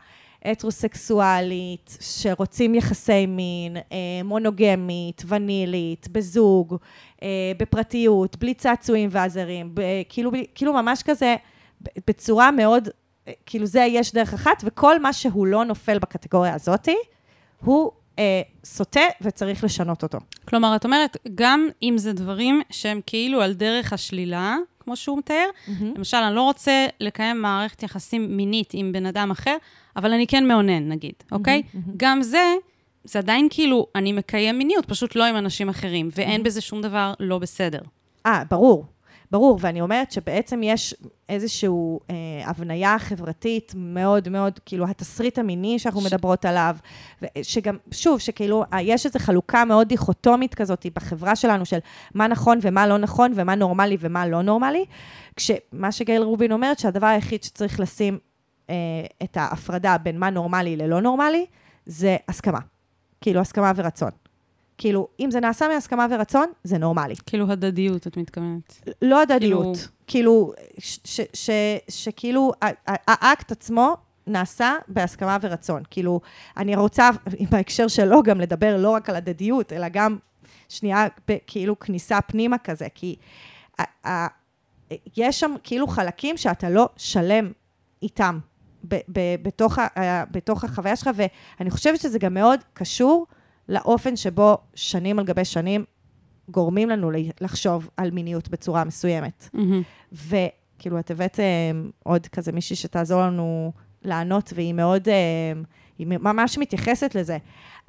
הטרוסקסואלית, 0.46 1.98
שרוצים 2.02 2.76
יחסי 2.76 3.26
מין, 3.26 3.78
אה, 3.78 4.24
מונוגמית, 4.24 5.24
ונילית, 5.28 6.08
בזוג, 6.12 6.76
אה, 7.24 7.52
בפרטיות, 7.58 8.38
בלי 8.38 8.54
צעצועים 8.54 9.10
ועזרים, 9.12 9.76
כאילו, 10.10 10.32
כאילו 10.56 10.74
ממש 10.74 11.04
כזה, 11.04 11.36
בצורה 12.08 12.52
מאוד, 12.52 12.90
כאילו 13.46 13.66
זה 13.66 13.86
יש 13.90 14.14
דרך 14.14 14.34
אחת, 14.34 14.64
וכל 14.66 15.02
מה 15.02 15.14
שהוא 15.14 15.48
לא 15.48 15.66
נופל 15.66 16.00
בקטגוריה 16.00 16.54
הזאתי, 16.54 16.96
הוא 17.66 17.92
אה, 18.20 18.42
סוטה 18.66 19.02
וצריך 19.22 19.64
לשנות 19.64 20.04
אותו. 20.04 20.18
כלומר, 20.48 20.76
את 20.76 20.86
אומרת, 20.86 21.18
גם 21.36 21.68
אם 21.84 21.94
זה 21.98 22.14
דברים 22.14 22.62
שהם 22.70 23.02
כאילו 23.06 23.42
על 23.42 23.54
דרך 23.54 23.94
השלילה, 23.94 24.58
כמו 24.80 24.96
שהוא 24.96 25.18
מתאר, 25.18 25.46
mm-hmm. 25.68 25.84
למשל, 25.96 26.18
אני 26.18 26.36
לא 26.36 26.42
רוצה 26.42 26.86
לקיים 27.00 27.42
מערכת 27.42 27.84
יחסים 27.84 28.38
מינית 28.38 28.70
עם 28.74 28.92
בן 28.92 29.06
אדם 29.06 29.32
אחר, 29.32 29.56
אבל 29.96 30.14
אני 30.14 30.28
כן 30.28 30.48
מאונן, 30.48 30.90
נגיד, 30.90 31.14
אוקיי? 31.32 31.64
Mm-hmm. 31.66 31.78
גם 31.98 32.22
זה, 32.22 32.54
זה 33.04 33.20
עדיין 33.20 33.48
כאילו, 33.52 33.88
אני 33.96 34.12
מקיים 34.12 34.58
מיניות, 34.58 34.86
פשוט 34.86 35.16
לא 35.16 35.26
עם 35.26 35.36
אנשים 35.36 35.70
אחרים, 35.70 36.10
ואין 36.16 36.42
mm-hmm. 36.42 36.46
בזה 36.46 36.62
שום 36.62 36.82
דבר 36.82 37.14
לא 37.20 37.40
בסדר. 37.40 37.82
אה, 38.26 38.44
ברור. 38.50 38.86
ברור, 39.34 39.60
ואני 39.62 39.82
אומרת 39.82 40.12
שבעצם 40.12 40.64
יש 40.64 40.96
איזושהי 41.30 41.70
אה, 42.10 42.16
הבניה 42.46 43.00
חברתית 43.00 43.74
מאוד 43.76 44.30
מאוד, 44.30 44.60
כאילו, 44.66 44.86
התסריט 44.88 45.40
המיני 45.40 45.80
שאנחנו 45.80 46.02
ש... 46.02 46.06
מדברות 46.06 46.46
עליו, 46.46 46.78
שגם, 47.42 47.78
שוב, 47.92 48.20
שכאילו, 48.20 48.64
יש 48.82 49.06
איזו 49.06 49.20
חלוקה 49.20 49.66
מאוד 49.66 49.88
דיכוטומית 49.88 50.56
כזאת 50.56 50.86
בחברה 50.96 51.36
שלנו, 51.36 51.66
של 51.66 51.78
מה 52.14 52.28
נכון 52.28 52.60
ומה 52.62 52.88
לא 52.88 52.98
נכון, 52.98 53.32
ומה 53.36 53.56
נורמלי 53.56 53.98
ומה 54.00 54.28
לא 54.28 54.42
נורמלי, 54.42 54.86
כשמה 55.36 55.92
שגייל 55.92 56.22
רובין 56.22 56.52
אומרת, 56.52 56.80
שהדבר 56.80 57.08
היחיד 57.08 57.44
שצריך 57.44 57.80
לשים 57.80 58.20
אה, 58.70 58.76
את 59.24 59.38
ההפרדה 59.38 59.98
בין 59.98 60.20
מה 60.20 60.30
נורמלי 60.30 60.76
ללא 60.76 61.02
נורמלי, 61.02 61.46
זה 61.86 62.18
הסכמה. 62.28 62.60
כאילו, 63.22 63.40
הסכמה 63.40 63.72
ורצון. 63.76 64.23
כאילו, 64.78 65.08
אם 65.20 65.32
זה 65.32 65.40
נעשה 65.40 65.68
מהסכמה 65.68 66.08
ורצון, 66.10 66.46
זה 66.64 66.78
נורמלי. 66.78 67.16
כאילו 67.26 67.52
הדדיות, 67.52 68.08
את 68.08 68.18
מתכוונת. 68.18 68.90
לא 69.02 69.22
הדדיות. 69.22 69.88
כאילו, 70.08 70.54
שכאילו, 71.90 72.52
האקט 72.88 73.52
עצמו 73.52 73.96
נעשה 74.28 74.76
בהסכמה 74.88 75.38
ורצון. 75.42 75.84
כאילו, 75.90 76.22
אני 76.58 76.76
רוצה, 76.76 77.10
בהקשר 77.52 77.88
שלו, 77.88 78.24
גם 78.24 78.42
לדבר 78.42 78.78
לא 78.78 78.90
רק 78.90 79.10
על 79.10 79.16
הדדיות, 79.16 79.74
אלא 79.74 79.88
גם 79.90 80.18
שנייה, 80.70 81.08
כאילו, 81.48 81.80
כניסה 81.80 82.22
פנימה 82.22 82.58
כזה, 82.58 82.88
כי 82.96 83.16
יש 85.18 85.40
שם 85.40 85.56
כאילו 85.64 85.88
חלקים 85.88 86.38
שאתה 86.38 86.70
לא 86.70 86.90
שלם 86.98 87.52
איתם 88.02 88.40
בתוך, 89.44 89.80
בתוך 90.32 90.64
החוויה 90.64 90.96
שלך, 90.96 91.10
ואני 91.16 91.72
חושבת 91.72 92.00
שזה 92.00 92.20
גם 92.20 92.34
מאוד 92.34 92.60
קשור 92.74 93.28
לאופן 93.70 94.16
שבו 94.16 94.58
שנים 94.76 95.20
על 95.20 95.26
גבי 95.26 95.46
שנים 95.46 95.86
גורמים 96.50 96.90
לנו 96.90 97.12
לחשוב 97.42 97.90
על 97.98 98.12
מיניות 98.12 98.50
בצורה 98.50 98.84
מסוימת. 98.84 99.50
Mm-hmm. 99.56 100.14
וכאילו, 100.14 101.00
את 101.00 101.12
הבאת 101.12 101.40
אה, 101.40 101.72
עוד 102.04 102.28
כזה 102.28 102.52
מישהי 102.52 102.76
שתעזור 102.76 103.22
לנו 103.22 103.72
לענות, 104.04 104.54
והיא 104.56 104.74
מאוד, 104.74 105.10
אה, 105.10 105.62
היא 105.98 106.08
ממש 106.08 106.58
מתייחסת 106.58 107.16
לזה. 107.16 107.38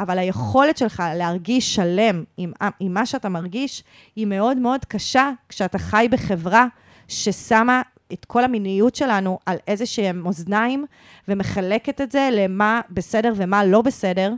אבל 0.01 0.19
היכולת 0.19 0.77
שלך 0.77 1.03
להרגיש 1.17 1.75
שלם 1.75 2.25
עם, 2.37 2.53
עם 2.81 2.95
מה 2.95 3.07
שאתה 3.07 3.29
מרגיש, 3.29 3.85
היא 4.17 4.27
מאוד 4.27 4.59
מאוד 4.59 4.85
קשה 4.85 5.31
כשאתה 5.49 5.79
חי 5.79 6.07
בחברה 6.11 6.67
ששמה 7.09 7.83
את 8.13 8.25
כל 8.25 8.45
המיניות 8.45 8.95
שלנו 8.95 9.39
על 9.47 9.57
איזה 9.69 9.87
שהם 9.87 10.27
אוזניים, 10.27 10.85
ומחלקת 11.29 12.01
את 12.01 12.13
זה 12.13 12.29
למה 12.33 12.81
בסדר 12.91 13.33
ומה 13.37 13.65
לא 13.65 13.83
בסדר. 13.83 14.33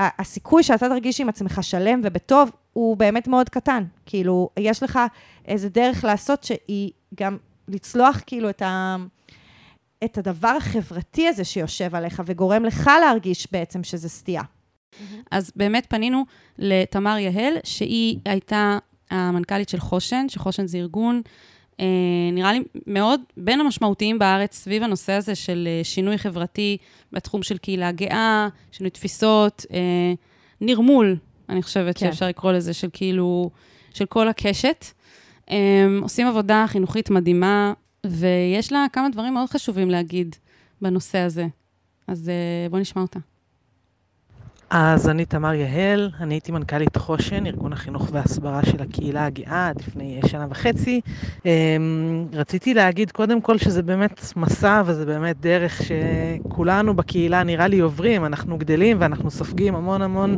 והסיכוי 0.00 0.62
שאתה 0.62 0.88
תרגיש 0.88 1.20
עם 1.20 1.28
עצמך 1.28 1.58
שלם 1.62 2.00
ובטוב, 2.04 2.50
הוא 2.72 2.96
באמת 2.96 3.28
מאוד 3.28 3.48
קטן. 3.48 3.84
כאילו, 4.06 4.50
יש 4.58 4.82
לך 4.82 4.98
איזה 5.46 5.68
דרך 5.68 6.04
לעשות 6.04 6.44
שהיא 6.44 6.90
גם 7.14 7.36
לצלוח 7.68 8.20
כאילו 8.26 8.50
את, 8.50 8.62
ה, 8.62 8.96
את 10.04 10.18
הדבר 10.18 10.54
החברתי 10.58 11.28
הזה 11.28 11.44
שיושב 11.44 11.94
עליך 11.94 12.22
וגורם 12.26 12.64
לך 12.64 12.90
להרגיש 13.00 13.48
בעצם 13.52 13.84
שזה 13.84 14.08
סטייה. 14.08 14.42
אז 15.30 15.52
באמת 15.56 15.86
פנינו 15.88 16.24
לתמר 16.58 17.18
יהל, 17.18 17.52
שהיא 17.64 18.18
הייתה 18.24 18.78
המנכ"לית 19.10 19.68
של 19.68 19.80
חושן, 19.80 20.26
שחושן 20.28 20.66
זה 20.66 20.78
ארגון 20.78 21.22
נראה 22.32 22.52
לי 22.52 22.62
מאוד 22.86 23.20
בין 23.36 23.60
המשמעותיים 23.60 24.18
בארץ 24.18 24.54
סביב 24.56 24.82
הנושא 24.82 25.12
הזה 25.12 25.34
של 25.34 25.68
אה, 25.70 25.84
שינוי 25.84 26.18
חברתי 26.18 26.76
בתחום 27.12 27.42
של 27.42 27.58
קהילה 27.58 27.92
גאה, 27.92 28.48
שינוי 28.72 28.90
תפיסות, 28.90 29.66
אה, 29.72 30.12
נרמול, 30.60 31.16
אני 31.48 31.62
חושבת 31.62 31.98
כן. 31.98 32.06
שאפשר 32.06 32.28
לקרוא 32.28 32.52
לזה, 32.52 32.72
של 32.72 32.88
כאילו, 32.92 33.50
של 33.94 34.06
כל 34.06 34.28
הקשת. 34.28 34.84
עושים 36.02 36.26
עבודה 36.26 36.64
חינוכית 36.68 37.10
מדהימה, 37.10 37.72
ויש 38.06 38.72
לה 38.72 38.86
כמה 38.92 39.08
דברים 39.08 39.34
מאוד 39.34 39.50
חשובים 39.50 39.90
להגיד 39.90 40.36
בנושא 40.82 41.18
הזה. 41.18 41.46
אז 42.06 42.30
בואו 42.70 42.80
נשמע 42.80 43.02
אותה. 43.02 43.18
אז 44.70 45.08
אני 45.08 45.24
תמר 45.24 45.54
יהל, 45.54 46.10
אני 46.20 46.34
הייתי 46.34 46.52
מנכ"לית 46.52 46.96
חושן, 46.96 47.46
ארגון 47.46 47.72
החינוך 47.72 48.08
וההסברה 48.12 48.60
של 48.64 48.82
הקהילה 48.82 49.26
הגאה 49.26 49.68
עד 49.68 49.80
לפני 49.80 50.20
שנה 50.26 50.46
וחצי. 50.50 51.00
אמ, 51.44 52.26
רציתי 52.32 52.74
להגיד 52.74 53.10
קודם 53.10 53.40
כל 53.40 53.58
שזה 53.58 53.82
באמת 53.82 54.20
מסע 54.36 54.82
וזה 54.86 55.06
באמת 55.06 55.40
דרך 55.40 55.80
שכולנו 55.82 56.94
בקהילה 56.94 57.42
נראה 57.42 57.66
לי 57.68 57.78
עוברים, 57.78 58.24
אנחנו 58.24 58.58
גדלים 58.58 58.96
ואנחנו 59.00 59.30
סופגים 59.30 59.74
המון 59.74 60.02
המון 60.02 60.36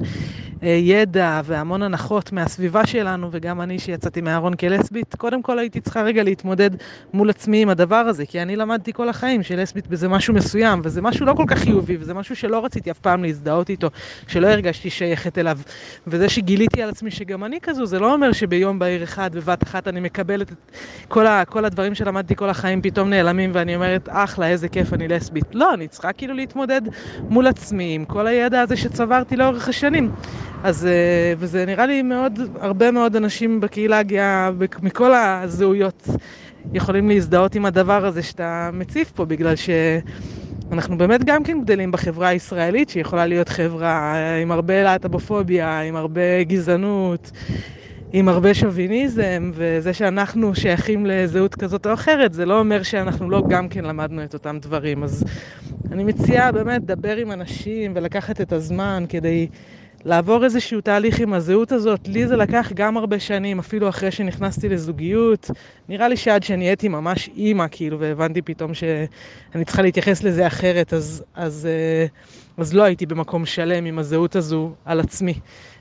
אה, 0.62 0.68
ידע 0.68 1.40
והמון 1.44 1.82
הנחות 1.82 2.32
מהסביבה 2.32 2.86
שלנו, 2.86 3.28
וגם 3.32 3.60
אני 3.60 3.78
שיצאתי 3.78 4.20
מהארון 4.20 4.54
כלסבית, 4.54 5.14
קודם 5.14 5.42
כל 5.42 5.58
הייתי 5.58 5.80
צריכה 5.80 6.02
רגע 6.02 6.22
להתמודד 6.22 6.70
מול 7.12 7.30
עצמי 7.30 7.62
עם 7.62 7.68
הדבר 7.68 7.96
הזה, 7.96 8.26
כי 8.26 8.42
אני 8.42 8.56
למדתי 8.56 8.92
כל 8.92 9.08
החיים 9.08 9.42
שלסבית 9.42 9.88
בזה 9.88 10.08
משהו 10.08 10.34
מסוים, 10.34 10.80
וזה 10.84 11.02
משהו 11.02 11.26
לא 11.26 11.34
כל 11.36 11.44
כך 11.46 11.58
חיובי, 11.58 11.96
וזה 12.00 12.14
משהו 12.14 12.36
שלא 12.36 12.64
רציתי 12.64 12.90
אף 12.90 12.98
פעם 12.98 13.24
להזדהות 13.24 13.70
איתו. 13.70 13.88
שלא 14.26 14.46
הרגשתי 14.46 14.90
שייכת 14.90 15.38
אליו. 15.38 15.58
וזה 16.06 16.28
שגיליתי 16.28 16.82
על 16.82 16.88
עצמי 16.88 17.10
שגם 17.10 17.44
אני 17.44 17.58
כזו, 17.62 17.86
זה 17.86 17.98
לא 17.98 18.12
אומר 18.14 18.32
שביום 18.32 18.78
בהיר 18.78 19.02
אחד, 19.02 19.36
בבת 19.36 19.62
אחת, 19.62 19.88
אני 19.88 20.00
מקבלת 20.00 20.52
את 20.52 20.56
כל, 21.08 21.26
ה, 21.26 21.44
כל 21.44 21.64
הדברים 21.64 21.94
שלמדתי 21.94 22.36
כל 22.36 22.50
החיים 22.50 22.82
פתאום 22.82 23.10
נעלמים, 23.10 23.50
ואני 23.54 23.74
אומרת, 23.74 24.08
אחלה, 24.12 24.48
איזה 24.48 24.68
כיף, 24.68 24.92
אני 24.92 25.08
לסבית. 25.08 25.44
לא, 25.54 25.74
אני 25.74 25.88
צריכה 25.88 26.12
כאילו 26.12 26.34
להתמודד 26.34 26.82
מול 27.30 27.46
עצמי 27.46 27.94
עם 27.94 28.04
כל 28.04 28.26
הידע 28.26 28.60
הזה 28.60 28.76
שצברתי 28.76 29.36
לאורך 29.36 29.68
השנים. 29.68 30.10
אז, 30.62 30.86
אה, 30.86 31.32
וזה 31.38 31.64
נראה 31.66 31.86
לי 31.86 32.02
מאוד, 32.02 32.38
הרבה 32.60 32.90
מאוד 32.90 33.16
אנשים 33.16 33.60
בקהילה 33.60 33.98
הגאה, 33.98 34.50
מכל 34.82 35.14
הזהויות, 35.14 36.08
יכולים 36.74 37.08
להזדהות 37.08 37.54
עם 37.54 37.64
הדבר 37.64 38.06
הזה 38.06 38.22
שאתה 38.22 38.70
מציף 38.72 39.10
פה, 39.10 39.24
בגלל 39.24 39.56
ש... 39.56 39.70
אנחנו 40.72 40.98
באמת 40.98 41.24
גם 41.24 41.44
כן 41.44 41.58
גדלים 41.62 41.92
בחברה 41.92 42.28
הישראלית, 42.28 42.88
שיכולה 42.88 43.26
להיות 43.26 43.48
חברה 43.48 44.14
עם 44.42 44.52
הרבה 44.52 44.82
להט"בופוביה, 44.82 45.80
עם 45.80 45.96
הרבה 45.96 46.42
גזענות, 46.42 47.30
עם 48.12 48.28
הרבה 48.28 48.54
שוביניזם, 48.54 49.50
וזה 49.54 49.94
שאנחנו 49.94 50.54
שייכים 50.54 51.06
לזהות 51.06 51.54
כזאת 51.54 51.86
או 51.86 51.94
אחרת, 51.94 52.32
זה 52.32 52.46
לא 52.46 52.58
אומר 52.58 52.82
שאנחנו 52.82 53.30
לא 53.30 53.42
גם 53.46 53.68
כן 53.68 53.84
למדנו 53.84 54.24
את 54.24 54.34
אותם 54.34 54.58
דברים. 54.58 55.04
אז 55.04 55.24
אני 55.92 56.04
מציעה 56.04 56.52
באמת 56.52 56.82
לדבר 56.82 57.16
עם 57.16 57.32
אנשים 57.32 57.92
ולקחת 57.96 58.40
את 58.40 58.52
הזמן 58.52 59.04
כדי 59.08 59.48
לעבור 60.04 60.44
איזשהו 60.44 60.80
תהליך 60.80 61.20
עם 61.20 61.32
הזהות 61.32 61.72
הזאת. 61.72 62.08
לי 62.08 62.26
זה 62.26 62.36
לקח 62.36 62.72
גם 62.74 62.96
הרבה 62.96 63.20
שנים, 63.20 63.58
אפילו 63.58 63.88
אחרי 63.88 64.10
שנכנסתי 64.10 64.68
לזוגיות. 64.68 65.50
נראה 65.88 66.08
לי 66.08 66.16
שעד 66.16 66.42
שנהייתי 66.42 66.88
ממש 66.88 67.30
אימא, 67.36 67.66
כאילו, 67.70 68.00
והבנתי 68.00 68.42
פתאום 68.42 68.74
שאני 68.74 69.64
צריכה 69.64 69.82
להתייחס 69.82 70.22
לזה 70.22 70.46
אחרת, 70.46 70.92
אז, 70.92 71.24
אז, 71.34 71.66
אה, 71.70 72.06
אז 72.56 72.74
לא 72.74 72.82
הייתי 72.82 73.06
במקום 73.06 73.46
שלם 73.46 73.84
עם 73.84 73.98
הזהות 73.98 74.36
הזו 74.36 74.70
על 74.84 75.00
עצמי. 75.00 75.34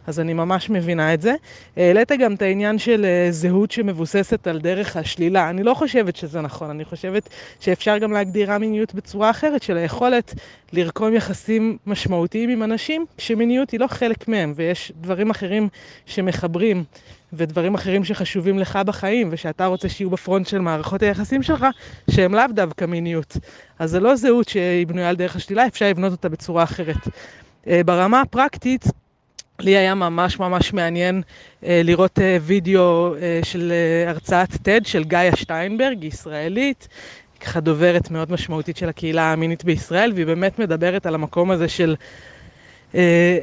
אז 0.08 0.20
אני 0.20 0.34
ממש 0.34 0.70
מבינה 0.70 1.14
את 1.14 1.22
זה. 1.22 1.36
העלית 1.78 2.12
גם 2.12 2.34
את 2.34 2.42
העניין 2.42 2.80
של 2.80 3.06
אה, 3.06 3.28
זהות 3.32 3.72
שמבוססת 3.72 4.48
על 4.48 4.60
דרך 4.60 4.98
השלילה. 4.98 5.50
אני 5.50 5.64
לא 5.64 5.74
חושבת 5.74 6.16
שזה 6.16 6.42
נכון, 6.42 6.70
אני 6.70 6.86
חושבת 6.86 7.30
שאפשר 7.60 7.98
גם 7.98 8.12
להגדיר 8.12 8.52
א-מיניות 8.52 8.94
בצורה 8.94 9.30
אחרת, 9.30 9.64
של 9.64 9.78
היכולת 9.78 10.34
לרקום 10.74 11.14
יחסים 11.14 11.78
משמעותיים 11.86 12.50
עם 12.50 12.64
אנשים, 12.64 13.06
שמיניות 13.18 13.70
היא 13.72 13.80
לא 13.80 13.88
חלק 13.88 14.28
מהם, 14.28 14.54
ויש 14.56 14.92
דברים 15.02 15.30
אחרים 15.30 15.70
שמחברים. 16.06 16.84
ודברים 17.34 17.76
אחרים 17.76 18.04
שחשובים 18.04 18.60
לך 18.60 18.80
בחיים, 18.86 19.30
ושאתה 19.32 19.66
רוצה 19.66 19.90
שיהיו 19.90 20.10
בפרונט 20.10 20.48
של 20.48 20.60
מערכות 20.60 21.02
היחסים 21.02 21.44
שלך, 21.44 21.66
שהם 22.10 22.36
לאו 22.36 22.44
דווקא 22.50 22.86
מיניות. 22.86 23.38
אז 23.80 23.92
זה 23.92 24.00
לא 24.00 24.16
זהות 24.16 24.50
שהיא 24.50 24.88
בנויה 24.88 25.10
על 25.10 25.16
דרך 25.16 25.36
השלילה, 25.36 25.68
אפשר 25.68 25.90
לבנות 25.90 26.12
אותה 26.12 26.30
בצורה 26.30 26.64
אחרת. 26.64 27.08
אה, 27.68 27.82
ברמה 27.86 28.22
הפרקטית, 28.22 28.86
לי 29.60 29.78
היה 29.78 29.96
ממש 29.96 30.40
ממש 30.40 30.74
מעניין 30.74 31.22
אה, 31.64 31.82
לראות 31.84 32.20
אה, 32.20 32.38
וידאו 32.42 33.16
אה, 33.16 33.40
של 33.44 33.72
אה, 33.72 34.10
הרצאת 34.10 34.54
TED 34.54 34.88
של 34.88 35.04
גאיה 35.04 35.36
שטיינברג, 35.36 36.04
ישראלית, 36.04 36.88
ככה 37.40 37.60
דוברת 37.60 38.12
מאוד 38.12 38.32
משמעותית 38.32 38.78
של 38.78 38.90
הקהילה 38.90 39.34
המינית 39.34 39.64
בישראל, 39.64 40.12
והיא 40.16 40.26
באמת 40.26 40.60
מדברת 40.60 41.06
על 41.06 41.16
המקום 41.16 41.52
הזה 41.52 41.68
של 41.68 41.96
אה, 42.96 43.38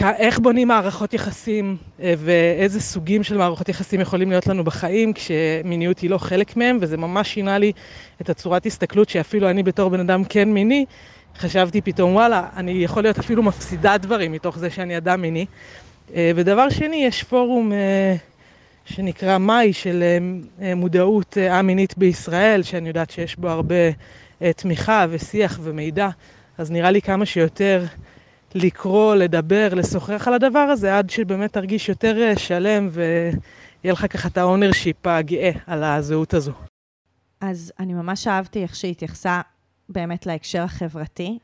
איך 0.00 0.38
בונים 0.38 0.68
מערכות 0.68 1.14
יחסים 1.14 1.76
אה, 2.02 2.14
ואיזה 2.18 2.80
סוגים 2.80 3.22
של 3.22 3.36
מערכות 3.36 3.68
יחסים 3.68 4.00
יכולים 4.00 4.30
להיות 4.30 4.46
לנו 4.46 4.64
בחיים 4.64 5.12
כשמיניות 5.12 5.98
היא 5.98 6.10
לא 6.10 6.18
חלק 6.18 6.56
מהם, 6.56 6.78
וזה 6.80 6.96
ממש 6.96 7.34
שינה 7.34 7.58
לי 7.58 7.72
את 8.20 8.30
הצורת 8.30 8.66
הסתכלות 8.66 9.08
שאפילו 9.08 9.50
אני 9.50 9.62
בתור 9.62 9.90
בן 9.90 10.00
אדם 10.00 10.24
כן 10.24 10.52
מיני, 10.52 10.84
חשבתי 11.38 11.80
פתאום, 11.80 12.14
וואלה, 12.14 12.48
אני 12.56 12.72
יכול 12.72 13.02
להיות 13.02 13.18
אפילו 13.18 13.42
מפסידה 13.42 13.98
דברים 13.98 14.32
מתוך 14.32 14.58
זה 14.58 14.70
שאני 14.70 14.96
אדם 14.96 15.20
מיני. 15.20 15.46
אה, 16.14 16.30
ודבר 16.36 16.68
שני, 16.68 16.96
יש 16.96 17.22
פורום 17.22 17.72
אה, 17.72 18.16
שנקרא 18.84 19.38
מאי 19.38 19.72
של 19.72 20.04
אה, 20.62 20.74
מודעות 20.74 21.38
א-מינית 21.38 21.98
בישראל, 21.98 22.62
שאני 22.62 22.88
יודעת 22.88 23.10
שיש 23.10 23.36
בו 23.36 23.48
הרבה 23.48 23.74
תמיכה 24.56 25.06
ושיח 25.10 25.60
ומידע, 25.62 26.08
אז 26.58 26.70
נראה 26.70 26.90
לי 26.90 27.02
כמה 27.02 27.26
שיותר 27.26 27.84
לקרוא, 28.54 29.14
לדבר, 29.14 29.68
לשוחח 29.74 30.28
על 30.28 30.34
הדבר 30.34 30.58
הזה, 30.58 30.98
עד 30.98 31.10
שבאמת 31.10 31.52
תרגיש 31.52 31.88
יותר 31.88 32.32
שלם 32.36 32.88
ויהיה 32.92 33.92
לך 33.92 34.06
ככה 34.10 34.28
את 34.28 34.38
ה 34.38 34.45
ownership 34.45 35.06
הגאה 35.06 35.50
על 35.66 35.84
הזהות 35.84 36.34
הזו. 36.34 36.52
אז 37.40 37.72
אני 37.78 37.94
ממש 37.94 38.26
אהבתי 38.26 38.62
איך 38.62 38.76
שהיא 38.76 38.90
התייחסה 38.90 39.40
באמת 39.88 40.26
להקשר 40.26 40.62
החברתי. 40.62 41.38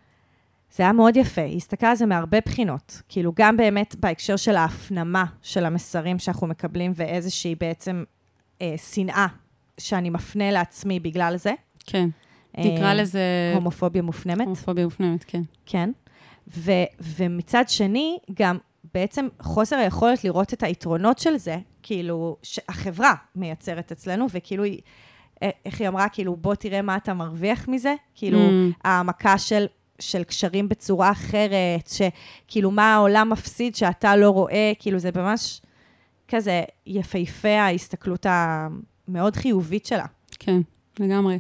זה 0.73 0.83
היה 0.83 0.93
מאוד 0.93 1.17
יפה, 1.17 1.41
היא 1.41 1.57
הסתכלה 1.57 1.91
על 1.91 1.97
זה 1.97 2.07
מהרבה 2.07 2.39
בחינות. 2.47 3.03
כאילו, 3.09 3.33
גם 3.37 3.57
באמת 3.57 3.97
בהקשר 4.01 4.37
של 4.37 4.57
ההפנמה 4.57 5.25
של 5.43 5.65
המסרים 5.65 6.19
שאנחנו 6.19 6.47
מקבלים, 6.47 6.93
ואיזושהי 6.97 7.55
בעצם 7.55 8.05
אה, 8.63 8.75
שנאה 8.93 9.27
שאני 9.79 10.11
מפנה 10.11 10.51
לעצמי 10.51 11.01
בגלל 11.01 11.37
זה. 11.37 11.53
כן. 11.87 12.09
אה, 12.59 12.65
נקרא 12.65 12.95
לזה 12.95 13.53
הומופוביה 13.55 14.03
מופנמת. 14.03 14.47
הומופוביה 14.47 14.85
מופנמת, 14.85 15.25
כן. 15.25 15.43
כן. 15.67 15.91
ו, 16.57 16.73
ומצד 17.01 17.65
שני, 17.69 18.19
גם 18.35 18.59
בעצם 18.95 19.29
חוסר 19.43 19.77
היכולת 19.77 20.25
לראות 20.25 20.55
את 20.55 20.63
היתרונות 20.63 21.19
של 21.19 21.37
זה, 21.37 21.57
כאילו, 21.83 22.37
שהחברה 22.43 23.15
מייצרת 23.37 23.93
אצלנו, 23.93 24.27
וכאילו 24.31 24.65
היא, 24.65 24.79
אה, 24.79 24.83
איך 25.65 25.81
היא 25.81 25.89
אמרה, 25.89 26.09
כאילו, 26.09 26.37
בוא 26.37 26.55
תראה 26.55 26.83
מה 26.83 26.97
אתה 26.97 27.15
מרוויח 27.15 27.69
מזה, 27.69 27.95
כאילו, 28.15 28.39
Mm. 28.39 28.73
העמקה 28.85 29.39
של, 29.39 29.67
של 29.99 30.25
קשרים 30.25 30.69
בצורה 30.69 31.11
אחרת, 31.11 31.91
שכאילו, 31.91 32.71
מה 32.71 32.95
העולם 32.95 33.31
מפסיד 33.31 33.77
שאתה 33.77 34.17
לא 34.17 34.31
רואה, 34.31 34.73
כאילו, 34.79 34.99
זה 34.99 35.11
ממש 35.15 35.61
כזה 36.29 36.63
יפהפה 36.87 37.61
ההסתכלות 37.61 38.27
המאוד 38.29 39.37
חיובית 39.37 39.87
שלה. 39.87 40.05
כן, 40.39 40.61
לגמרי. 41.01 41.39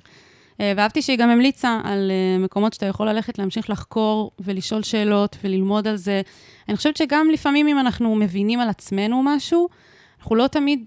אה, 0.60 0.72
ואהבתי 0.76 1.02
שהיא 1.02 1.18
גם 1.18 1.30
המליצה 1.30 1.80
על 1.84 2.10
אה, 2.10 2.38
מקומות 2.44 2.72
שאתה 2.72 2.86
יכול 2.86 3.08
ללכת 3.08 3.38
להמשיך 3.38 3.70
לחקור 3.70 4.30
ולשאול 4.40 4.82
שאלות 4.82 5.36
וללמוד 5.44 5.88
על 5.88 5.96
זה. 5.96 6.22
אני 6.68 6.76
חושבת 6.76 6.96
שגם 6.96 7.30
לפעמים 7.30 7.68
אם 7.68 7.78
אנחנו 7.78 8.14
מבינים 8.14 8.60
על 8.60 8.68
עצמנו 8.68 9.22
משהו, 9.24 9.68
אנחנו 10.20 10.36
לא 10.36 10.46
תמיד 10.46 10.84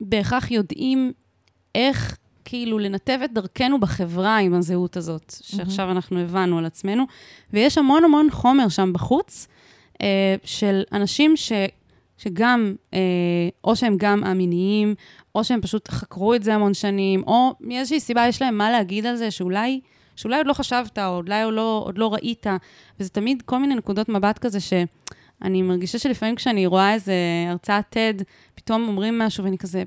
בהכרח 0.00 0.50
יודעים 0.50 1.12
איך 1.74 2.16
כאילו 2.44 2.78
לנתב 2.78 3.18
את 3.24 3.32
דרכנו 3.32 3.80
בחברה 3.80 4.38
עם 4.38 4.54
הזהות 4.54 4.96
הזאת, 4.96 5.34
שעכשיו 5.42 5.90
אנחנו 5.90 6.20
הבנו 6.20 6.58
על 6.58 6.66
עצמנו. 6.66 7.04
ויש 7.52 7.78
המון 7.78 8.04
המון 8.04 8.30
חומר 8.30 8.68
שם 8.68 8.92
בחוץ, 8.92 9.48
אה, 10.02 10.34
של 10.44 10.82
אנשים 10.92 11.36
ש... 11.36 11.52
שגם, 12.18 12.74
אה, 12.94 12.98
או 13.64 13.76
שהם 13.76 13.96
גם 13.98 14.24
א-מיניים, 14.24 14.94
או 15.34 15.44
שהם 15.44 15.60
פשוט 15.60 15.88
חקרו 15.88 16.34
את 16.34 16.42
זה 16.42 16.54
המון 16.54 16.74
שנים, 16.74 17.22
או 17.26 17.54
מאיזושהי 17.60 18.00
סיבה 18.00 18.28
יש 18.28 18.42
להם 18.42 18.58
מה 18.58 18.70
להגיד 18.70 19.06
על 19.06 19.16
זה, 19.16 19.30
שאולי, 19.30 19.80
שאולי 20.16 20.36
עוד 20.36 20.46
לא 20.46 20.52
חשבת, 20.52 20.98
או 20.98 21.16
אולי 21.16 21.42
עוד 21.42 21.54
לא, 21.54 21.82
עוד 21.84 21.98
לא 21.98 22.14
ראית, 22.14 22.46
וזה 23.00 23.10
תמיד 23.10 23.42
כל 23.42 23.58
מיני 23.58 23.74
נקודות 23.74 24.08
מבט 24.08 24.38
כזה 24.38 24.60
שאני 24.60 25.62
מרגישה 25.62 25.98
שלפעמים 25.98 26.34
כשאני 26.34 26.66
רואה 26.66 26.94
איזה 26.94 27.14
הרצאת 27.48 27.96
TED, 27.96 28.22
פתאום 28.54 28.88
אומרים 28.88 29.18
משהו 29.18 29.44
ואני 29.44 29.58
כזה, 29.58 29.82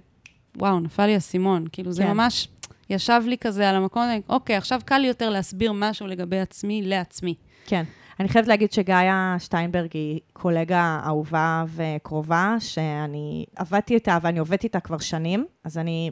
וואו, 0.57 0.79
נפל 0.79 1.05
לי 1.05 1.13
האסימון. 1.13 1.65
כאילו, 1.71 1.91
זה 1.91 2.03
כן. 2.03 2.11
ממש 2.11 2.47
ישב 2.89 3.21
לי 3.25 3.37
כזה 3.37 3.69
על 3.69 3.75
המקום, 3.75 4.03
אוקיי, 4.29 4.55
עכשיו 4.55 4.81
קל 4.85 4.97
לי 4.97 5.07
יותר 5.07 5.29
להסביר 5.29 5.71
משהו 5.73 6.07
לגבי 6.07 6.39
עצמי 6.39 6.81
לעצמי. 6.81 7.35
כן. 7.65 7.83
אני 8.19 8.29
חייבת 8.29 8.47
להגיד 8.47 8.71
שגאיה 8.71 9.35
שטיינברג 9.39 9.89
היא 9.93 10.19
קולגה 10.33 10.99
אהובה 11.05 11.63
וקרובה, 11.67 12.55
שאני 12.59 13.45
עבדתי 13.55 13.93
איתה 13.93 14.17
ואני 14.21 14.39
עובדת 14.39 14.63
איתה 14.63 14.79
כבר 14.79 14.97
שנים, 14.97 15.45
אז 15.63 15.77
אני 15.77 16.11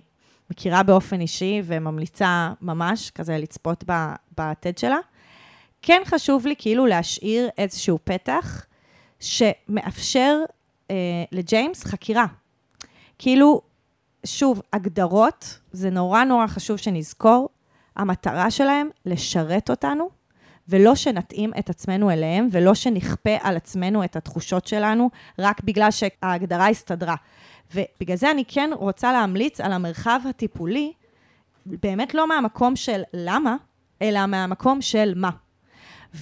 מכירה 0.52 0.84
באופן 0.84 1.22
אישי 1.22 1.62
וממליצה 1.66 2.54
ממש 2.62 3.12
כזה 3.12 3.38
לצפות 3.38 3.84
בטד 4.38 4.78
שלה. 4.78 4.98
כן 5.82 6.02
חשוב 6.06 6.48
לי 6.48 6.56
כאילו 6.58 6.86
להשאיר 6.86 7.50
איזשהו 7.58 8.00
פתח 8.04 8.66
שמאפשר 9.20 10.38
אה, 10.92 10.96
לג'יימס 11.32 11.84
חקירה. 11.84 12.26
כאילו, 13.20 13.62
שוב, 14.26 14.61
הגדרות, 14.74 15.59
זה 15.72 15.89
נורא 15.89 16.24
נורא 16.24 16.47
חשוב 16.47 16.78
שנזכור, 16.78 17.49
המטרה 17.95 18.51
שלהם 18.51 18.89
לשרת 19.05 19.69
אותנו, 19.69 20.09
ולא 20.67 20.95
שנתאים 20.95 21.51
את 21.59 21.69
עצמנו 21.69 22.11
אליהם, 22.11 22.47
ולא 22.51 22.74
שנכפה 22.74 23.36
על 23.41 23.57
עצמנו 23.57 24.03
את 24.03 24.15
התחושות 24.15 24.67
שלנו, 24.67 25.09
רק 25.39 25.63
בגלל 25.63 25.89
שההגדרה 25.91 26.69
הסתדרה. 26.69 27.15
ובגלל 27.76 28.17
זה 28.17 28.32
אני 28.32 28.43
כן 28.47 28.69
רוצה 28.74 29.13
להמליץ 29.13 29.61
על 29.61 29.72
המרחב 29.72 30.19
הטיפולי, 30.30 30.93
באמת 31.65 32.13
לא 32.13 32.28
מהמקום 32.28 32.76
של 32.76 33.01
למה, 33.13 33.55
אלא 34.01 34.26
מהמקום 34.26 34.82
של 34.82 35.13
מה. 35.15 35.30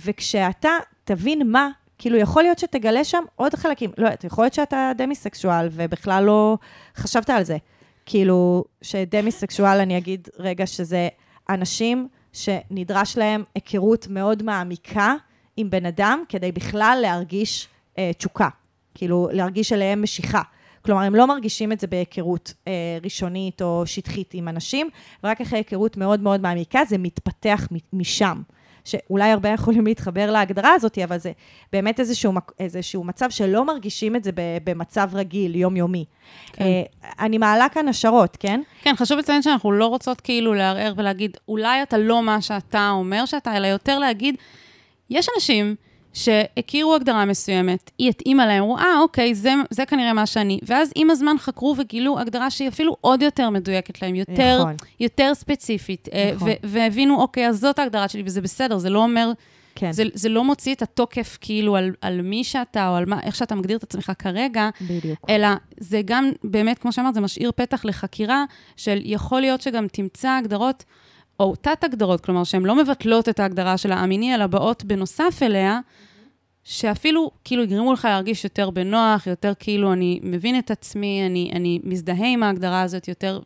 וכשאתה 0.03 0.71
תבין 1.03 1.51
מה, 1.51 1.69
כאילו 1.97 2.17
יכול 2.17 2.43
להיות 2.43 2.59
שתגלה 2.59 3.03
שם 3.03 3.23
עוד 3.35 3.55
חלקים. 3.55 3.91
לא 3.97 4.05
יודעת, 4.05 4.23
יכול 4.23 4.43
להיות 4.43 4.53
שאתה 4.53 4.91
דמיסקסואל 4.97 5.67
ובכלל 5.71 6.23
לא 6.23 6.57
חשבת 6.95 7.29
על 7.29 7.43
זה. 7.43 7.57
כאילו, 8.09 8.63
שדמיסקסואל, 8.81 9.79
אני 9.79 9.97
אגיד 9.97 10.27
רגע 10.39 10.67
שזה 10.67 11.07
אנשים 11.49 12.07
שנדרש 12.33 13.17
להם 13.17 13.43
היכרות 13.55 14.07
מאוד 14.07 14.43
מעמיקה 14.43 15.15
עם 15.57 15.69
בן 15.69 15.85
אדם, 15.85 16.23
כדי 16.29 16.51
בכלל 16.51 16.99
להרגיש 17.01 17.67
אה, 17.97 18.11
תשוקה. 18.17 18.49
כאילו, 18.95 19.29
להרגיש 19.31 19.73
אליהם 19.73 20.03
משיכה. 20.03 20.41
כלומר, 20.85 21.01
הם 21.01 21.15
לא 21.15 21.27
מרגישים 21.27 21.71
את 21.71 21.79
זה 21.79 21.87
בהיכרות 21.87 22.53
אה, 22.67 22.97
ראשונית 23.03 23.61
או 23.61 23.83
שטחית 23.85 24.33
עם 24.33 24.47
אנשים, 24.47 24.89
ורק 25.23 25.41
אחרי 25.41 25.59
היכרות 25.59 25.97
מאוד 25.97 26.19
מאוד 26.19 26.41
מעמיקה 26.41 26.85
זה 26.87 26.97
מתפתח 26.97 27.67
משם. 27.93 28.41
שאולי 28.89 29.31
הרבה 29.31 29.49
יכולים 29.49 29.85
להתחבר 29.85 30.31
להגדרה 30.31 30.73
הזאת, 30.73 30.97
אבל 30.97 31.17
זה 31.17 31.31
באמת 31.73 31.99
איזשהו, 31.99 32.33
איזשהו 32.59 33.03
מצב 33.03 33.29
שלא 33.29 33.65
מרגישים 33.65 34.15
את 34.15 34.23
זה 34.23 34.31
במצב 34.63 35.09
רגיל, 35.13 35.55
יומיומי. 35.55 36.05
כן. 36.53 36.63
אה, 36.63 36.83
אני 37.19 37.37
מעלה 37.37 37.69
כאן 37.69 37.87
השערות, 37.87 38.37
כן? 38.39 38.61
כן, 38.81 38.93
חשוב 38.95 39.19
לציין 39.19 39.41
שאנחנו 39.41 39.71
לא 39.71 39.85
רוצות 39.85 40.21
כאילו 40.21 40.53
לערער 40.53 40.93
ולהגיד, 40.97 41.37
אולי 41.47 41.83
אתה 41.83 41.97
לא 41.97 42.23
מה 42.23 42.41
שאתה 42.41 42.89
אומר 42.89 43.25
שאתה, 43.25 43.57
אלא 43.57 43.67
יותר 43.67 43.99
להגיד, 43.99 44.35
יש 45.09 45.27
אנשים 45.35 45.75
שהכירו 46.13 46.95
הגדרה 46.95 47.25
מסוימת, 47.25 47.91
היא 47.97 48.09
התאימה 48.09 48.45
להם, 48.45 48.63
אמרו, 48.63 48.77
אה, 48.77 48.99
אוקיי, 48.99 49.35
זה, 49.35 49.53
זה 49.69 49.85
כנראה 49.85 50.13
מה 50.13 50.25
שאני. 50.25 50.59
ואז 50.63 50.91
עם 50.95 51.09
הזמן 51.09 51.35
חקרו 51.39 51.75
וגילו 51.77 52.19
הגדרה 52.19 52.49
שהיא 52.49 52.67
אפילו 52.67 52.97
עוד 53.01 53.21
יותר 53.21 53.49
מדויקת 53.49 54.01
להם, 54.01 54.15
יותר, 54.15 54.57
נכון. 54.59 54.75
יותר 54.99 55.33
ספציפית. 55.33 56.09
אה, 56.13 56.31
נכון. 56.35 56.49
והבינו, 56.63 57.21
אוקיי, 57.21 57.47
אז 57.47 57.59
זאת 57.59 57.79
ההגדרה 57.79 58.07
שלי, 58.07 58.23
וזה 58.25 58.41
בסדר, 58.41 58.77
זה 58.77 58.89
לא 58.89 58.99
אומר, 58.99 59.31
כן. 59.75 59.91
זה, 59.91 60.03
זה 60.13 60.29
לא 60.29 60.43
מוציא 60.43 60.73
את 60.73 60.81
התוקף 60.81 61.37
כאילו 61.41 61.75
על, 61.75 61.91
על 62.01 62.21
מי 62.21 62.43
שאתה, 62.43 62.89
או 62.89 62.95
על 62.95 63.05
מה, 63.05 63.19
איך 63.23 63.35
שאתה 63.35 63.55
מגדיר 63.55 63.77
את 63.77 63.83
עצמך 63.83 64.11
כרגע, 64.19 64.69
בדיוק. 64.81 65.19
אלא 65.29 65.47
זה 65.77 66.01
גם, 66.05 66.31
באמת, 66.43 66.79
כמו 66.79 66.91
שאמרת, 66.91 67.13
זה 67.13 67.21
משאיר 67.21 67.51
פתח 67.55 67.85
לחקירה 67.85 68.43
של 68.75 68.99
יכול 69.03 69.41
להיות 69.41 69.61
שגם 69.61 69.87
תמצא 69.87 70.29
הגדרות, 70.29 70.83
או 71.39 71.55
תת-הגדרות, 71.55 72.21
כלומר, 72.21 72.43
שהן 72.43 72.65
לא 72.65 72.75
מבטלות 72.75 73.29
את 73.29 73.39
ההגדרה 73.39 73.77
של 73.77 73.91
הא-מיני, 73.91 74.35
אלא 74.35 74.47
באות 74.47 74.83
בנוסף 74.83 75.39
אליה, 75.41 75.79
שאפילו 76.63 77.31
כאילו 77.43 77.63
יגרמו 77.63 77.93
לך 77.93 78.05
להרגיש 78.05 78.43
יותר 78.43 78.69
בנוח, 78.69 79.27
יותר 79.27 79.53
כאילו 79.59 79.93
אני 79.93 80.19
מבין 80.23 80.59
את 80.59 80.71
עצמי, 80.71 81.23
אני, 81.25 81.51
אני 81.55 81.79
מזדהה 81.83 82.27
עם 82.27 82.43
ההגדרה 82.43 82.81
הזאת 82.81 83.07
יותר, 83.07 83.39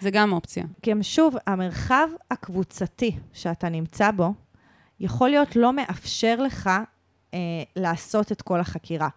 זה 0.00 0.10
גם 0.10 0.32
אופציה. 0.32 0.64
גם 0.86 1.02
שוב, 1.02 1.36
המרחב 1.46 2.08
הקבוצתי 2.30 3.16
שאתה 3.32 3.68
נמצא 3.68 4.10
בו, 4.10 4.34
יכול 5.00 5.30
להיות 5.30 5.56
לא 5.56 5.72
מאפשר 5.72 6.36
לך 6.36 6.70
אה, 7.34 7.38
לעשות 7.76 8.32
את 8.32 8.42
כל 8.42 8.60
החקירה. 8.60 9.08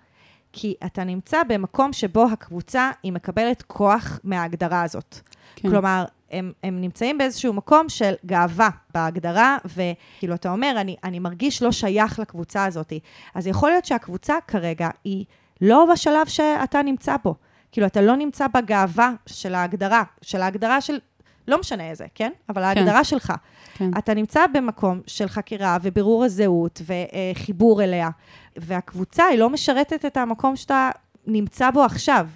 כי 0.53 0.73
אתה 0.85 1.03
נמצא 1.03 1.43
במקום 1.47 1.93
שבו 1.93 2.25
הקבוצה, 2.31 2.91
היא 3.03 3.11
מקבלת 3.11 3.61
כוח 3.61 4.19
מההגדרה 4.23 4.83
הזאת. 4.83 5.19
כן. 5.55 5.69
כלומר, 5.69 6.05
הם, 6.31 6.51
הם 6.63 6.81
נמצאים 6.81 7.17
באיזשהו 7.17 7.53
מקום 7.53 7.89
של 7.89 8.13
גאווה 8.25 8.69
בהגדרה, 8.93 9.57
וכאילו, 9.65 10.35
אתה 10.35 10.51
אומר, 10.51 10.73
אני, 10.77 10.95
אני 11.03 11.19
מרגיש 11.19 11.61
לא 11.61 11.71
שייך 11.71 12.19
לקבוצה 12.19 12.65
הזאת. 12.65 12.93
אז 13.35 13.47
יכול 13.47 13.69
להיות 13.69 13.85
שהקבוצה 13.85 14.35
כרגע 14.47 14.89
היא 15.03 15.25
לא 15.61 15.85
בשלב 15.91 16.27
שאתה 16.27 16.81
נמצא 16.81 17.15
בו. 17.23 17.35
כאילו, 17.71 17.87
אתה 17.87 18.01
לא 18.01 18.15
נמצא 18.15 18.47
בגאווה 18.47 19.11
של 19.25 19.55
ההגדרה, 19.55 20.03
של 20.21 20.41
ההגדרה 20.41 20.81
של, 20.81 20.99
לא 21.47 21.59
משנה 21.59 21.89
איזה, 21.89 22.05
כן? 22.15 22.31
אבל 22.49 22.63
ההגדרה 22.63 22.97
כן. 22.97 23.03
שלך. 23.03 23.33
כן. 23.73 23.91
אתה 23.97 24.13
נמצא 24.13 24.47
במקום 24.53 25.01
של 25.07 25.27
חקירה 25.27 25.77
ובירור 25.81 26.25
הזהות 26.25 26.81
וחיבור 26.85 27.83
אליה, 27.83 28.09
והקבוצה 28.57 29.25
היא 29.25 29.39
לא 29.39 29.49
משרתת 29.49 30.05
את 30.05 30.17
המקום 30.17 30.55
שאתה 30.55 30.89
נמצא 31.27 31.71
בו 31.71 31.83
עכשיו. 31.83 32.27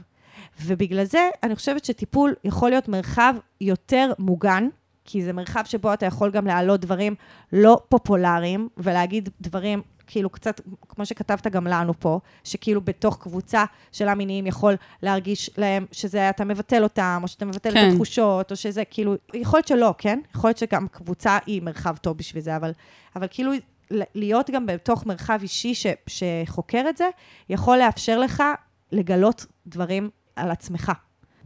ובגלל 0.62 1.04
זה 1.04 1.30
אני 1.44 1.56
חושבת 1.56 1.86
שטיפול 1.86 2.36
יכול 2.44 2.70
להיות 2.70 2.88
מרחב 2.88 3.36
יותר 3.62 4.12
מוגן, 4.20 4.68
כי 5.06 5.24
זה 5.24 5.34
מרחב 5.34 5.64
שבו 5.66 5.94
אתה 5.94 6.06
יכול 6.06 6.32
גם 6.32 6.48
להעלות 6.48 6.80
דברים 6.80 7.16
לא 7.54 7.82
פופולריים, 7.90 8.70
ולהגיד 8.78 9.30
דברים 9.42 9.82
כאילו 10.08 10.30
קצת, 10.30 10.62
כמו 10.90 11.06
שכתבת 11.06 11.48
גם 11.48 11.68
לנו 11.68 11.94
פה, 12.00 12.20
שכאילו 12.44 12.82
בתוך 12.82 13.18
קבוצה 13.18 13.66
של 13.92 14.08
המיניים 14.08 14.48
יכול 14.48 14.76
להרגיש 15.04 15.50
להם 15.58 15.86
שזה, 15.92 16.30
אתה 16.30 16.46
מבטל 16.46 16.84
אותם, 16.84 17.20
או 17.24 17.28
שאתה 17.28 17.46
מבטל 17.46 17.72
כן. 17.72 17.88
את 17.88 17.92
התחושות, 17.92 18.52
או 18.52 18.56
שזה 18.56 18.86
כאילו, 18.86 19.16
יכול 19.34 19.58
להיות 19.58 19.68
שלא, 19.68 19.94
כן? 19.98 20.20
יכול 20.36 20.48
להיות 20.48 20.58
שגם 20.58 20.88
קבוצה 20.88 21.38
היא 21.46 21.62
מרחב 21.62 21.98
טוב 21.98 22.18
בשביל 22.18 22.44
זה, 22.44 22.56
אבל, 22.56 22.72
אבל 23.16 23.28
כאילו 23.30 23.52
להיות 23.92 24.50
גם 24.50 24.66
בתוך 24.66 25.06
מרחב 25.06 25.40
אישי 25.42 25.76
ש, 25.76 25.88
שחוקר 26.08 26.86
את 26.90 26.98
זה, 26.98 27.10
יכול 27.50 27.78
לאפשר 27.78 28.20
לך 28.20 28.44
לגלות 28.92 29.46
דברים 29.68 30.10
על 30.36 30.52
עצמך. 30.52 30.92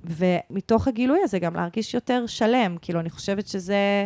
ומתוך 0.04 0.88
הגילוי 0.88 1.20
הזה 1.24 1.40
גם 1.40 1.56
להרגיש 1.56 1.94
יותר 1.94 2.24
שלם. 2.28 2.78
כאילו, 2.82 3.00
אני 3.00 3.10
חושבת 3.10 3.48
שזה... 3.48 4.06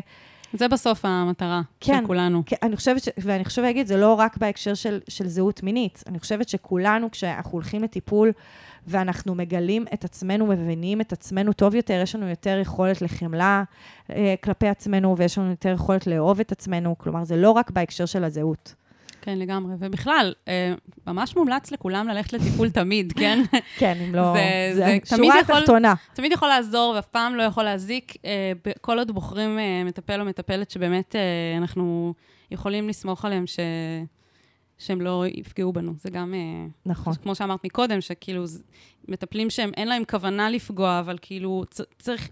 זה 0.53 0.67
בסוף 0.67 1.05
המטרה 1.05 1.61
כן, 1.79 1.99
של 1.99 2.07
כולנו. 2.07 2.43
כן, 2.45 2.55
אני 2.61 2.75
חושבת, 2.75 3.03
ש... 3.03 3.09
ואני 3.17 3.45
חושבת 3.45 3.65
להגיד, 3.65 3.87
זה 3.87 3.97
לא 3.97 4.13
רק 4.13 4.37
בהקשר 4.37 4.73
של, 4.73 4.99
של 5.07 5.27
זהות 5.27 5.63
מינית. 5.63 6.03
אני 6.07 6.19
חושבת 6.19 6.49
שכולנו, 6.49 7.11
כשאנחנו 7.11 7.51
הולכים 7.51 7.83
לטיפול 7.83 8.31
ואנחנו 8.87 9.35
מגלים 9.35 9.85
את 9.93 10.03
עצמנו, 10.03 10.45
מבינים 10.45 11.01
את 11.01 11.13
עצמנו 11.13 11.53
טוב 11.53 11.75
יותר, 11.75 11.99
יש 12.03 12.15
לנו 12.15 12.29
יותר 12.29 12.57
יכולת 12.61 13.01
לחמלה 13.01 13.63
אה, 14.09 14.35
כלפי 14.43 14.67
עצמנו, 14.67 15.17
ויש 15.17 15.37
לנו 15.37 15.49
יותר 15.49 15.69
יכולת 15.69 16.07
לאהוב 16.07 16.39
את 16.39 16.51
עצמנו. 16.51 16.97
כלומר, 16.97 17.23
זה 17.23 17.35
לא 17.35 17.51
רק 17.51 17.71
בהקשר 17.71 18.05
של 18.05 18.23
הזהות. 18.23 18.75
כן, 19.21 19.39
לגמרי. 19.39 19.73
ובכלל, 19.79 20.33
אה, 20.47 20.73
ממש 21.07 21.35
מומלץ 21.35 21.71
לכולם 21.71 22.07
ללכת 22.07 22.33
לטיפול 22.33 22.69
תמיד, 22.79 23.13
כן? 23.13 23.43
כן, 23.77 23.97
אם 24.07 24.15
לא... 24.15 24.33
זה, 24.33 24.71
זה, 24.75 24.97
זה 25.03 25.17
שורה 25.17 25.39
התחתונה. 25.39 25.93
תמיד 26.13 26.31
יכול 26.31 26.47
לעזור, 26.47 26.93
ואף 26.95 27.07
פעם 27.07 27.35
לא 27.35 27.43
יכול 27.43 27.63
להזיק, 27.63 28.13
אה, 28.25 28.51
כל 28.81 28.99
עוד 28.99 29.11
בוחרים 29.11 29.59
אה, 29.59 29.83
מטפל 29.85 30.19
או 30.21 30.25
מטפלת 30.25 30.71
שבאמת 30.71 31.15
אנחנו 31.57 32.13
יכולים 32.51 32.89
לסמוך 32.89 33.25
עליהם 33.25 33.47
ש... 33.47 33.59
שהם 34.77 35.01
לא 35.01 35.23
יפגעו 35.33 35.73
בנו. 35.73 35.93
זה 35.97 36.09
גם... 36.09 36.33
נכון. 36.85 37.13
כמו 37.13 37.35
שאמרת 37.35 37.65
מקודם, 37.65 38.01
שכאילו, 38.01 38.43
מטפלים 39.07 39.49
שהם, 39.49 39.71
אין 39.77 39.87
להם 39.87 40.03
כוונה 40.09 40.49
לפגוע, 40.49 40.99
אבל 40.99 41.17
כאילו, 41.21 41.63
צריך... 41.99 42.29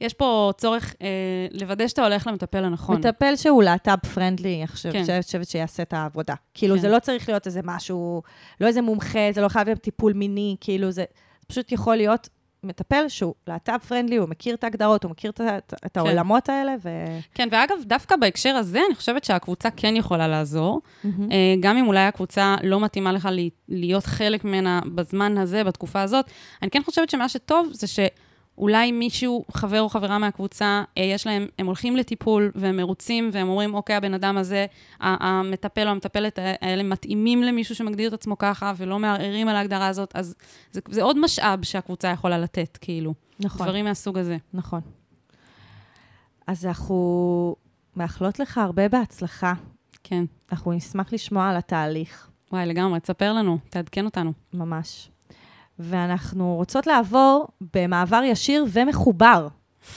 יש 0.00 0.14
פה 0.14 0.52
צורך 0.58 0.94
אה, 1.02 1.06
לוודא 1.52 1.88
שאתה 1.88 2.02
הולך 2.02 2.26
למטפל 2.26 2.64
הנכון. 2.64 2.96
מטפל 2.96 3.36
שהוא 3.36 3.62
להט"ב 3.62 4.06
פרנדלי, 4.14 4.58
אני 4.58 4.66
חושבת, 4.66 4.92
כן. 4.92 5.22
חושבת 5.22 5.48
שיעשה 5.48 5.82
את 5.82 5.92
העבודה. 5.92 6.34
כאילו, 6.54 6.74
כן. 6.74 6.80
זה 6.80 6.88
לא 6.88 6.98
צריך 6.98 7.28
להיות 7.28 7.46
איזה 7.46 7.60
משהו, 7.64 8.22
לא 8.60 8.66
איזה 8.66 8.82
מומחה, 8.82 9.32
זה 9.34 9.40
לא 9.40 9.48
חייב 9.48 9.66
להיות 9.66 9.80
טיפול 9.80 10.12
מיני, 10.12 10.56
כאילו, 10.60 10.90
זה 10.90 11.04
פשוט 11.46 11.72
יכול 11.72 11.96
להיות 11.96 12.28
מטפל 12.62 13.08
שהוא 13.08 13.34
להט"ב 13.46 13.78
פרנדלי, 13.78 14.16
הוא 14.16 14.28
מכיר 14.28 14.54
את 14.54 14.64
ההגדרות, 14.64 15.04
הוא 15.04 15.10
מכיר 15.10 15.30
את, 15.30 15.40
את, 15.40 15.74
את 15.86 15.92
כן. 15.94 16.00
העולמות 16.00 16.48
האלה, 16.48 16.74
ו... 16.82 16.88
כן, 17.34 17.48
ואגב, 17.52 17.76
דווקא 17.84 18.16
בהקשר 18.16 18.54
הזה, 18.56 18.80
אני 18.86 18.94
חושבת 18.94 19.24
שהקבוצה 19.24 19.70
כן 19.70 19.96
יכולה 19.96 20.28
לעזור. 20.28 20.80
Mm-hmm. 21.04 21.08
גם 21.60 21.76
אם 21.76 21.86
אולי 21.86 22.00
הקבוצה 22.00 22.56
לא 22.62 22.80
מתאימה 22.80 23.12
לך 23.12 23.28
להיות 23.68 24.06
חלק 24.06 24.44
ממנה 24.44 24.80
בזמן 24.94 25.38
הזה, 25.38 25.64
בתקופה 25.64 26.02
הזאת, 26.02 26.30
אני 26.62 26.70
כן 26.70 26.82
חושבת 26.84 27.10
שמה 27.10 27.28
שטוב 27.28 27.68
זה 27.72 27.86
ש... 27.86 28.00
אולי 28.58 28.92
מישהו, 28.92 29.44
חבר 29.52 29.80
או 29.80 29.88
חברה 29.88 30.18
מהקבוצה, 30.18 30.82
אה, 30.98 31.02
יש 31.02 31.26
להם, 31.26 31.46
הם 31.58 31.66
הולכים 31.66 31.96
לטיפול 31.96 32.52
והם 32.54 32.76
מרוצים, 32.76 33.30
והם 33.32 33.48
אומרים, 33.48 33.74
אוקיי, 33.74 33.96
הבן 33.96 34.14
אדם 34.14 34.36
הזה, 34.36 34.66
המטפל 35.00 35.86
או 35.86 35.90
המטפלת 35.90 36.38
האלה 36.42 36.82
מתאימים 36.82 37.42
למישהו 37.42 37.74
שמגדיר 37.74 38.08
את 38.08 38.12
עצמו 38.12 38.38
ככה, 38.38 38.72
ולא 38.76 38.98
מערערים 38.98 39.48
על 39.48 39.56
ההגדרה 39.56 39.86
הזאת, 39.86 40.10
אז 40.14 40.34
זה, 40.72 40.80
זה 40.88 41.02
עוד 41.02 41.18
משאב 41.18 41.64
שהקבוצה 41.64 42.08
יכולה 42.08 42.38
לתת, 42.38 42.78
כאילו. 42.80 43.14
נכון. 43.40 43.66
דברים 43.66 43.84
מהסוג 43.84 44.18
הזה. 44.18 44.36
נכון. 44.54 44.80
אז 46.46 46.66
אנחנו 46.66 47.56
מאחלות 47.96 48.38
לך 48.38 48.58
הרבה 48.58 48.88
בהצלחה. 48.88 49.54
כן. 50.04 50.24
אנחנו 50.52 50.72
נשמח 50.72 51.12
לשמוע 51.12 51.48
על 51.48 51.56
התהליך. 51.56 52.30
וואי, 52.52 52.66
לגמרי, 52.66 53.00
תספר 53.00 53.32
לנו, 53.32 53.58
תעדכן 53.70 54.04
אותנו. 54.04 54.32
ממש. 54.54 55.10
ואנחנו 55.78 56.54
רוצות 56.54 56.86
לעבור 56.86 57.46
במעבר 57.74 58.22
ישיר 58.24 58.66
ומחובר 58.72 59.48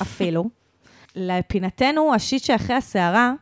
אפילו, 0.01 0.49
לפינתנו 1.15 2.13
השיט 2.13 2.43
שאחרי 2.43 2.75
הסערה, 2.75 3.33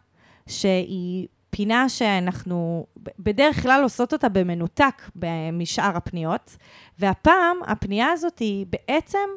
שהיא 0.47 1.27
פינה 1.49 1.89
שאנחנו 1.89 2.85
בדרך 3.19 3.61
כלל 3.61 3.83
עושות 3.83 4.13
אותה 4.13 4.29
במנותק 4.29 5.09
משאר 5.53 5.97
הפניות, 5.97 6.57
והפעם 6.99 7.57
הפנייה 7.67 8.11
הזאת 8.11 8.39
היא 8.39 8.65
בעצם 8.69 9.29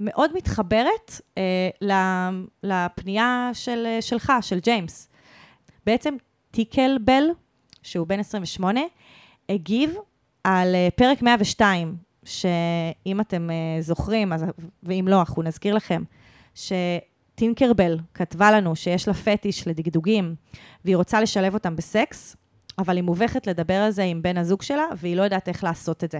מאוד 0.00 0.36
מתחברת 0.36 1.20
אה, 1.38 1.68
לפנייה 2.62 3.50
של, 3.52 3.86
שלך, 4.00 4.32
של 4.40 4.58
ג'יימס. 4.58 5.08
בעצם 5.86 6.14
טיקל 6.50 6.98
בל, 7.04 7.24
שהוא 7.82 8.06
בן 8.06 8.20
28, 8.20 8.80
הגיב 9.48 9.94
על 10.44 10.74
אה, 10.74 10.88
פרק 10.96 11.22
102 11.22 11.96
שאם 12.30 13.20
אתם 13.20 13.48
uh, 13.50 13.82
זוכרים, 13.82 14.32
אז, 14.32 14.44
ואם 14.82 15.04
לא, 15.08 15.20
אנחנו 15.20 15.42
נזכיר 15.42 15.74
לכם, 15.74 16.02
שטינקרבל 16.54 17.98
כתבה 18.14 18.52
לנו 18.52 18.76
שיש 18.76 19.08
לה 19.08 19.14
פטיש 19.14 19.68
לדגדוגים, 19.68 20.34
והיא 20.84 20.96
רוצה 20.96 21.20
לשלב 21.20 21.54
אותם 21.54 21.76
בסקס, 21.76 22.36
אבל 22.78 22.96
היא 22.96 23.04
מובכת 23.04 23.46
לדבר 23.46 23.74
על 23.74 23.90
זה 23.90 24.02
עם 24.02 24.22
בן 24.22 24.38
הזוג 24.38 24.62
שלה, 24.62 24.84
והיא 24.96 25.16
לא 25.16 25.22
יודעת 25.22 25.48
איך 25.48 25.64
לעשות 25.64 26.04
את 26.04 26.10
זה. 26.10 26.18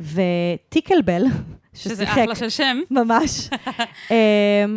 וטיקלבל, 0.00 1.22
ששיחק... 1.74 1.94
שזה 1.94 2.04
אחלה 2.04 2.34
של 2.34 2.48
שם. 2.48 2.80
ממש. 2.90 3.48
um, 3.48 4.12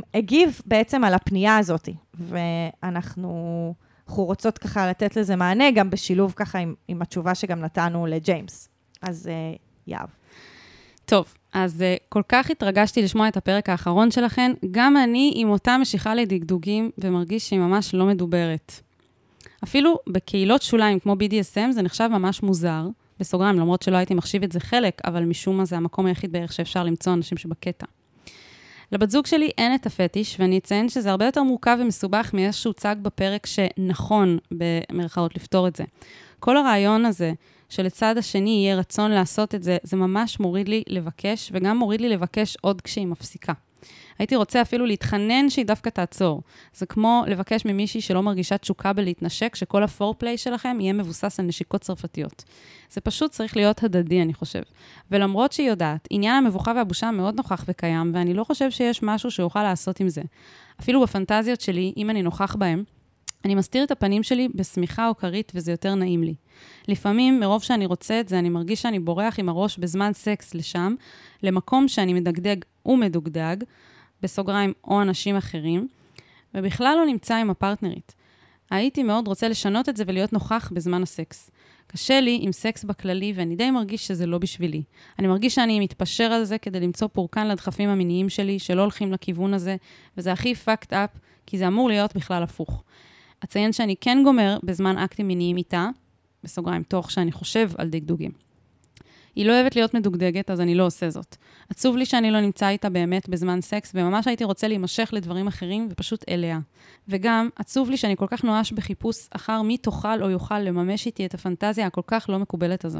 הגיב 0.13 0.61
בעצם 0.65 1.03
על 1.03 1.13
הפנייה 1.13 1.57
הזאת, 1.57 1.89
ואנחנו 2.13 3.73
אנחנו 4.07 4.23
רוצות 4.23 4.57
ככה 4.57 4.89
לתת 4.89 5.15
לזה 5.15 5.35
מענה, 5.35 5.71
גם 5.71 5.89
בשילוב 5.89 6.33
ככה 6.35 6.59
עם, 6.59 6.73
עם 6.87 7.01
התשובה 7.01 7.35
שגם 7.35 7.59
נתנו 7.59 8.05
לג'יימס. 8.05 8.69
אז 9.01 9.29
uh, 9.29 9.59
יהב. 9.87 10.20
טוב, 11.05 11.33
אז 11.53 11.81
uh, 11.81 12.03
כל 12.09 12.21
כך 12.29 12.51
התרגשתי 12.51 13.01
לשמוע 13.01 13.27
את 13.27 13.37
הפרק 13.37 13.69
האחרון 13.69 14.11
שלכם. 14.11 14.51
גם 14.71 14.97
אני 14.97 15.31
עם 15.35 15.49
אותה 15.49 15.77
משיכה 15.77 16.15
לדגדוגים, 16.15 16.91
ומרגיש 16.97 17.49
שהיא 17.49 17.59
ממש 17.59 17.93
לא 17.93 18.05
מדוברת. 18.05 18.73
אפילו 19.63 19.99
בקהילות 20.09 20.61
שוליים 20.61 20.99
כמו 20.99 21.13
BDSM 21.13 21.71
זה 21.71 21.81
נחשב 21.81 22.07
ממש 22.11 22.43
מוזר, 22.43 22.87
בסוגריים, 23.19 23.59
למרות 23.59 23.81
שלא 23.81 23.97
הייתי 23.97 24.13
מחשיב 24.13 24.43
את 24.43 24.51
זה 24.51 24.59
חלק, 24.59 25.01
אבל 25.05 25.23
משום 25.23 25.57
מה 25.57 25.65
זה 25.65 25.77
המקום 25.77 26.05
היחיד 26.05 26.31
בערך 26.31 26.53
שאפשר 26.53 26.83
למצוא 26.83 27.13
אנשים 27.13 27.37
שבקטע. 27.37 27.85
לבת 28.91 29.09
זוג 29.09 29.25
שלי 29.25 29.51
אין 29.57 29.75
את 29.75 29.85
הפטיש, 29.85 30.39
ואני 30.39 30.57
אציין 30.57 30.89
שזה 30.89 31.11
הרבה 31.11 31.25
יותר 31.25 31.43
מורכב 31.43 31.77
ומסובך 31.81 32.31
מאיך 32.33 32.53
שהוצג 32.53 32.95
בפרק 33.01 33.45
שנכון, 33.45 34.37
במרכאות, 34.51 35.35
לפתור 35.35 35.67
את 35.67 35.75
זה. 35.75 35.83
כל 36.39 36.57
הרעיון 36.57 37.05
הזה 37.05 37.33
שלצד 37.71 38.17
השני 38.17 38.49
יהיה 38.49 38.75
רצון 38.75 39.11
לעשות 39.11 39.55
את 39.55 39.63
זה, 39.63 39.77
זה 39.83 39.97
ממש 39.97 40.39
מוריד 40.39 40.69
לי 40.69 40.83
לבקש, 40.87 41.49
וגם 41.53 41.77
מוריד 41.77 42.01
לי 42.01 42.09
לבקש 42.09 42.57
עוד 42.61 42.81
כשהיא 42.81 43.07
מפסיקה. 43.07 43.53
הייתי 44.19 44.35
רוצה 44.35 44.61
אפילו 44.61 44.85
להתחנן 44.85 45.49
שהיא 45.49 45.65
דווקא 45.65 45.89
תעצור. 45.89 46.41
זה 46.73 46.85
כמו 46.85 47.23
לבקש 47.27 47.65
ממישהי 47.65 48.01
שלא 48.01 48.23
מרגישה 48.23 48.57
תשוקה 48.57 48.93
בלהתנשק, 48.93 49.55
שכל 49.55 49.83
הפורפליי 49.83 50.37
שלכם 50.37 50.77
יהיה 50.79 50.93
מבוסס 50.93 51.39
על 51.39 51.45
נשיקות 51.45 51.81
צרפתיות. 51.81 52.43
זה 52.89 53.01
פשוט 53.01 53.31
צריך 53.31 53.57
להיות 53.57 53.83
הדדי, 53.83 54.21
אני 54.21 54.33
חושב. 54.33 54.61
ולמרות 55.11 55.51
שהיא 55.51 55.69
יודעת, 55.69 56.07
עניין 56.09 56.35
המבוכה 56.45 56.71
והבושה 56.75 57.11
מאוד 57.11 57.35
נוכח 57.35 57.65
וקיים, 57.67 58.11
ואני 58.15 58.33
לא 58.33 58.43
חושב 58.43 58.71
שיש 58.71 59.03
משהו 59.03 59.31
שאוכל 59.31 59.63
לעשות 59.63 59.99
עם 59.99 60.09
זה. 60.09 60.21
אפילו 60.79 61.01
בפנטזיות 61.01 61.61
שלי, 61.61 61.93
אם 61.97 62.09
אני 62.09 62.21
נוכח 62.21 62.55
בהם, 62.55 62.83
אני 63.45 63.55
מסתיר 63.55 63.83
את 63.83 63.91
הפנים 63.91 64.23
שלי 64.23 64.47
בשמיכה 64.55 65.07
או 65.07 65.17
כרית 65.17 65.51
וזה 65.55 65.71
יותר 65.71 65.95
נעים 65.95 66.23
לי. 66.23 66.35
לפעמים, 66.87 67.39
מרוב 67.39 67.63
שאני 67.63 67.85
רוצה 67.85 68.19
את 68.19 68.29
זה, 68.29 68.39
אני 68.39 68.49
מרגיש 68.49 68.81
שאני 68.81 68.99
בורח 68.99 69.39
עם 69.39 69.49
הראש 69.49 69.77
בזמן 69.77 70.11
סקס 70.13 70.55
לשם, 70.55 70.95
למקום 71.43 71.87
שאני 71.87 72.13
מדגדג 72.13 72.55
ומדוגדג, 72.85 73.55
בסוגריים 74.21 74.73
או 74.83 75.01
אנשים 75.01 75.35
אחרים, 75.35 75.87
ובכלל 76.53 76.95
לא 76.99 77.05
נמצא 77.05 77.35
עם 77.35 77.49
הפרטנרית. 77.49 78.15
הייתי 78.71 79.03
מאוד 79.03 79.27
רוצה 79.27 79.47
לשנות 79.47 79.89
את 79.89 79.97
זה 79.97 80.03
ולהיות 80.07 80.33
נוכח 80.33 80.71
בזמן 80.73 81.03
הסקס. 81.03 81.51
קשה 81.87 82.21
לי 82.21 82.39
עם 82.41 82.51
סקס 82.51 82.83
בכללי, 82.83 83.33
ואני 83.35 83.55
די 83.55 83.71
מרגיש 83.71 84.07
שזה 84.07 84.25
לא 84.25 84.37
בשבילי. 84.37 84.83
אני 85.19 85.27
מרגיש 85.27 85.55
שאני 85.55 85.79
מתפשר 85.79 86.23
על 86.23 86.43
זה 86.43 86.57
כדי 86.57 86.79
למצוא 86.79 87.07
פורקן 87.07 87.47
לדחפים 87.47 87.89
המיניים 87.89 88.29
שלי, 88.29 88.59
שלא 88.59 88.81
הולכים 88.81 89.11
לכיוון 89.11 89.53
הזה, 89.53 89.75
וזה 90.17 90.31
הכי 90.31 90.53
fucked 90.65 90.91
up, 90.91 91.19
כי 91.45 91.57
זה 91.57 91.67
אמור 91.67 91.89
להיות 91.89 92.15
בכלל 92.15 92.43
הפוך. 92.43 92.83
אציין 93.43 93.73
שאני 93.73 93.95
כן 94.01 94.21
גומר 94.23 94.57
בזמן 94.63 94.97
אקטים 94.97 95.27
מיניים 95.27 95.57
איתה, 95.57 95.89
בסוגריים, 96.43 96.83
תוך 96.83 97.11
שאני 97.11 97.31
חושב 97.31 97.69
על 97.77 97.89
דגדוגים. 97.89 98.31
היא 99.35 99.45
לא 99.45 99.53
אוהבת 99.53 99.75
להיות 99.75 99.93
מדוגדגת, 99.93 100.51
אז 100.51 100.61
אני 100.61 100.75
לא 100.75 100.85
עושה 100.85 101.09
זאת. 101.09 101.35
עצוב 101.69 101.97
לי 101.97 102.05
שאני 102.05 102.31
לא 102.31 102.41
נמצא 102.41 102.69
איתה 102.69 102.89
באמת 102.89 103.29
בזמן 103.29 103.61
סקס, 103.61 103.91
וממש 103.95 104.27
הייתי 104.27 104.43
רוצה 104.43 104.67
להימשך 104.67 105.09
לדברים 105.13 105.47
אחרים 105.47 105.87
ופשוט 105.91 106.25
אליה. 106.29 106.59
וגם, 107.07 107.49
עצוב 107.55 107.89
לי 107.89 107.97
שאני 107.97 108.15
כל 108.17 108.27
כך 108.29 108.43
נואש 108.43 108.71
בחיפוש 108.71 109.27
אחר 109.31 109.61
מי 109.61 109.77
תוכל 109.77 110.23
או 110.23 110.29
יוכל 110.29 110.59
לממש 110.59 111.05
איתי 111.05 111.25
את 111.25 111.33
הפנטזיה 111.33 111.87
הכל 111.87 112.01
כך 112.07 112.25
לא 112.29 112.39
מקובלת 112.39 112.85
הזו. 112.85 112.99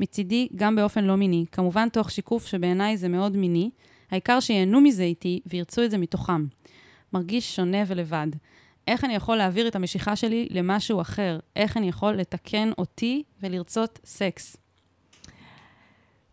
מצידי, 0.00 0.48
גם 0.56 0.76
באופן 0.76 1.04
לא 1.04 1.16
מיני, 1.16 1.44
כמובן 1.52 1.88
תוך 1.88 2.10
שיקוף 2.10 2.46
שבעיניי 2.46 2.96
זה 2.96 3.08
מאוד 3.08 3.36
מיני, 3.36 3.70
העיקר 4.10 4.40
שיהנו 4.40 4.80
מזה 4.80 5.02
איתי 5.02 5.40
וירצו 5.46 5.84
את 5.84 5.90
זה 5.90 5.98
מתוכם. 5.98 6.46
מרגיש 7.12 7.56
שונה 7.56 7.78
ולבד. 7.86 8.26
איך 8.86 9.04
אני 9.04 9.14
יכול 9.14 9.36
להעביר 9.36 9.68
את 9.68 9.76
המשיכה 9.76 10.16
שלי 10.16 10.48
למשהו 10.50 11.00
אחר? 11.00 11.38
איך 11.56 11.76
אני 11.76 11.88
יכול 11.88 12.12
לתקן 12.12 12.70
אותי 12.78 13.22
ולרצות 13.42 13.98
סקס? 14.04 14.56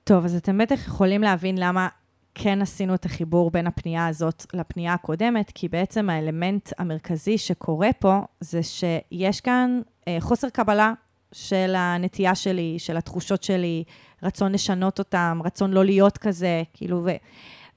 טוב, 0.04 0.26
אז 0.26 0.36
אתם 0.36 0.58
בטח 0.58 0.88
יכולים 0.88 1.22
להבין 1.22 1.58
למה 1.58 1.88
כן 2.36 2.62
עשינו 2.62 2.96
את 2.96 3.06
החיבור 3.06 3.52
בין 3.52 3.68
הפנייה 3.68 4.08
הזאת 4.08 4.46
לפנייה 4.54 4.94
הקודמת, 4.94 5.52
כי 5.56 5.68
בעצם 5.68 6.10
האלמנט 6.10 6.70
המרכזי 6.78 7.38
שקורה 7.38 7.90
פה 8.00 8.20
זה 8.40 8.64
שיש 8.64 9.42
כאן 9.42 9.82
אה, 10.08 10.18
חוסר 10.20 10.50
קבלה 10.50 10.94
של 11.32 11.74
הנטייה 11.78 12.36
שלי, 12.36 12.76
של 12.80 12.98
התחושות 12.98 13.44
שלי, 13.44 13.84
רצון 14.24 14.52
לשנות 14.52 15.00
אותם, 15.00 15.40
רצון 15.46 15.72
לא 15.72 15.86
להיות 15.86 16.18
כזה, 16.18 16.64
כאילו, 16.74 17.02
ו... 17.06 17.10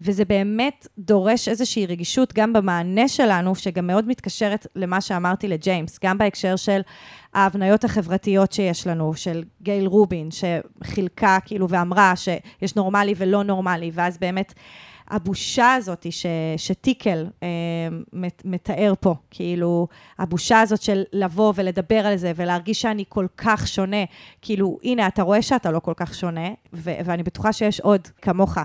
וזה 0.00 0.24
באמת 0.24 0.86
דורש 0.98 1.48
איזושהי 1.48 1.86
רגישות 1.86 2.32
גם 2.34 2.52
במענה 2.52 3.08
שלנו, 3.08 3.54
שגם 3.54 3.86
מאוד 3.86 4.08
מתקשרת 4.08 4.66
למה 4.76 5.00
שאמרתי 5.00 5.48
לג'יימס, 5.48 5.98
גם 6.04 6.18
בהקשר 6.18 6.56
של 6.56 6.80
ההבניות 7.34 7.84
החברתיות 7.84 8.52
שיש 8.52 8.86
לנו, 8.86 9.14
של 9.14 9.44
גייל 9.62 9.86
רובין, 9.86 10.28
שחילקה 10.30 11.38
כאילו 11.44 11.68
ואמרה 11.68 12.12
שיש 12.16 12.76
נורמלי 12.76 13.14
ולא 13.16 13.42
נורמלי, 13.42 13.90
ואז 13.94 14.18
באמת 14.18 14.54
הבושה 15.10 15.74
הזאת 15.74 16.06
ש, 16.10 16.26
שטיקל 16.56 17.26
אה, 17.42 17.48
מתאר 18.44 18.92
פה, 19.00 19.14
כאילו, 19.30 19.88
הבושה 20.18 20.60
הזאת 20.60 20.82
של 20.82 21.02
לבוא 21.12 21.52
ולדבר 21.56 22.06
על 22.06 22.16
זה 22.16 22.32
ולהרגיש 22.36 22.82
שאני 22.82 23.04
כל 23.08 23.26
כך 23.36 23.68
שונה, 23.68 24.04
כאילו, 24.42 24.78
הנה, 24.82 25.06
אתה 25.06 25.22
רואה 25.22 25.42
שאתה 25.42 25.70
לא 25.70 25.78
כל 25.78 25.94
כך 25.96 26.14
שונה, 26.14 26.48
ו- 26.72 26.98
ואני 27.04 27.22
בטוחה 27.22 27.52
שיש 27.52 27.80
עוד 27.80 28.08
כמוך. 28.22 28.58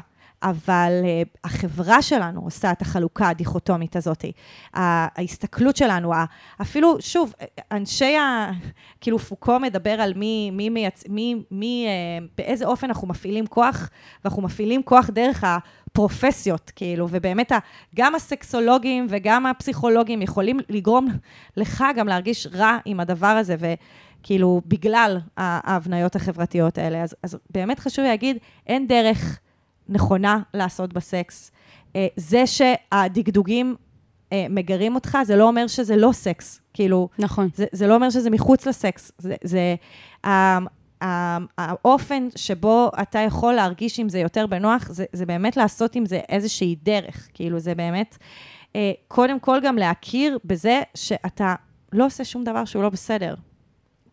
אבל 0.43 1.01
uh, 1.03 1.37
החברה 1.43 2.01
שלנו 2.01 2.41
עושה 2.41 2.71
את 2.71 2.81
החלוקה 2.81 3.29
הדיכוטומית 3.29 3.95
הזאת. 3.95 4.25
ההסתכלות 4.73 5.75
שלנו, 5.75 6.13
אפילו, 6.61 6.97
שוב, 6.99 7.33
אנשי 7.71 8.17
ה... 8.17 8.51
כאילו, 9.01 9.19
פוקו 9.19 9.59
מדבר 9.59 9.89
על 9.91 10.13
מי, 10.13 10.51
מי 10.53 10.69
מייצ... 10.69 11.03
מי, 11.09 11.35
מי, 11.51 11.87
uh, 11.87 12.27
באיזה 12.37 12.65
אופן 12.65 12.87
אנחנו 12.87 13.07
מפעילים 13.07 13.47
כוח, 13.47 13.89
ואנחנו 14.23 14.41
מפעילים 14.41 14.83
כוח 14.83 15.09
דרך 15.09 15.43
הפרופסיות, 15.43 16.71
כאילו, 16.75 17.07
ובאמת, 17.09 17.51
גם 17.95 18.15
הסקסולוגים 18.15 19.07
וגם 19.09 19.45
הפסיכולוגים 19.45 20.21
יכולים 20.21 20.59
לגרום 20.69 21.07
לך 21.57 21.83
גם 21.95 22.07
להרגיש 22.07 22.47
רע 22.53 22.77
עם 22.85 22.99
הדבר 22.99 23.27
הזה, 23.27 23.55
ו... 23.59 23.73
כאילו, 24.27 24.61
בגלל 24.67 25.17
ההבניות 25.37 26.15
החברתיות 26.15 26.77
האלה. 26.77 27.03
אז, 27.03 27.15
אז 27.23 27.37
באמת 27.49 27.79
חשוב 27.79 28.05
להגיד, 28.05 28.37
אין 28.67 28.87
דרך 28.87 29.39
נכונה 29.89 30.39
לעשות 30.53 30.93
בסקס. 30.93 31.51
אה, 31.95 32.07
זה 32.15 32.43
שהדגדוגים 32.47 33.75
אה, 34.33 34.45
מגרים 34.49 34.95
אותך, 34.95 35.17
זה 35.23 35.35
לא 35.35 35.47
אומר 35.47 35.67
שזה 35.67 35.95
לא 35.95 36.09
סקס. 36.13 36.61
כאילו... 36.73 37.09
נכון. 37.19 37.49
זה, 37.55 37.65
זה 37.71 37.87
לא 37.87 37.95
אומר 37.95 38.09
שזה 38.09 38.29
מחוץ 38.29 38.67
לסקס. 38.67 39.11
זה... 39.17 39.35
זה 39.43 39.75
האופן 41.57 42.27
שבו 42.35 42.91
אתה 43.01 43.19
יכול 43.19 43.53
להרגיש 43.53 43.99
עם 43.99 44.09
זה 44.09 44.19
יותר 44.19 44.47
בנוח, 44.47 44.89
זה, 44.89 45.05
זה 45.13 45.25
באמת 45.25 45.57
לעשות 45.57 45.95
עם 45.95 46.05
זה 46.05 46.21
איזושהי 46.29 46.75
דרך. 46.83 47.27
כאילו, 47.33 47.59
זה 47.59 47.75
באמת, 47.75 48.17
אה, 48.75 48.91
קודם 49.07 49.39
כל 49.39 49.59
גם 49.63 49.77
להכיר 49.77 50.37
בזה 50.45 50.81
שאתה 50.95 51.55
לא 51.93 52.05
עושה 52.05 52.25
שום 52.25 52.43
דבר 52.43 52.65
שהוא 52.65 52.83
לא 52.83 52.89
בסדר. 52.89 53.35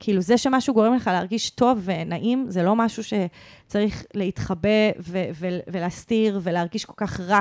כאילו, 0.05 0.21
זה 0.21 0.39
שמשהו 0.39 0.75
גורם 0.75 0.95
לך 0.95 1.07
להרגיש 1.07 1.51
טוב 1.51 1.79
ונעים, 1.85 2.47
זה 2.49 2.63
לא 2.63 2.77
משהו 2.77 3.03
שצריך 3.05 4.05
להתחבא 4.15 4.69
ו- 4.99 5.25
ו- 5.35 5.59
ולהסתיר 5.73 6.41
ולהרגיש 6.43 6.85
כל 6.85 6.93
כך 6.97 7.21
רע 7.21 7.41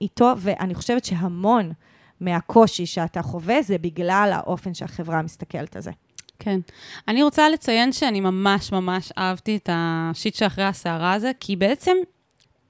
איתו, 0.00 0.32
ואני 0.38 0.74
חושבת 0.74 1.04
שהמון 1.04 1.72
מהקושי 2.20 2.86
שאתה 2.86 3.22
חווה 3.22 3.62
זה 3.62 3.78
בגלל 3.78 4.30
האופן 4.34 4.74
שהחברה 4.74 5.22
מסתכלת 5.22 5.76
על 5.76 5.82
זה. 5.82 5.90
כן. 6.38 6.60
אני 7.08 7.22
רוצה 7.22 7.48
לציין 7.48 7.92
שאני 7.92 8.20
ממש 8.20 8.72
ממש 8.72 9.12
אהבתי 9.18 9.56
את 9.56 9.68
השיט 9.72 10.34
שאחרי 10.34 10.64
הסערה 10.64 11.12
הזה, 11.12 11.30
כי 11.40 11.56
בעצם 11.56 11.96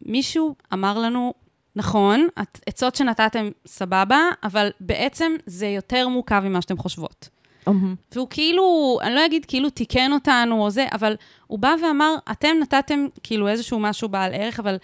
מישהו 0.02 0.54
אמר 0.72 0.98
לנו, 0.98 1.34
נכון, 1.76 2.28
עצות 2.66 2.94
שנתתם 2.94 3.48
סבבה, 3.66 4.18
אבל 4.42 4.70
בעצם 4.80 5.32
זה 5.46 5.66
יותר 5.66 6.08
מורכב 6.08 6.42
ממה 6.44 6.62
שאתם 6.62 6.78
חושבות. 6.78 7.33
Mm-hmm. 7.68 8.12
והוא 8.12 8.26
כאילו, 8.30 8.98
אני 9.02 9.14
לא 9.14 9.26
אגיד 9.26 9.44
כאילו 9.44 9.70
תיקן 9.70 10.12
אותנו 10.12 10.62
או 10.62 10.70
זה, 10.70 10.86
אבל 10.92 11.16
הוא 11.46 11.58
בא 11.58 11.74
ואמר, 11.82 12.14
אתם 12.30 12.56
נתתם 12.60 13.06
כאילו 13.22 13.48
איזשהו 13.48 13.78
משהו 13.78 14.08
בעל 14.08 14.34
ערך, 14.34 14.60
אבל, 14.60 14.76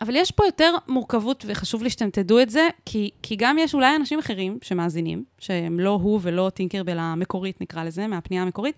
אבל 0.00 0.16
יש 0.16 0.30
פה 0.30 0.44
יותר 0.46 0.74
מורכבות, 0.88 1.44
וחשוב 1.48 1.82
לי 1.82 1.90
שאתם 1.90 2.10
תדעו 2.10 2.40
את 2.40 2.50
זה, 2.50 2.68
כי, 2.86 3.10
כי 3.22 3.36
גם 3.36 3.58
יש 3.58 3.74
אולי 3.74 3.96
אנשים 3.96 4.18
אחרים 4.18 4.58
שמאזינים, 4.62 5.24
שהם 5.38 5.80
לא 5.80 5.98
הוא 6.02 6.18
ולא 6.22 6.50
טינקרבל 6.54 6.98
המקורית, 6.98 7.60
נקרא 7.60 7.84
לזה, 7.84 8.06
מהפנייה 8.06 8.42
המקורית, 8.42 8.74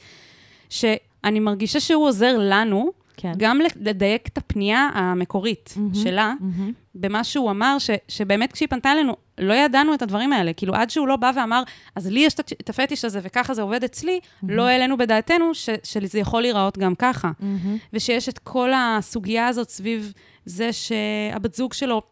שאני 0.71 1.41
מרגישה 1.41 1.81
שהוא 1.81 2.07
עוזר 2.07 2.37
לנו, 2.39 2.93
כן. 3.17 3.33
גם 3.37 3.61
לדייק 3.77 4.29
את 4.29 4.39
הפנייה 4.39 4.89
המקורית 4.95 5.75
mm-hmm, 5.77 5.99
שלה, 5.99 6.35
mm-hmm. 6.41 6.73
במה 6.95 7.25
שהוא 7.25 7.51
אמר, 7.51 7.77
ש, 7.79 7.91
שבאמת 8.09 8.53
כשהיא 8.53 8.69
פנתה 8.69 8.93
אלינו, 8.93 9.17
לא 9.43 9.55
ידענו 9.55 9.95
את 9.95 10.03
הדברים 10.03 10.33
האלה. 10.33 10.53
כאילו, 10.53 10.75
עד 10.75 10.91
שהוא 10.91 11.09
לא 11.09 11.17
בא 11.17 11.31
ואמר, 11.37 11.63
אז 11.97 12.07
לי 12.07 12.21
יש 12.21 12.35
את 12.35 12.71
הפטיש 12.71 13.05
הזה 13.05 13.21
וככה 13.23 13.55
זה 13.55 13.63
עובד 13.63 13.85
אצלי, 13.85 14.21
mm-hmm. 14.23 14.47
לא 14.49 14.63
העלינו 14.63 14.97
בדעתנו 14.97 15.55
ש, 15.55 15.69
שזה 15.83 16.19
יכול 16.19 16.43
להיראות 16.43 16.79
גם 16.79 16.95
ככה. 16.95 17.31
Mm-hmm. 17.41 17.79
ושיש 17.93 18.29
את 18.29 18.39
כל 18.39 18.71
הסוגיה 18.77 19.49
הזאת 19.49 19.69
סביב 19.71 20.13
זה 20.45 20.71
שהבת 20.73 21.55
זוג 21.55 21.73
שלו, 21.73 22.03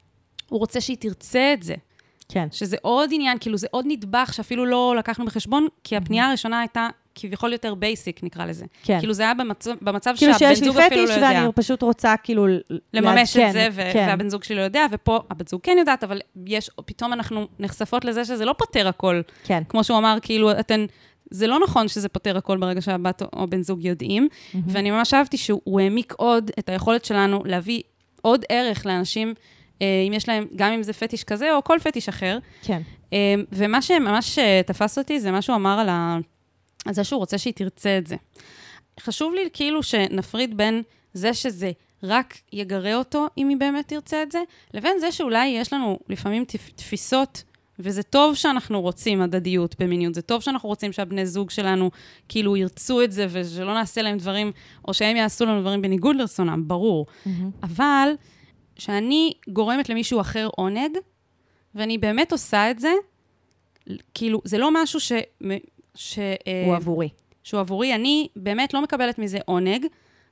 הוא 0.48 0.58
רוצה 0.58 0.80
שהיא 0.80 0.96
תרצה 1.00 1.52
את 1.52 1.62
זה. 1.62 1.74
כן. 2.28 2.48
שזה 2.52 2.76
עוד 2.82 3.10
עניין, 3.12 3.38
כאילו, 3.38 3.58
זה 3.58 3.66
עוד 3.70 3.84
נדבך 3.88 4.34
שאפילו 4.34 4.66
לא 4.66 4.94
לקחנו 4.98 5.24
בחשבון, 5.24 5.66
כי 5.84 5.96
הפנייה 5.96 6.28
הראשונה 6.28 6.60
הייתה 6.60 6.88
כביכול 7.20 7.52
יותר 7.52 7.74
basic, 7.74 8.22
נקרא 8.22 8.44
לזה. 8.46 8.64
כן. 8.82 8.98
כאילו, 8.98 9.12
זה 9.12 9.22
היה 9.22 9.34
במצב, 9.34 9.74
במצב 9.82 10.14
כאילו 10.16 10.38
שהבן 10.38 10.54
זוג 10.54 10.78
אפילו 10.78 10.78
לא 10.78 10.80
יודע. 10.80 10.88
כאילו 10.88 11.04
שיש 11.04 11.18
לי 11.18 11.26
פטיש 11.26 11.40
ואני 11.40 11.52
פשוט 11.54 11.82
רוצה 11.82 12.14
כאילו... 12.22 12.46
לממש 12.94 13.36
את 13.36 13.52
זה, 13.52 13.68
ו- 13.72 13.90
כן. 13.92 14.06
והבן 14.08 14.28
זוג 14.28 14.44
שלי 14.44 14.56
לא 14.56 14.60
יודע, 14.60 14.86
ופה 14.90 15.20
הבת 15.30 15.48
זוג 15.48 15.60
כן 15.62 15.76
יודעת, 15.78 16.04
אבל 16.04 16.20
יש, 16.46 16.70
פתאום 16.84 17.12
אנחנו 17.12 17.46
נחשפות 17.58 18.04
לזה 18.04 18.24
שזה 18.24 18.44
לא 18.44 18.54
פותר 18.58 18.88
הכל. 18.88 19.20
כן. 19.44 19.62
כמו 19.68 19.84
שהוא 19.84 19.98
אמר, 19.98 20.18
כאילו, 20.22 20.50
אתן... 20.60 20.86
זה 21.30 21.46
לא 21.46 21.58
נכון 21.60 21.88
שזה 21.88 22.08
פותר 22.08 22.36
הכל 22.36 22.56
ברגע 22.56 22.80
שהבת 22.80 23.22
או 23.22 23.46
בן 23.46 23.62
זוג 23.62 23.84
יודעים, 23.84 24.28
mm-hmm. 24.30 24.58
ואני 24.66 24.90
ממש 24.90 25.14
אהבתי 25.14 25.36
שהוא 25.36 25.80
העמיק 25.80 26.14
עוד 26.16 26.50
את 26.58 26.68
היכולת 26.68 27.04
שלנו 27.04 27.42
להביא 27.44 27.82
עוד 28.22 28.44
ערך 28.48 28.86
לאנשים, 28.86 29.34
אה, 29.82 30.04
אם 30.08 30.12
יש 30.12 30.28
להם, 30.28 30.46
גם 30.56 30.72
אם 30.72 30.82
זה 30.82 30.92
פטיש 30.92 31.24
כזה 31.24 31.54
או 31.54 31.64
כל 31.64 31.78
פטיש 31.82 32.08
אחר. 32.08 32.38
כן. 32.62 32.82
אה, 33.12 33.34
ומה 33.52 33.82
שממש 33.82 34.38
אה, 34.38 34.60
תפס 34.66 34.98
אותי 34.98 35.20
זה 35.20 35.30
מה 35.30 35.42
שהוא 35.42 35.56
אמר 35.56 35.78
על 35.78 35.88
ה... 35.88 36.18
על 36.86 36.94
זה 36.94 37.04
שהוא 37.04 37.18
רוצה 37.18 37.38
שהיא 37.38 37.54
תרצה 37.54 37.98
את 37.98 38.06
זה. 38.06 38.16
חשוב 39.00 39.34
לי 39.34 39.48
כאילו 39.52 39.82
שנפריד 39.82 40.56
בין 40.56 40.82
זה 41.14 41.34
שזה 41.34 41.72
רק 42.02 42.34
יגרה 42.52 42.94
אותו, 42.94 43.26
אם 43.38 43.48
היא 43.48 43.56
באמת 43.56 43.88
תרצה 43.88 44.22
את 44.22 44.32
זה, 44.32 44.42
לבין 44.74 44.98
זה 45.00 45.12
שאולי 45.12 45.46
יש 45.46 45.72
לנו 45.72 45.98
לפעמים 46.08 46.44
תפיסות, 46.74 47.42
וזה 47.78 48.02
טוב 48.02 48.34
שאנחנו 48.34 48.80
רוצים 48.80 49.22
הדדיות 49.22 49.76
במיניות, 49.78 50.14
זה 50.14 50.22
טוב 50.22 50.40
שאנחנו 50.42 50.68
רוצים 50.68 50.92
שהבני 50.92 51.26
זוג 51.26 51.50
שלנו 51.50 51.90
כאילו 52.28 52.56
ירצו 52.56 53.02
את 53.02 53.12
זה, 53.12 53.26
ושלא 53.30 53.74
נעשה 53.74 54.02
להם 54.02 54.18
דברים, 54.18 54.52
או 54.88 54.94
שהם 54.94 55.16
יעשו 55.16 55.44
לנו 55.44 55.60
דברים 55.60 55.82
בניגוד 55.82 56.16
לרצונם, 56.16 56.68
ברור. 56.68 57.06
Mm-hmm. 57.06 57.28
אבל 57.62 58.12
שאני 58.78 59.32
גורמת 59.48 59.88
למישהו 59.88 60.20
אחר 60.20 60.48
עונג, 60.56 60.96
ואני 61.74 61.98
באמת 61.98 62.32
עושה 62.32 62.70
את 62.70 62.78
זה, 62.78 62.92
כאילו, 64.14 64.40
זה 64.44 64.58
לא 64.58 64.70
משהו 64.82 65.00
ש... 65.94 66.14
ש... 66.14 66.18
הוא 66.66 66.74
עבורי. 66.76 67.08
שהוא 67.42 67.60
עבורי, 67.60 67.94
אני 67.94 68.28
באמת 68.36 68.74
לא 68.74 68.82
מקבלת 68.82 69.18
מזה 69.18 69.38
עונג. 69.44 69.86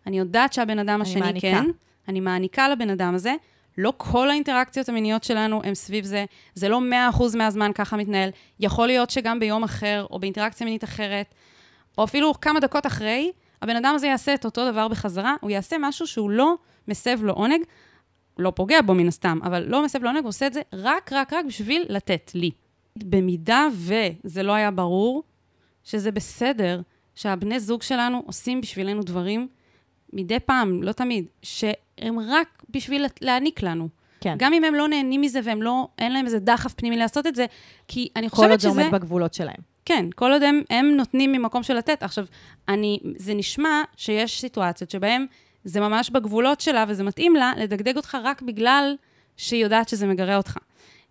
אני 0.07 0.19
יודעת 0.19 0.53
שהבן 0.53 0.79
אדם 0.79 1.03
השני 1.03 1.21
מעניקה. 1.21 1.51
כן. 1.51 1.65
אני 2.09 2.21
מעניקה 2.21 2.69
לבן 2.69 2.91
אדם 2.91 3.15
הזה. 3.15 3.35
לא 3.79 3.93
כל 3.97 4.31
האינטראקציות 4.31 4.89
המיניות 4.89 5.25
שלנו 5.25 5.61
הם 5.65 5.75
סביב 5.75 6.05
זה. 6.05 6.25
זה 6.55 6.69
לא 6.69 6.81
100% 7.13 7.37
מהזמן 7.37 7.71
ככה 7.75 7.97
מתנהל. 7.97 8.31
יכול 8.61 8.87
להיות 8.87 9.11
שגם 9.11 9.41
ביום 9.41 9.65
אחר, 9.65 10.07
או 10.11 10.19
באינטראקציה 10.19 10.65
מינית 10.65 10.85
אחרת, 10.85 11.35
או 11.99 12.05
אפילו 12.05 12.41
כמה 12.41 12.61
דקות 12.61 12.87
אחרי, 12.87 13.33
הבן 13.63 13.77
אדם 13.77 13.93
הזה 13.95 14.07
יעשה 14.07 14.35
את 14.35 14.45
אותו 14.45 14.71
דבר 14.71 14.89
בחזרה, 14.89 15.35
הוא 15.41 15.51
יעשה 15.51 15.77
משהו 15.81 16.07
שהוא 16.07 16.31
לא 16.31 16.55
מסב 16.89 17.23
לו 17.23 17.33
עונג, 17.33 17.61
לא 18.39 18.51
פוגע 18.51 18.83
בו 18.83 18.95
מן 18.95 19.09
הסתם, 19.09 19.39
אבל 19.45 19.65
לא 19.69 19.85
מסב 19.85 20.03
לו 20.03 20.09
עונג, 20.09 20.23
הוא 20.23 20.29
עושה 20.29 20.47
את 20.47 20.53
זה 20.53 20.61
רק, 20.73 21.13
רק, 21.13 21.33
רק 21.33 21.45
בשביל 21.45 21.85
לתת 21.89 22.31
לי. 22.35 22.51
במידה 22.97 23.69
וזה 23.73 24.43
לא 24.43 24.53
היה 24.53 24.71
ברור, 24.71 25.23
שזה 25.89 26.11
בסדר 26.11 26.81
שהבני 27.15 27.61
זוג 27.61 27.83
שלנו 27.83 28.23
עושים 28.27 28.61
בשבילנו 28.61 29.03
דברים, 29.03 29.49
מדי 30.13 30.41
פעם, 30.41 30.83
לא 30.83 30.93
תמיד, 30.93 31.27
שהם 31.43 32.19
רק 32.19 32.63
בשביל 32.71 33.07
להעניק 33.21 33.63
לנו. 33.63 33.89
כן. 34.21 34.35
גם 34.39 34.53
אם 34.53 34.65
הם 34.65 34.75
לא 34.75 34.89
נהנים 34.89 35.21
מזה 35.21 35.41
והם 35.45 35.63
לא, 35.63 35.89
אין 35.99 36.13
להם 36.13 36.25
איזה 36.27 36.39
דחף 36.39 36.75
פנימי 36.75 36.97
לעשות 36.97 37.27
את 37.27 37.35
זה, 37.35 37.47
כי 37.89 38.09
אני 38.17 38.31
כל 38.31 38.37
חושבת 38.37 38.51
עוד 38.51 38.61
זה 38.61 38.71
שזה... 38.71 38.81
עומד 38.81 38.95
בגבולות 38.95 39.35
שלהם. 39.35 39.61
כן, 39.85 40.07
כל 40.15 40.33
עוד 40.33 40.43
הם, 40.43 40.63
הם 40.71 40.87
נותנים 40.97 41.33
ממקום 41.33 41.63
של 41.63 41.75
לתת. 41.75 42.03
עכשיו, 42.03 42.27
אני, 42.69 42.99
זה 43.17 43.35
נשמע 43.35 43.83
שיש 43.97 44.41
סיטואציות 44.41 44.91
שבהן 44.91 45.27
זה 45.65 45.81
ממש 45.81 46.11
בגבולות 46.11 46.61
שלה 46.61 46.85
וזה 46.89 47.05
מתאים 47.05 47.37
לה 47.37 47.53
לדגדג 47.57 47.97
אותך 47.97 48.19
רק 48.25 48.43
בגלל 48.43 48.97
שהיא 49.37 49.63
יודעת 49.63 49.89
שזה 49.89 50.07
מגרה 50.07 50.37
אותך. 50.37 50.59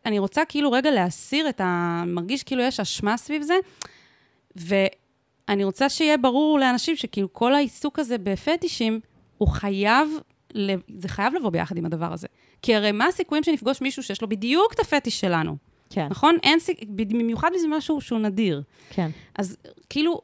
אני 0.05 0.19
רוצה 0.19 0.41
כאילו 0.45 0.71
רגע 0.71 0.91
להסיר 0.91 1.49
את 1.49 1.61
ה... 1.61 2.03
מרגיש 2.07 2.43
כאילו 2.43 2.63
יש 2.63 2.79
אשמה 2.79 3.17
סביב 3.17 3.41
זה, 3.41 3.55
ואני 4.59 5.63
רוצה 5.63 5.89
שיהיה 5.89 6.17
ברור 6.17 6.59
לאנשים 6.59 6.95
שכאילו 6.95 7.33
כל 7.33 7.53
העיסוק 7.53 7.99
הזה 7.99 8.17
בפטישים, 8.17 8.99
הוא 9.37 9.47
חייב, 9.47 10.09
זה 10.97 11.07
חייב 11.07 11.33
לבוא 11.33 11.49
ביחד 11.49 11.77
עם 11.77 11.85
הדבר 11.85 12.13
הזה. 12.13 12.27
כי 12.61 12.75
הרי 12.75 12.91
מה 12.91 13.05
הסיכויים 13.05 13.43
שנפגוש 13.43 13.81
מישהו 13.81 14.03
שיש 14.03 14.21
לו 14.21 14.29
בדיוק 14.29 14.73
את 14.73 14.79
הפטיש 14.79 15.19
שלנו? 15.19 15.57
כן, 15.89 16.07
נכון? 16.09 16.37
אין 16.43 16.59
סיכ... 16.59 16.77
במיוחד 16.89 17.49
אם 17.53 17.59
זה 17.59 17.67
משהו 17.69 18.01
שהוא 18.01 18.19
נדיר. 18.19 18.61
כן. 18.89 19.09
אז 19.35 19.57
כאילו, 19.89 20.21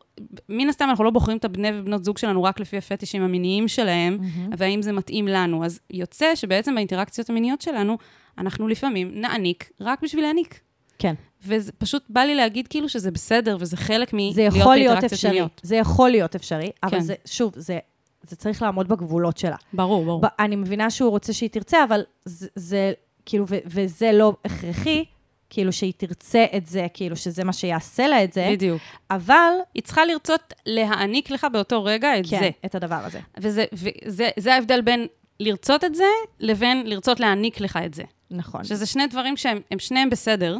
מן 0.49 0.69
הסתם 0.69 0.85
אנחנו 0.89 1.03
לא 1.03 1.09
בוחרים 1.09 1.37
את 1.37 1.45
הבני 1.45 1.69
ובנות 1.73 2.03
זוג 2.03 2.17
שלנו 2.17 2.43
רק 2.43 2.59
לפי 2.59 2.77
הפטישים 2.77 3.21
המיניים 3.21 3.67
שלהם, 3.67 4.17
Mm-hmm. 4.19 4.55
והאם 4.57 4.81
זה 4.81 4.91
מתאים 4.91 5.27
לנו. 5.27 5.65
אז 5.65 5.79
יוצא 5.89 6.35
שבעצם 6.35 6.75
באינטראקציות 6.75 7.29
המיניות 7.29 7.61
שלנו, 7.61 7.97
אנחנו 8.37 8.67
לפעמים 8.67 9.21
נעניק 9.21 9.71
רק 9.81 10.01
בשביל 10.01 10.23
להעניק. 10.23 10.59
כן. 11.03 11.13
וזה 11.45 11.71
פשוט 11.71 12.03
בא 12.09 12.21
לי 12.21 12.35
להגיד 12.35 12.67
כאילו 12.67 12.89
שזה 12.89 13.11
בסדר, 13.11 13.57
וזה 13.59 13.77
חלק 13.77 14.13
מלהיות 14.13 14.35
זה 14.35 14.41
יכול 14.41 14.75
להיות 14.75 14.89
באינטראקציות 14.89 15.13
אפשרי. 15.13 15.31
מיניות. 15.31 15.61
זה 15.63 15.75
יכול 15.75 16.09
להיות 16.09 16.35
אפשרי, 16.35 16.71
אבל 16.83 16.91
כן. 16.91 16.99
זה, 16.99 17.15
שוב, 17.25 17.53
זה, 17.55 17.79
זה 18.23 18.35
צריך 18.35 18.61
לעמוד 18.61 18.87
בגבולות 18.87 19.37
שלה. 19.37 19.55
ברור, 19.73 20.05
ברור. 20.05 20.21
אני 20.39 20.55
מבינה 20.55 20.89
שהוא 20.89 21.09
רוצה 21.09 21.33
שהיא 21.33 21.49
תרצה, 21.49 21.83
אבל 21.83 22.01
זה, 22.25 22.47
זה 22.55 22.93
כאילו, 23.25 23.45
ו- 23.49 23.57
וזה 23.65 24.11
לא 24.11 24.33
הכרחי, 24.45 25.05
כאילו 25.49 25.73
שהיא 25.73 25.93
תרצה 25.97 26.45
את 26.57 26.67
זה, 26.67 26.87
כאילו 26.93 27.15
שזה 27.15 27.43
מה 27.43 27.53
שיעשה 27.53 28.07
לה 28.07 28.23
את 28.23 28.33
זה, 28.33 28.49
בדיוק. 28.51 28.81
אבל, 29.11 29.53
היא 29.73 29.83
צריכה 29.83 30.05
לרצות 30.05 30.53
להעניק 30.65 31.31
לך 31.31 31.47
באותו 31.53 31.83
רגע 31.83 32.19
את 32.19 32.25
כן, 32.29 32.39
זה. 32.39 32.49
את 32.65 32.75
הדבר 32.75 32.99
הזה. 33.03 33.19
וזה, 33.37 33.65
וזה 33.73 34.29
זה 34.39 34.53
ההבדל 34.53 34.81
בין 34.81 35.07
לרצות 35.39 35.83
את 35.83 35.95
זה, 35.95 36.03
לבין 36.39 36.87
לרצות 36.87 37.19
להעניק 37.19 37.59
לך 37.59 37.79
את 37.85 37.93
זה. 37.93 38.03
נכון. 38.31 38.63
שזה 38.63 38.85
שני 38.85 39.07
דברים 39.07 39.37
שהם 39.37 39.59
הם 39.71 39.79
שניהם 39.79 40.09
בסדר, 40.09 40.57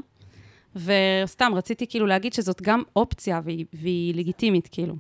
וסתם, 0.76 1.52
רציתי 1.56 1.88
כאילו 1.88 2.06
להגיד 2.06 2.34
שזאת 2.34 2.62
גם 2.62 2.84
אופציה, 2.96 3.42
והיא, 3.44 3.66
והיא 3.74 4.16
לגיטימית, 4.16 4.68
כאילו. 4.72 4.96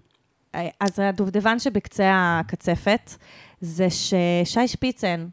אז 0.79 0.99
הדובדבן 0.99 1.59
שבקצה 1.59 2.39
הקצפת, 2.39 3.11
זה 3.61 3.87
ששי 3.89 4.67
שפיצן, 4.67 5.27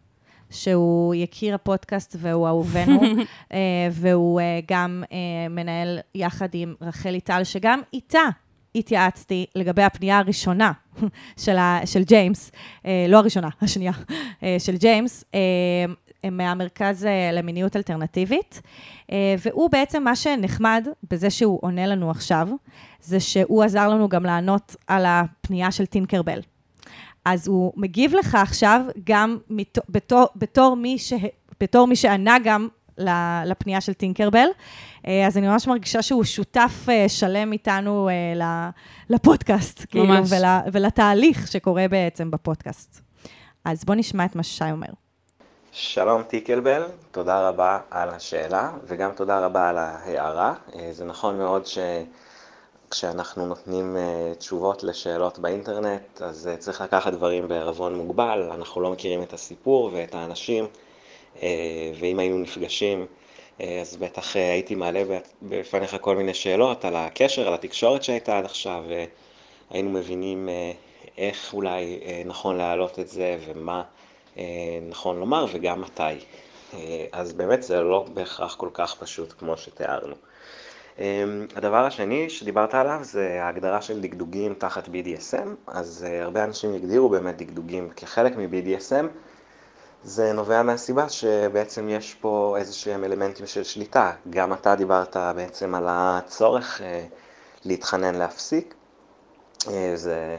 שהוא 0.50 1.14
יקיר 1.14 1.54
הפודקאסט 1.54 2.16
והוא 2.18 2.46
אהובנו, 2.46 3.00
אה, 3.52 3.58
והוא 3.90 4.40
אה, 4.40 4.60
גם 4.68 5.04
אה, 5.12 5.48
מנהל 5.50 5.98
יחד 6.14 6.48
עם 6.52 6.74
רחלי 6.80 7.20
טל, 7.20 7.44
שגם 7.44 7.80
איתה 7.92 8.28
התייעצתי 8.74 9.46
לגבי 9.54 9.82
הפנייה 9.82 10.18
הראשונה 10.18 10.72
של, 11.44 11.56
ה, 11.56 11.80
של 11.84 12.02
ג'יימס, 12.02 12.52
אה, 12.86 13.06
לא 13.08 13.18
הראשונה, 13.18 13.48
השנייה, 13.60 13.92
אה, 14.42 14.56
של 14.58 14.76
ג'יימס, 14.76 15.24
אה, 15.34 15.40
מהמרכז 16.30 17.04
אה, 17.04 17.32
למיניות 17.32 17.76
אלטרנטיבית, 17.76 18.62
אה, 19.12 19.34
והוא 19.44 19.70
בעצם, 19.70 20.04
מה 20.04 20.16
שנחמד 20.16 20.88
בזה 21.10 21.30
שהוא 21.30 21.58
עונה 21.62 21.86
לנו 21.86 22.10
עכשיו, 22.10 22.48
זה 23.00 23.20
שהוא 23.20 23.62
עזר 23.62 23.88
לנו 23.88 24.08
גם 24.08 24.24
לענות 24.24 24.76
על 24.86 25.04
הפנייה 25.06 25.70
של 25.70 25.86
טינקרבל. 25.86 26.40
אז 27.24 27.48
הוא 27.48 27.72
מגיב 27.76 28.14
לך 28.14 28.34
עכשיו 28.34 28.80
גם 29.04 29.38
בתור, 29.88 30.26
בתור, 30.36 30.76
מי 30.76 30.98
ש, 30.98 31.12
בתור 31.60 31.86
מי 31.86 31.96
שענה 31.96 32.36
גם 32.44 32.68
לפנייה 33.44 33.80
של 33.80 33.92
טינקרבל. 33.92 34.46
אה, 35.06 35.26
אז 35.26 35.38
אני 35.38 35.48
ממש 35.48 35.66
מרגישה 35.66 36.02
שהוא 36.02 36.24
שותף 36.24 36.86
שלם 37.08 37.52
איתנו 37.52 38.08
לפודקאסט, 39.10 39.86
כאילו, 39.90 40.06
ממש. 40.06 40.32
ול, 40.32 40.44
ולתהליך 40.72 41.48
שקורה 41.48 41.88
בעצם 41.88 42.30
בפודקאסט. 42.30 43.00
אז 43.64 43.84
בוא 43.84 43.94
נשמע 43.94 44.24
את 44.24 44.36
מה 44.36 44.42
ששי 44.42 44.70
אומר. 44.70 44.88
שלום 45.72 46.22
טיקלבל, 46.22 46.82
תודה 47.10 47.48
רבה 47.48 47.78
על 47.90 48.08
השאלה 48.08 48.70
וגם 48.84 49.10
תודה 49.12 49.46
רבה 49.46 49.68
על 49.68 49.78
ההערה. 49.78 50.54
אה, 50.74 50.92
זה 50.92 51.04
נכון 51.04 51.38
מאוד 51.38 51.62
שכשאנחנו 52.88 53.46
נותנים 53.46 53.96
אה, 53.96 54.32
תשובות 54.38 54.82
לשאלות 54.82 55.38
באינטרנט, 55.38 56.22
אז 56.22 56.48
אה, 56.48 56.56
צריך 56.56 56.80
לקחת 56.80 57.12
דברים 57.12 57.48
בערבון 57.48 57.94
מוגבל, 57.94 58.50
אנחנו 58.54 58.80
לא 58.80 58.90
מכירים 58.92 59.22
את 59.22 59.32
הסיפור 59.32 59.90
ואת 59.92 60.14
האנשים, 60.14 60.66
ואם 62.00 62.18
היינו 62.18 62.38
נפגשים, 62.38 63.06
אז 63.58 63.96
בטח 63.98 64.36
הייתי 64.36 64.74
מעלה 64.74 65.02
בפניך 65.42 65.96
כל 66.00 66.16
מיני 66.16 66.34
שאלות 66.34 66.84
על 66.84 66.96
הקשר, 66.96 67.48
על 67.48 67.54
התקשורת 67.54 68.02
שהייתה 68.02 68.38
עד 68.38 68.44
עכשיו, 68.44 68.84
והיינו 69.70 69.90
מבינים 69.90 70.48
איך 71.18 71.54
אולי 71.54 72.00
נכון 72.26 72.56
להעלות 72.56 72.98
את 72.98 73.08
זה 73.08 73.38
ומה 73.46 73.82
נכון 74.88 75.20
לומר 75.20 75.46
וגם 75.52 75.80
מתי. 75.80 76.02
אה, 76.74 77.06
אז 77.12 77.32
באמת 77.32 77.62
זה 77.62 77.80
לא 77.80 78.06
בהכרח 78.14 78.54
כל 78.54 78.68
כך 78.72 78.94
פשוט 78.94 79.34
כמו 79.38 79.56
שתיארנו. 79.56 80.14
אה, 80.98 81.24
הדבר 81.56 81.84
השני 81.84 82.30
שדיברת 82.30 82.74
עליו 82.74 82.98
זה 83.02 83.42
ההגדרה 83.42 83.82
של 83.82 84.00
דגדוגים 84.00 84.54
תחת 84.54 84.88
BDSM, 84.88 85.48
אז 85.66 86.06
אה, 86.08 86.22
הרבה 86.22 86.44
אנשים 86.44 86.74
הגדירו 86.74 87.08
באמת 87.08 87.36
דגדוגים 87.36 87.90
כחלק 87.90 88.36
מ-BDSM, 88.36 89.06
זה 90.04 90.32
נובע 90.32 90.62
מהסיבה 90.62 91.08
שבעצם 91.08 91.88
יש 91.88 92.14
פה 92.14 92.56
איזה 92.58 92.72
שהם 92.72 93.04
אלמנטים 93.04 93.46
של 93.46 93.64
שליטה. 93.64 94.12
גם 94.30 94.52
אתה 94.52 94.74
דיברת 94.74 95.16
בעצם 95.36 95.74
על 95.74 95.84
הצורך 95.88 96.82
אה, 96.82 97.04
להתחנן 97.64 98.14
להפסיק. 98.14 98.74
אה, 99.68 99.92
זה 99.94 100.36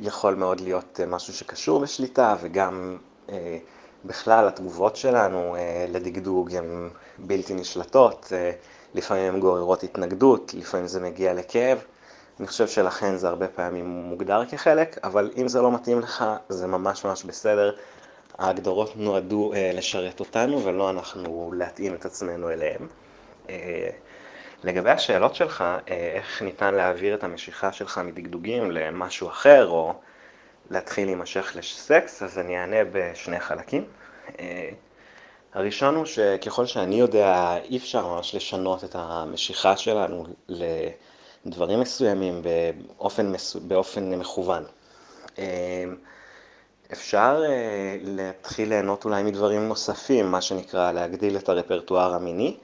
יכול 0.00 0.34
מאוד 0.34 0.60
להיות 0.60 1.00
אה, 1.00 1.06
משהו 1.06 1.32
שקשור 1.34 1.80
בשליטה 1.80 2.36
וגם 2.40 2.96
אה, 3.30 3.58
בכלל 4.04 4.48
התגובות 4.48 4.96
שלנו 4.96 5.56
אה, 5.56 5.86
לדגדוג 5.88 6.54
הן 6.54 6.88
בלתי 7.18 7.54
נשלטות, 7.54 8.32
אה, 8.32 8.50
לפעמים 8.94 9.34
הן 9.34 9.40
גוררות 9.40 9.82
התנגדות, 9.82 10.54
לפעמים 10.54 10.86
זה 10.86 11.00
מגיע 11.00 11.34
לכאב. 11.34 11.78
אני 12.40 12.46
חושב 12.46 12.68
שלכן 12.68 13.16
זה 13.16 13.28
הרבה 13.28 13.48
פעמים 13.48 13.86
מוגדר 13.86 14.44
כחלק, 14.50 14.98
אבל 15.04 15.30
אם 15.36 15.48
זה 15.48 15.62
לא 15.62 15.72
מתאים 15.72 16.00
לך, 16.00 16.24
זה 16.48 16.66
ממש 16.66 17.04
ממש 17.04 17.24
בסדר. 17.24 17.72
ההגדרות 18.38 18.96
נועדו 18.96 19.52
אה, 19.52 19.70
לשרת 19.74 20.20
אותנו 20.20 20.64
ולא 20.64 20.90
אנחנו 20.90 21.52
להתאים 21.56 21.94
את 21.94 22.04
עצמנו 22.04 22.50
אליהם. 22.50 22.86
אה, 23.50 23.88
לגבי 24.64 24.90
השאלות 24.90 25.34
שלך, 25.34 25.60
אה, 25.60 26.12
איך 26.14 26.42
ניתן 26.42 26.74
להעביר 26.74 27.14
את 27.14 27.24
המשיכה 27.24 27.72
שלך 27.72 28.00
מדגדוגים 28.04 28.70
למשהו 28.70 29.28
אחר, 29.28 29.66
או 29.68 29.94
להתחיל 30.70 31.06
להימשך 31.06 31.52
לסקס, 31.56 32.22
אז 32.22 32.38
אני 32.38 32.58
אענה 32.58 32.76
בשני 32.92 33.40
חלקים. 33.40 33.84
אה, 34.40 34.68
הראשון 35.54 35.94
הוא 35.94 36.04
שככל 36.04 36.66
שאני 36.66 37.00
יודע, 37.00 37.56
אי 37.64 37.76
אפשר 37.76 38.06
ממש 38.06 38.34
לשנות 38.34 38.84
את 38.84 38.96
המשיכה 38.98 39.76
שלנו 39.76 40.26
לדברים 40.48 41.80
מסוימים 41.80 42.42
באופן, 42.42 43.32
מסו... 43.32 43.60
באופן 43.60 44.14
מכוון. 44.14 44.64
אה, 45.38 45.84
אפשר 46.92 47.42
להתחיל 48.02 48.68
ליהנות 48.68 49.04
אולי 49.04 49.22
מדברים 49.22 49.68
נוספים, 49.68 50.30
מה 50.30 50.40
שנקרא 50.40 50.92
להגדיל 50.92 51.36
את 51.36 51.48
הרפרטואר 51.48 52.14
המיני. 52.14 52.56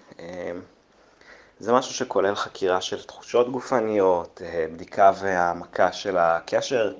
זה 1.58 1.72
משהו 1.72 1.94
שכולל 1.94 2.34
חקירה 2.34 2.80
של 2.80 3.02
תחושות 3.02 3.50
גופניות, 3.50 4.42
אה, 4.44 4.66
בדיקה 4.72 5.12
והעמקה 5.20 5.92
של 5.92 6.16
הקשר 6.16 6.92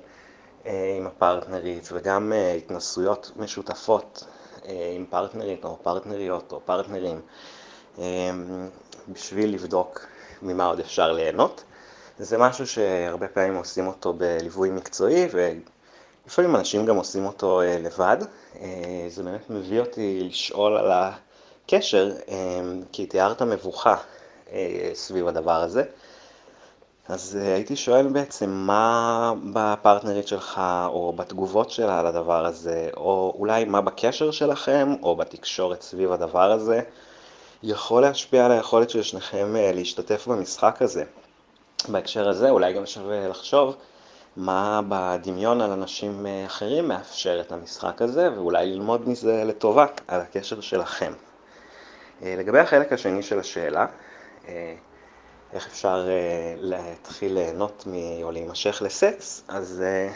אה, 0.65 0.95
עם 0.97 1.07
הפרטנרית 1.07 1.89
וגם 1.91 2.33
אה, 2.33 2.53
התנסויות 2.53 3.31
משותפות 3.35 4.23
עם 4.95 5.05
פרטנרית 5.09 5.65
או 5.65 5.77
פרטנריות 5.83 6.51
או 6.51 6.59
פרטנרים 6.65 7.21
בשביל 9.09 9.53
לבדוק 9.53 10.05
ממה 10.41 10.65
עוד 10.65 10.79
אפשר 10.79 11.11
ליהנות. 11.11 11.63
זה 12.19 12.37
משהו 12.37 12.67
שהרבה 12.67 13.27
פעמים 13.27 13.55
עושים 13.55 13.87
אותו 13.87 14.13
בליווי 14.13 14.69
מקצועי, 14.69 15.27
ולפעמים 15.31 16.55
אנשים 16.55 16.85
גם 16.85 16.95
עושים 16.95 17.25
אותו 17.25 17.61
לבד. 17.79 18.17
זה 19.07 19.23
באמת 19.23 19.49
מביא 19.49 19.79
אותי 19.79 20.23
לשאול 20.23 20.77
על 20.77 20.91
הקשר, 20.91 22.11
כי 22.91 23.05
תיארת 23.05 23.41
מבוכה 23.41 23.95
סביב 24.93 25.27
הדבר 25.27 25.61
הזה. 25.61 25.83
אז 27.09 27.39
אה, 27.41 27.53
הייתי 27.53 27.75
שואל 27.75 28.07
בעצם 28.07 28.49
מה 28.49 29.33
בפרטנרית 29.53 30.27
שלך, 30.27 30.61
או 30.85 31.13
בתגובות 31.15 31.71
שלה 31.71 31.99
על 31.99 32.07
הדבר 32.07 32.45
הזה, 32.45 32.89
או 32.97 33.33
אולי 33.39 33.65
מה 33.65 33.81
בקשר 33.81 34.31
שלכם, 34.31 34.93
או 35.03 35.15
בתקשורת 35.15 35.81
סביב 35.81 36.11
הדבר 36.11 36.51
הזה, 36.51 36.81
יכול 37.63 38.01
להשפיע 38.01 38.45
על 38.45 38.51
היכולת 38.51 38.89
של 38.89 39.03
שניכם 39.03 39.55
אה, 39.55 39.71
להשתתף 39.73 40.27
במשחק 40.27 40.81
הזה. 40.81 41.03
בהקשר 41.87 42.29
הזה 42.29 42.49
אולי 42.49 42.73
גם 42.73 42.85
שווה 42.85 43.27
לחשוב 43.27 43.75
מה 44.37 44.81
בדמיון 44.89 45.61
על 45.61 45.71
אנשים 45.71 46.25
אה, 46.25 46.45
אחרים 46.45 46.87
מאפשר 46.87 47.41
את 47.41 47.51
המשחק 47.51 48.01
הזה, 48.01 48.29
ואולי 48.35 48.65
ללמוד 48.65 49.09
מזה 49.09 49.43
לטובה 49.43 49.85
על 50.07 50.21
הקשר 50.21 50.61
שלכם. 50.61 51.13
אה, 52.23 52.35
לגבי 52.37 52.59
החלק 52.59 52.93
השני 52.93 53.23
של 53.23 53.39
השאלה, 53.39 53.81
אה, 53.81 54.04
איך 55.53 55.67
אפשר 55.67 56.07
uh, 56.07 56.09
להתחיל 56.61 57.33
ליהנות 57.33 57.83
מ... 57.87 57.93
או 58.23 58.31
להימשך 58.31 58.81
לסקס, 58.81 59.43
אז 59.47 59.83
uh, 59.83 60.13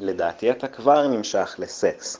לדעתי 0.00 0.50
אתה 0.50 0.68
כבר 0.68 1.06
נמשך 1.06 1.54
לסקס. 1.58 2.18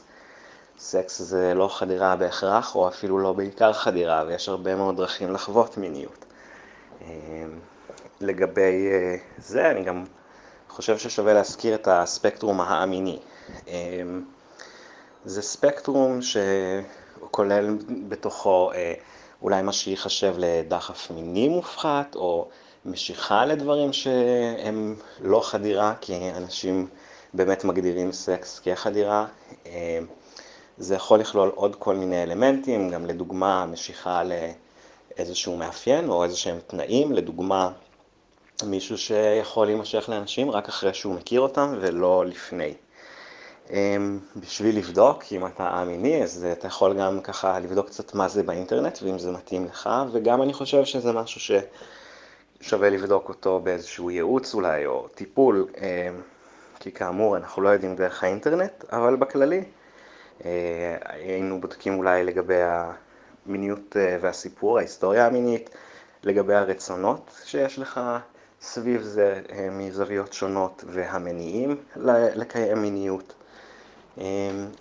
סקס 0.79 1.23
זה 1.23 1.55
לא 1.55 1.69
חדירה 1.69 2.17
בהכרח, 2.17 2.75
או 2.75 2.89
אפילו 2.89 3.19
לא 3.19 3.33
בעיקר 3.33 3.73
חדירה, 3.73 4.25
ויש 4.27 4.49
הרבה 4.49 4.75
מאוד 4.75 4.97
דרכים 4.97 5.33
לחוות 5.33 5.77
מיניות. 5.77 6.25
לגבי 8.21 8.89
זה, 9.39 9.71
אני 9.71 9.85
גם 9.85 10.05
חושב 10.69 10.99
ששווה 10.99 11.35
להזכיר 11.35 11.75
את 11.75 11.89
הספקטרום 11.89 12.61
הא-מיני. 12.61 13.19
Uh, 13.49 13.69
זה 15.25 15.43
ספקטרום 15.43 16.19
שכולל 16.23 17.77
בתוכו 18.09 18.71
אולי 19.43 19.63
מה 19.63 19.73
שייחשב 19.73 20.35
לדחף 20.39 21.11
מיני 21.11 21.49
מופחת, 21.49 22.15
או 22.15 22.49
משיכה 22.85 23.45
לדברים 23.45 23.93
שהם 23.93 24.97
לא 25.21 25.41
חדירה, 25.41 25.95
כי 26.01 26.31
אנשים 26.37 26.89
באמת 27.35 27.65
מגדירים 27.65 28.13
סקס 28.13 28.61
כחדירה. 28.65 29.27
זה 30.79 30.95
יכול 30.95 31.21
לכלול 31.21 31.53
עוד 31.55 31.77
כל 31.77 31.97
מיני 31.97 32.23
אלמנטים, 32.23 32.91
גם 32.91 33.07
לדוגמה 33.07 33.67
משיכה 33.67 34.23
לאיזשהו 34.25 35.57
מאפיין 35.57 36.09
או 36.09 36.25
איזשהם 36.25 36.59
תנאים, 36.67 37.13
לדוגמה 37.13 37.71
מישהו 38.65 38.99
שיכול 38.99 39.67
להימשך 39.67 40.09
לאנשים 40.09 40.51
רק 40.51 40.69
אחרי 40.69 40.95
שהוא 40.95 41.15
מכיר 41.15 41.41
אותם 41.41 41.75
ולא 41.81 42.27
לפני. 42.27 42.75
בשביל 44.37 44.79
לבדוק 44.79 45.23
אם 45.33 45.47
אתה 45.47 45.69
א-מיני, 45.69 46.23
אז 46.23 46.47
אתה 46.53 46.67
יכול 46.67 46.99
גם 46.99 47.21
ככה 47.21 47.59
לבדוק 47.59 47.87
קצת 47.87 48.15
מה 48.15 48.29
זה 48.29 48.43
באינטרנט 48.43 48.99
ואם 49.03 49.19
זה 49.19 49.31
מתאים 49.31 49.65
לך, 49.65 49.91
וגם 50.13 50.43
אני 50.43 50.53
חושב 50.53 50.85
שזה 50.85 51.13
משהו 51.13 51.59
ששווה 52.61 52.91
לבדוק 52.91 53.29
אותו 53.29 53.61
באיזשהו 53.61 54.11
ייעוץ 54.11 54.55
אולי, 54.55 54.87
או 54.87 55.09
טיפול, 55.15 55.67
כי 56.81 56.93
כאמור 56.93 57.37
אנחנו 57.37 57.63
לא 57.63 57.69
יודעים 57.69 57.97
דרך 57.97 58.25
האינטרנט, 58.25 58.85
אבל 58.93 59.17
בכללי 59.17 59.65
היינו 61.05 61.61
בודקים 61.61 61.99
אולי 61.99 62.25
לגבי 62.25 62.61
המיניות 63.47 63.97
והסיפור, 64.21 64.79
ההיסטוריה 64.79 65.27
המינית, 65.27 65.71
לגבי 66.25 66.55
הרצונות 66.55 67.41
שיש 67.45 67.79
לך 67.79 68.01
סביב 68.61 69.03
זה 69.03 69.41
מזוויות 69.71 70.33
שונות 70.33 70.85
והמניעים 70.89 71.77
לקיים 72.35 72.83
מיניות. 72.83 73.35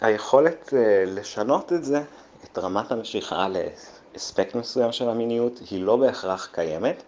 היכולת 0.02 0.74
לשנות 1.08 1.74
את 1.74 1.84
זה, 1.84 2.02
את 2.44 2.58
רמת 2.58 2.92
המשיכה 2.92 3.48
לאספקט 4.14 4.56
מסוים 4.56 4.92
של 4.92 5.10
המיניות, 5.10 5.60
היא 5.70 5.84
לא 5.84 5.96
בהכרח 5.98 6.50
קיימת, 6.52 7.04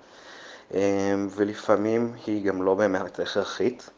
ולפעמים 1.36 2.14
היא 2.26 2.46
גם 2.46 2.64
לא 2.64 2.74
באמת 2.74 3.20
הכרחית, 3.20 3.90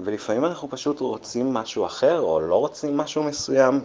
ולפעמים 0.00 0.44
אנחנו 0.44 0.70
פשוט 0.70 1.00
רוצים 1.00 1.54
משהו 1.54 1.86
אחר, 1.86 2.20
או 2.20 2.40
לא 2.40 2.54
רוצים 2.54 2.96
משהו 2.96 3.22
מסוים, 3.22 3.80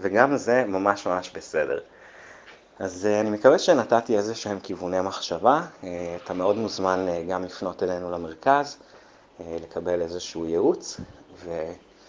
וגם 0.00 0.36
זה 0.36 0.64
ממש 0.64 1.06
ממש 1.06 1.30
בסדר. 1.34 1.80
אז 2.78 3.06
אני 3.06 3.30
מקווה 3.30 3.58
שנתתי 3.58 4.16
איזה 4.16 4.34
שהם 4.34 4.60
כיווני 4.60 5.00
מחשבה, 5.00 5.62
אתה 6.24 6.34
מאוד 6.34 6.56
מוזמן 6.56 7.06
גם 7.28 7.44
לפנות 7.44 7.82
אלינו 7.82 8.10
למרכז, 8.10 8.76
לקבל 9.40 10.00
איזשהו 10.02 10.46
ייעוץ, 10.46 11.00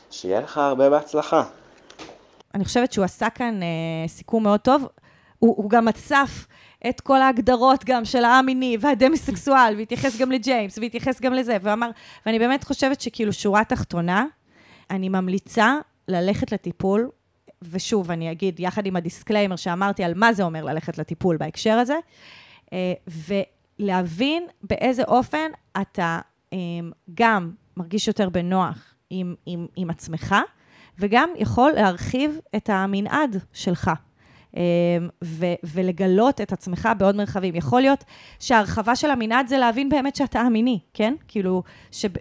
ושיהיה 0.10 0.41
לך 0.41 0.58
הרבה 0.58 0.89
בהצלחה. 0.89 1.43
אני 2.53 2.66
חושבת 2.66 2.91
שהוא 2.93 3.05
עשה 3.05 3.30
כאן 3.30 3.64
אה, 3.64 4.08
סיכום 4.08 4.43
מאוד 4.43 4.60
טוב. 4.60 4.88
הוא, 5.39 5.55
הוא 5.58 5.70
גם 5.70 5.88
אסף 5.88 6.47
את 6.89 7.01
כל 7.01 7.22
ההגדרות 7.22 7.86
גם 7.86 8.05
של 8.05 8.24
הא-מיני 8.23 8.78
והדמיסקסואל, 8.80 9.74
והתייחס 9.78 10.18
גם 10.20 10.32
לג'יימס, 10.32 10.78
והתייחס 10.78 11.22
גם 11.22 11.34
לזה, 11.34 11.58
ואמר, 11.62 11.89
ואני 12.26 12.39
באמת 12.39 12.64
חושבת 12.64 13.01
שכאילו 13.01 13.34
שורה 13.34 13.64
תחתונה, 13.64 14.26
אני 14.89 15.10
ממליצה 15.10 15.76
ללכת 16.08 16.51
לטיפול, 16.51 17.10
ושוב, 17.62 18.12
אני 18.12 18.32
אגיד, 18.32 18.60
יחד 18.60 18.86
עם 18.86 18.95
ה 18.95 19.01
disclaimer 19.01 19.55
שאמרתי 19.55 20.03
על 20.03 20.14
מה 20.16 20.34
זה 20.34 20.43
אומר 20.43 20.64
ללכת 20.64 20.97
לטיפול 20.97 21.38
בהקשר 21.38 21.74
הזה, 21.74 21.97
אה, 22.74 22.93
ולהבין 23.80 24.47
באיזה 24.64 25.03
אופן 25.03 25.51
אתה 25.82 26.20
אה, 26.53 26.58
גם 27.14 27.51
מרגיש 27.78 28.08
יותר 28.08 28.30
בנוח 28.30 28.93
עם, 29.10 29.36
עם, 29.45 29.68
עם 29.76 29.89
עצמך, 29.89 30.36
וגם 30.99 31.30
יכול 31.36 31.72
להרחיב 31.72 32.39
את 32.55 32.70
המנעד 32.70 33.38
שלך. 33.53 33.91
ו- 35.24 35.53
ולגלות 35.64 36.41
את 36.41 36.53
עצמך 36.53 36.89
בעוד 36.97 37.16
מרחבים. 37.16 37.55
יכול 37.55 37.82
להיות 37.82 38.03
שההרחבה 38.39 38.95
של 38.95 39.12
המנעד 39.12 39.47
זה 39.47 39.58
להבין 39.58 39.89
באמת 39.89 40.16
שאתה 40.16 40.41
אמיני, 40.47 40.80
כן? 40.93 41.14
כאילו, 41.28 41.64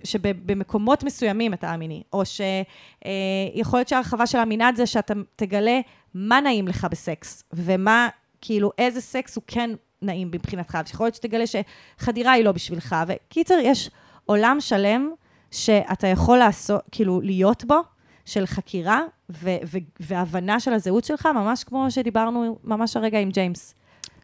שבמקומות 0.05 1.05
מסוימים 1.05 1.55
אתה 1.55 1.75
אמיני, 1.75 2.03
או 2.13 2.23
שיכול 2.27 3.79
להיות 3.79 3.89
שההרחבה 3.89 4.27
של 4.27 4.39
המנעד 4.39 4.77
זה 4.77 4.87
שאתה 4.87 5.15
תגלה 5.37 5.81
מה 6.15 6.41
נעים 6.41 6.69
לך 6.69 6.87
בסקס, 6.91 7.43
ומה, 7.53 8.09
כאילו, 8.41 8.71
איזה 8.79 9.01
סקס 9.01 9.37
הוא 9.37 9.45
כן 9.47 9.71
נעים 10.03 10.29
מבחינתך, 10.31 10.79
ויכול 10.87 11.07
להיות 11.07 11.15
שתגלה 11.15 11.45
שחדירה 11.47 12.33
היא 12.33 12.45
לא 12.45 12.53
בשבילך, 12.53 12.97
וקיצר, 13.09 13.59
יש 13.63 13.91
עולם 14.25 14.57
שלם 14.61 15.11
שאתה 15.51 16.07
יכול 16.07 16.39
לעשות, 16.39 16.81
כאילו, 16.93 17.21
להיות 17.21 17.65
בו, 17.65 17.81
של 18.25 18.47
חקירה 18.47 19.03
ו- 19.31 19.57
ו- 19.67 19.79
והבנה 20.01 20.61
של 20.61 20.73
הזהות 20.73 21.05
שלך, 21.05 21.27
ממש 21.27 21.65
כמו 21.65 21.91
שדיברנו 21.91 22.59
ממש 22.65 22.97
הרגע 22.97 23.19
עם 23.19 23.31
ג'יימס. 23.31 23.75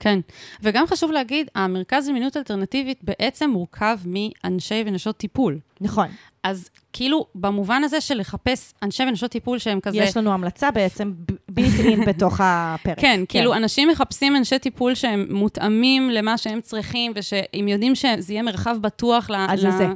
כן, 0.00 0.20
וגם 0.62 0.86
חשוב 0.86 1.10
להגיד, 1.10 1.46
המרכז 1.54 2.08
למיניות 2.08 2.36
אלטרנטיבית 2.36 2.98
בעצם 3.02 3.50
מורכב 3.50 3.98
מאנשי 4.04 4.82
ונשות 4.86 5.16
טיפול. 5.16 5.58
נכון. 5.80 6.06
אז 6.42 6.70
כאילו, 6.92 7.26
במובן 7.34 7.84
הזה 7.84 8.00
של 8.00 8.18
לחפש 8.18 8.74
אנשי 8.82 9.02
ונשות 9.02 9.30
טיפול 9.30 9.58
שהם 9.58 9.80
כזה... 9.80 9.96
יש 9.96 10.16
לנו 10.16 10.32
המלצה 10.32 10.70
בעצם 10.70 11.12
אין 11.58 12.04
בתוך 12.08 12.40
הפרק. 12.44 13.00
כן, 13.00 13.02
כן, 13.02 13.24
כאילו, 13.28 13.54
אנשים 13.54 13.88
מחפשים 13.88 14.36
אנשי 14.36 14.58
טיפול 14.58 14.94
שהם 14.94 15.26
מותאמים 15.30 16.10
למה 16.10 16.38
שהם 16.38 16.60
צריכים, 16.60 17.12
ושהם 17.14 17.68
יודעים 17.68 17.94
שזה 17.94 18.32
יהיה 18.32 18.42
מרחב 18.42 18.76
בטוח 18.80 19.30
ל... 19.30 19.34
אז 19.48 19.64
לזה. 19.64 19.88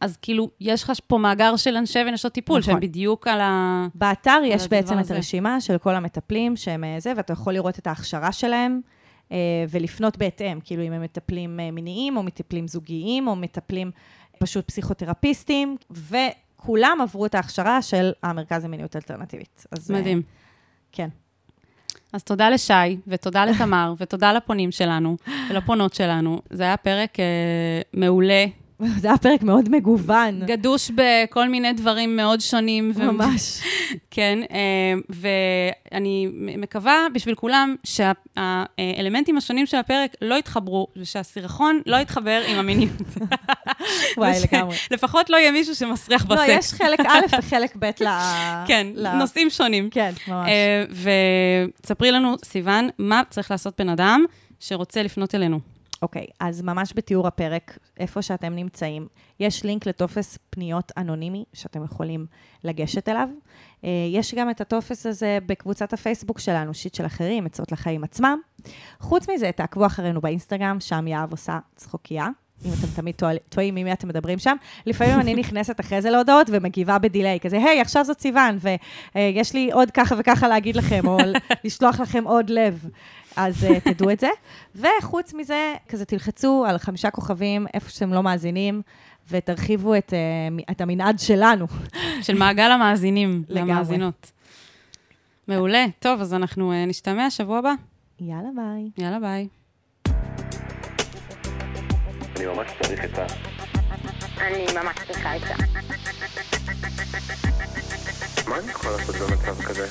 אז 0.00 0.16
כאילו, 0.22 0.50
יש 0.60 0.82
לך 0.82 0.92
פה 1.06 1.18
מאגר 1.18 1.56
של 1.56 1.76
אנשי 1.76 1.98
ונשות 2.08 2.32
טיפול, 2.32 2.58
נכון. 2.58 2.72
שהם 2.72 2.80
בדיוק 2.80 3.28
על 3.28 3.40
ה... 3.40 3.86
באתר 3.94 4.40
יש 4.44 4.68
בעצם 4.68 4.98
הזה. 4.98 5.12
את 5.12 5.16
הרשימה 5.16 5.60
של 5.60 5.78
כל 5.78 5.94
המטפלים 5.94 6.56
שהם 6.56 6.84
זה, 6.98 7.12
ואתה 7.16 7.32
יכול 7.32 7.52
לראות 7.52 7.78
את 7.78 7.86
ההכשרה 7.86 8.32
שלהם, 8.32 8.80
ולפנות 9.68 10.16
בהתאם, 10.16 10.58
כאילו 10.64 10.82
אם 10.82 10.92
הם 10.92 11.02
מטפלים 11.02 11.60
מיניים, 11.72 12.16
או 12.16 12.22
מטפלים 12.22 12.68
זוגיים, 12.68 13.28
או 13.28 13.36
מטפלים 13.36 13.90
פשוט 14.38 14.66
פסיכותרפיסטים, 14.66 15.76
וכולם 15.90 16.98
עברו 17.02 17.26
את 17.26 17.34
ההכשרה 17.34 17.82
של 17.82 18.12
המרכז 18.22 18.64
למיניות 18.64 18.96
אלטרנטיבית. 18.96 19.66
אז, 19.72 19.90
מדהים. 19.90 20.22
כן. 20.92 21.08
אז 22.12 22.22
תודה 22.22 22.50
לשי, 22.50 22.72
ותודה 23.06 23.44
לתמר, 23.44 23.94
ותודה 23.98 24.32
לפונים 24.32 24.70
שלנו, 24.70 25.16
ולפונות 25.50 25.94
שלנו. 25.94 26.40
זה 26.50 26.62
היה 26.62 26.76
פרק 26.76 27.20
אה, 27.20 27.24
מעולה. 27.94 28.46
זה 29.00 29.08
היה 29.08 29.18
פרק 29.18 29.42
מאוד 29.42 29.68
מגוון. 29.68 30.46
גדוש 30.46 30.90
בכל 30.94 31.48
מיני 31.48 31.72
דברים 31.72 32.16
מאוד 32.16 32.40
שונים. 32.40 32.92
ממש. 32.96 33.60
כן, 34.10 34.38
ואני 35.08 36.28
מקווה 36.32 37.06
בשביל 37.14 37.34
כולם 37.34 37.74
שהאלמנטים 37.84 39.36
השונים 39.36 39.66
של 39.66 39.76
הפרק 39.76 40.16
לא 40.22 40.34
יתחברו, 40.34 40.86
ושהסירחון 40.96 41.80
לא 41.86 41.96
יתחבר 41.96 42.42
עם 42.48 42.58
המיניות. 42.58 42.92
וואי, 44.16 44.32
לגמרי. 44.52 44.76
לפחות 44.90 45.30
לא 45.30 45.36
יהיה 45.36 45.50
מישהו 45.50 45.74
שמסריח 45.74 46.24
בסקס. 46.24 46.48
לא, 46.48 46.52
יש 46.52 46.72
חלק 46.72 47.00
א' 47.00 47.38
וחלק 47.38 47.76
ב' 47.78 47.90
ל... 48.00 48.08
כן, 48.66 48.86
נושאים 49.18 49.50
שונים. 49.50 49.90
כן, 49.90 50.12
ממש. 50.28 50.50
ותספרי 51.80 52.10
לנו, 52.10 52.36
סיוון, 52.44 52.88
מה 52.98 53.22
צריך 53.30 53.50
לעשות 53.50 53.80
בן 53.80 53.88
אדם 53.88 54.24
שרוצה 54.60 55.02
לפנות 55.02 55.34
אלינו? 55.34 55.75
אוקיי, 56.06 56.26
אז 56.40 56.62
ממש 56.62 56.92
בתיאור 56.96 57.26
הפרק, 57.26 57.78
איפה 58.00 58.22
שאתם 58.22 58.54
נמצאים, 58.54 59.06
יש 59.40 59.64
לינק 59.64 59.86
לטופס 59.86 60.38
פניות 60.50 60.92
אנונימי 60.96 61.44
שאתם 61.52 61.84
יכולים 61.84 62.26
לגשת 62.64 63.08
אליו. 63.08 63.28
אה, 63.84 63.90
יש 64.12 64.34
גם 64.34 64.50
את 64.50 64.60
הטופס 64.60 65.06
הזה 65.06 65.38
בקבוצת 65.46 65.92
הפייסבוק 65.92 66.38
שלנו, 66.38 66.74
שיט 66.74 66.94
של 66.94 67.06
אחרים, 67.06 67.46
עצות 67.46 67.72
לחיים 67.72 68.04
עצמם. 68.04 68.38
חוץ 69.00 69.28
מזה, 69.30 69.50
תעקבו 69.52 69.86
אחרינו 69.86 70.20
באינסטגרם, 70.20 70.80
שם 70.80 71.06
יהב 71.06 71.30
עושה 71.30 71.58
צחוקייה. 71.76 72.28
אם 72.64 72.70
אתם 72.80 72.86
תמיד 72.96 73.14
טוע- 73.14 73.30
טועים 73.48 73.74
ממי 73.74 73.92
אתם 73.92 74.08
מדברים 74.08 74.38
שם. 74.38 74.56
לפעמים 74.86 75.20
אני 75.20 75.34
נכנסת 75.34 75.80
אחרי 75.80 76.02
זה 76.02 76.10
להודעות 76.10 76.46
ומגיבה 76.50 76.98
בדיליי, 76.98 77.40
כזה, 77.40 77.56
היי, 77.56 77.80
עכשיו 77.80 78.04
זאת 78.04 78.20
סיוון, 78.20 78.58
ויש 79.14 79.54
לי 79.54 79.72
עוד 79.72 79.90
ככה 79.90 80.14
וככה 80.18 80.48
להגיד 80.48 80.76
לכם, 80.76 81.00
או 81.06 81.18
לשלוח 81.64 82.00
לכם 82.00 82.24
עוד 82.24 82.50
לב. 82.50 82.84
אז 83.36 83.64
uh, 83.64 83.80
תדעו 83.80 84.10
את 84.10 84.20
זה. 84.20 84.28
וחוץ 85.00 85.34
מזה, 85.34 85.74
כזה 85.88 86.04
תלחצו 86.04 86.64
על 86.68 86.78
חמישה 86.78 87.10
כוכבים 87.10 87.66
איפה 87.74 87.90
שאתם 87.90 88.12
לא 88.12 88.22
מאזינים, 88.22 88.82
ותרחיבו 89.30 89.94
את, 89.94 90.12
uh, 90.12 90.52
מ- 90.52 90.70
את 90.70 90.80
המנעד 90.80 91.18
שלנו. 91.18 91.66
של 92.22 92.38
מעגל 92.38 92.70
המאזינים. 92.70 93.42
למאזינות. 93.48 94.32
מעולה. 95.48 95.86
טוב, 95.98 96.20
אז 96.20 96.34
אנחנו 96.34 96.72
אה, 96.72 96.84
נשתמע 96.84 97.30
שבוע 97.30 97.58
הבא. 97.58 97.72
יאללה, 98.20 98.48
ביי. 98.56 99.04
יאללה, 99.04 99.20
ביי. 99.20 99.48
אני 102.36 102.46
ממש 102.46 102.70
צריך 102.82 103.04
את 103.04 103.18
ה... 103.18 103.26
אני 104.40 104.64
ממש 104.74 104.96
צריכה 105.06 105.32
עצה. 105.32 105.54
מה 108.48 108.58
אני 108.58 108.70
יכול 108.70 108.90
לעשות 108.90 109.16
במצב 109.16 109.62
כזה? 109.62 109.86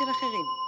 של 0.00 0.10
אחרים. 0.10 0.59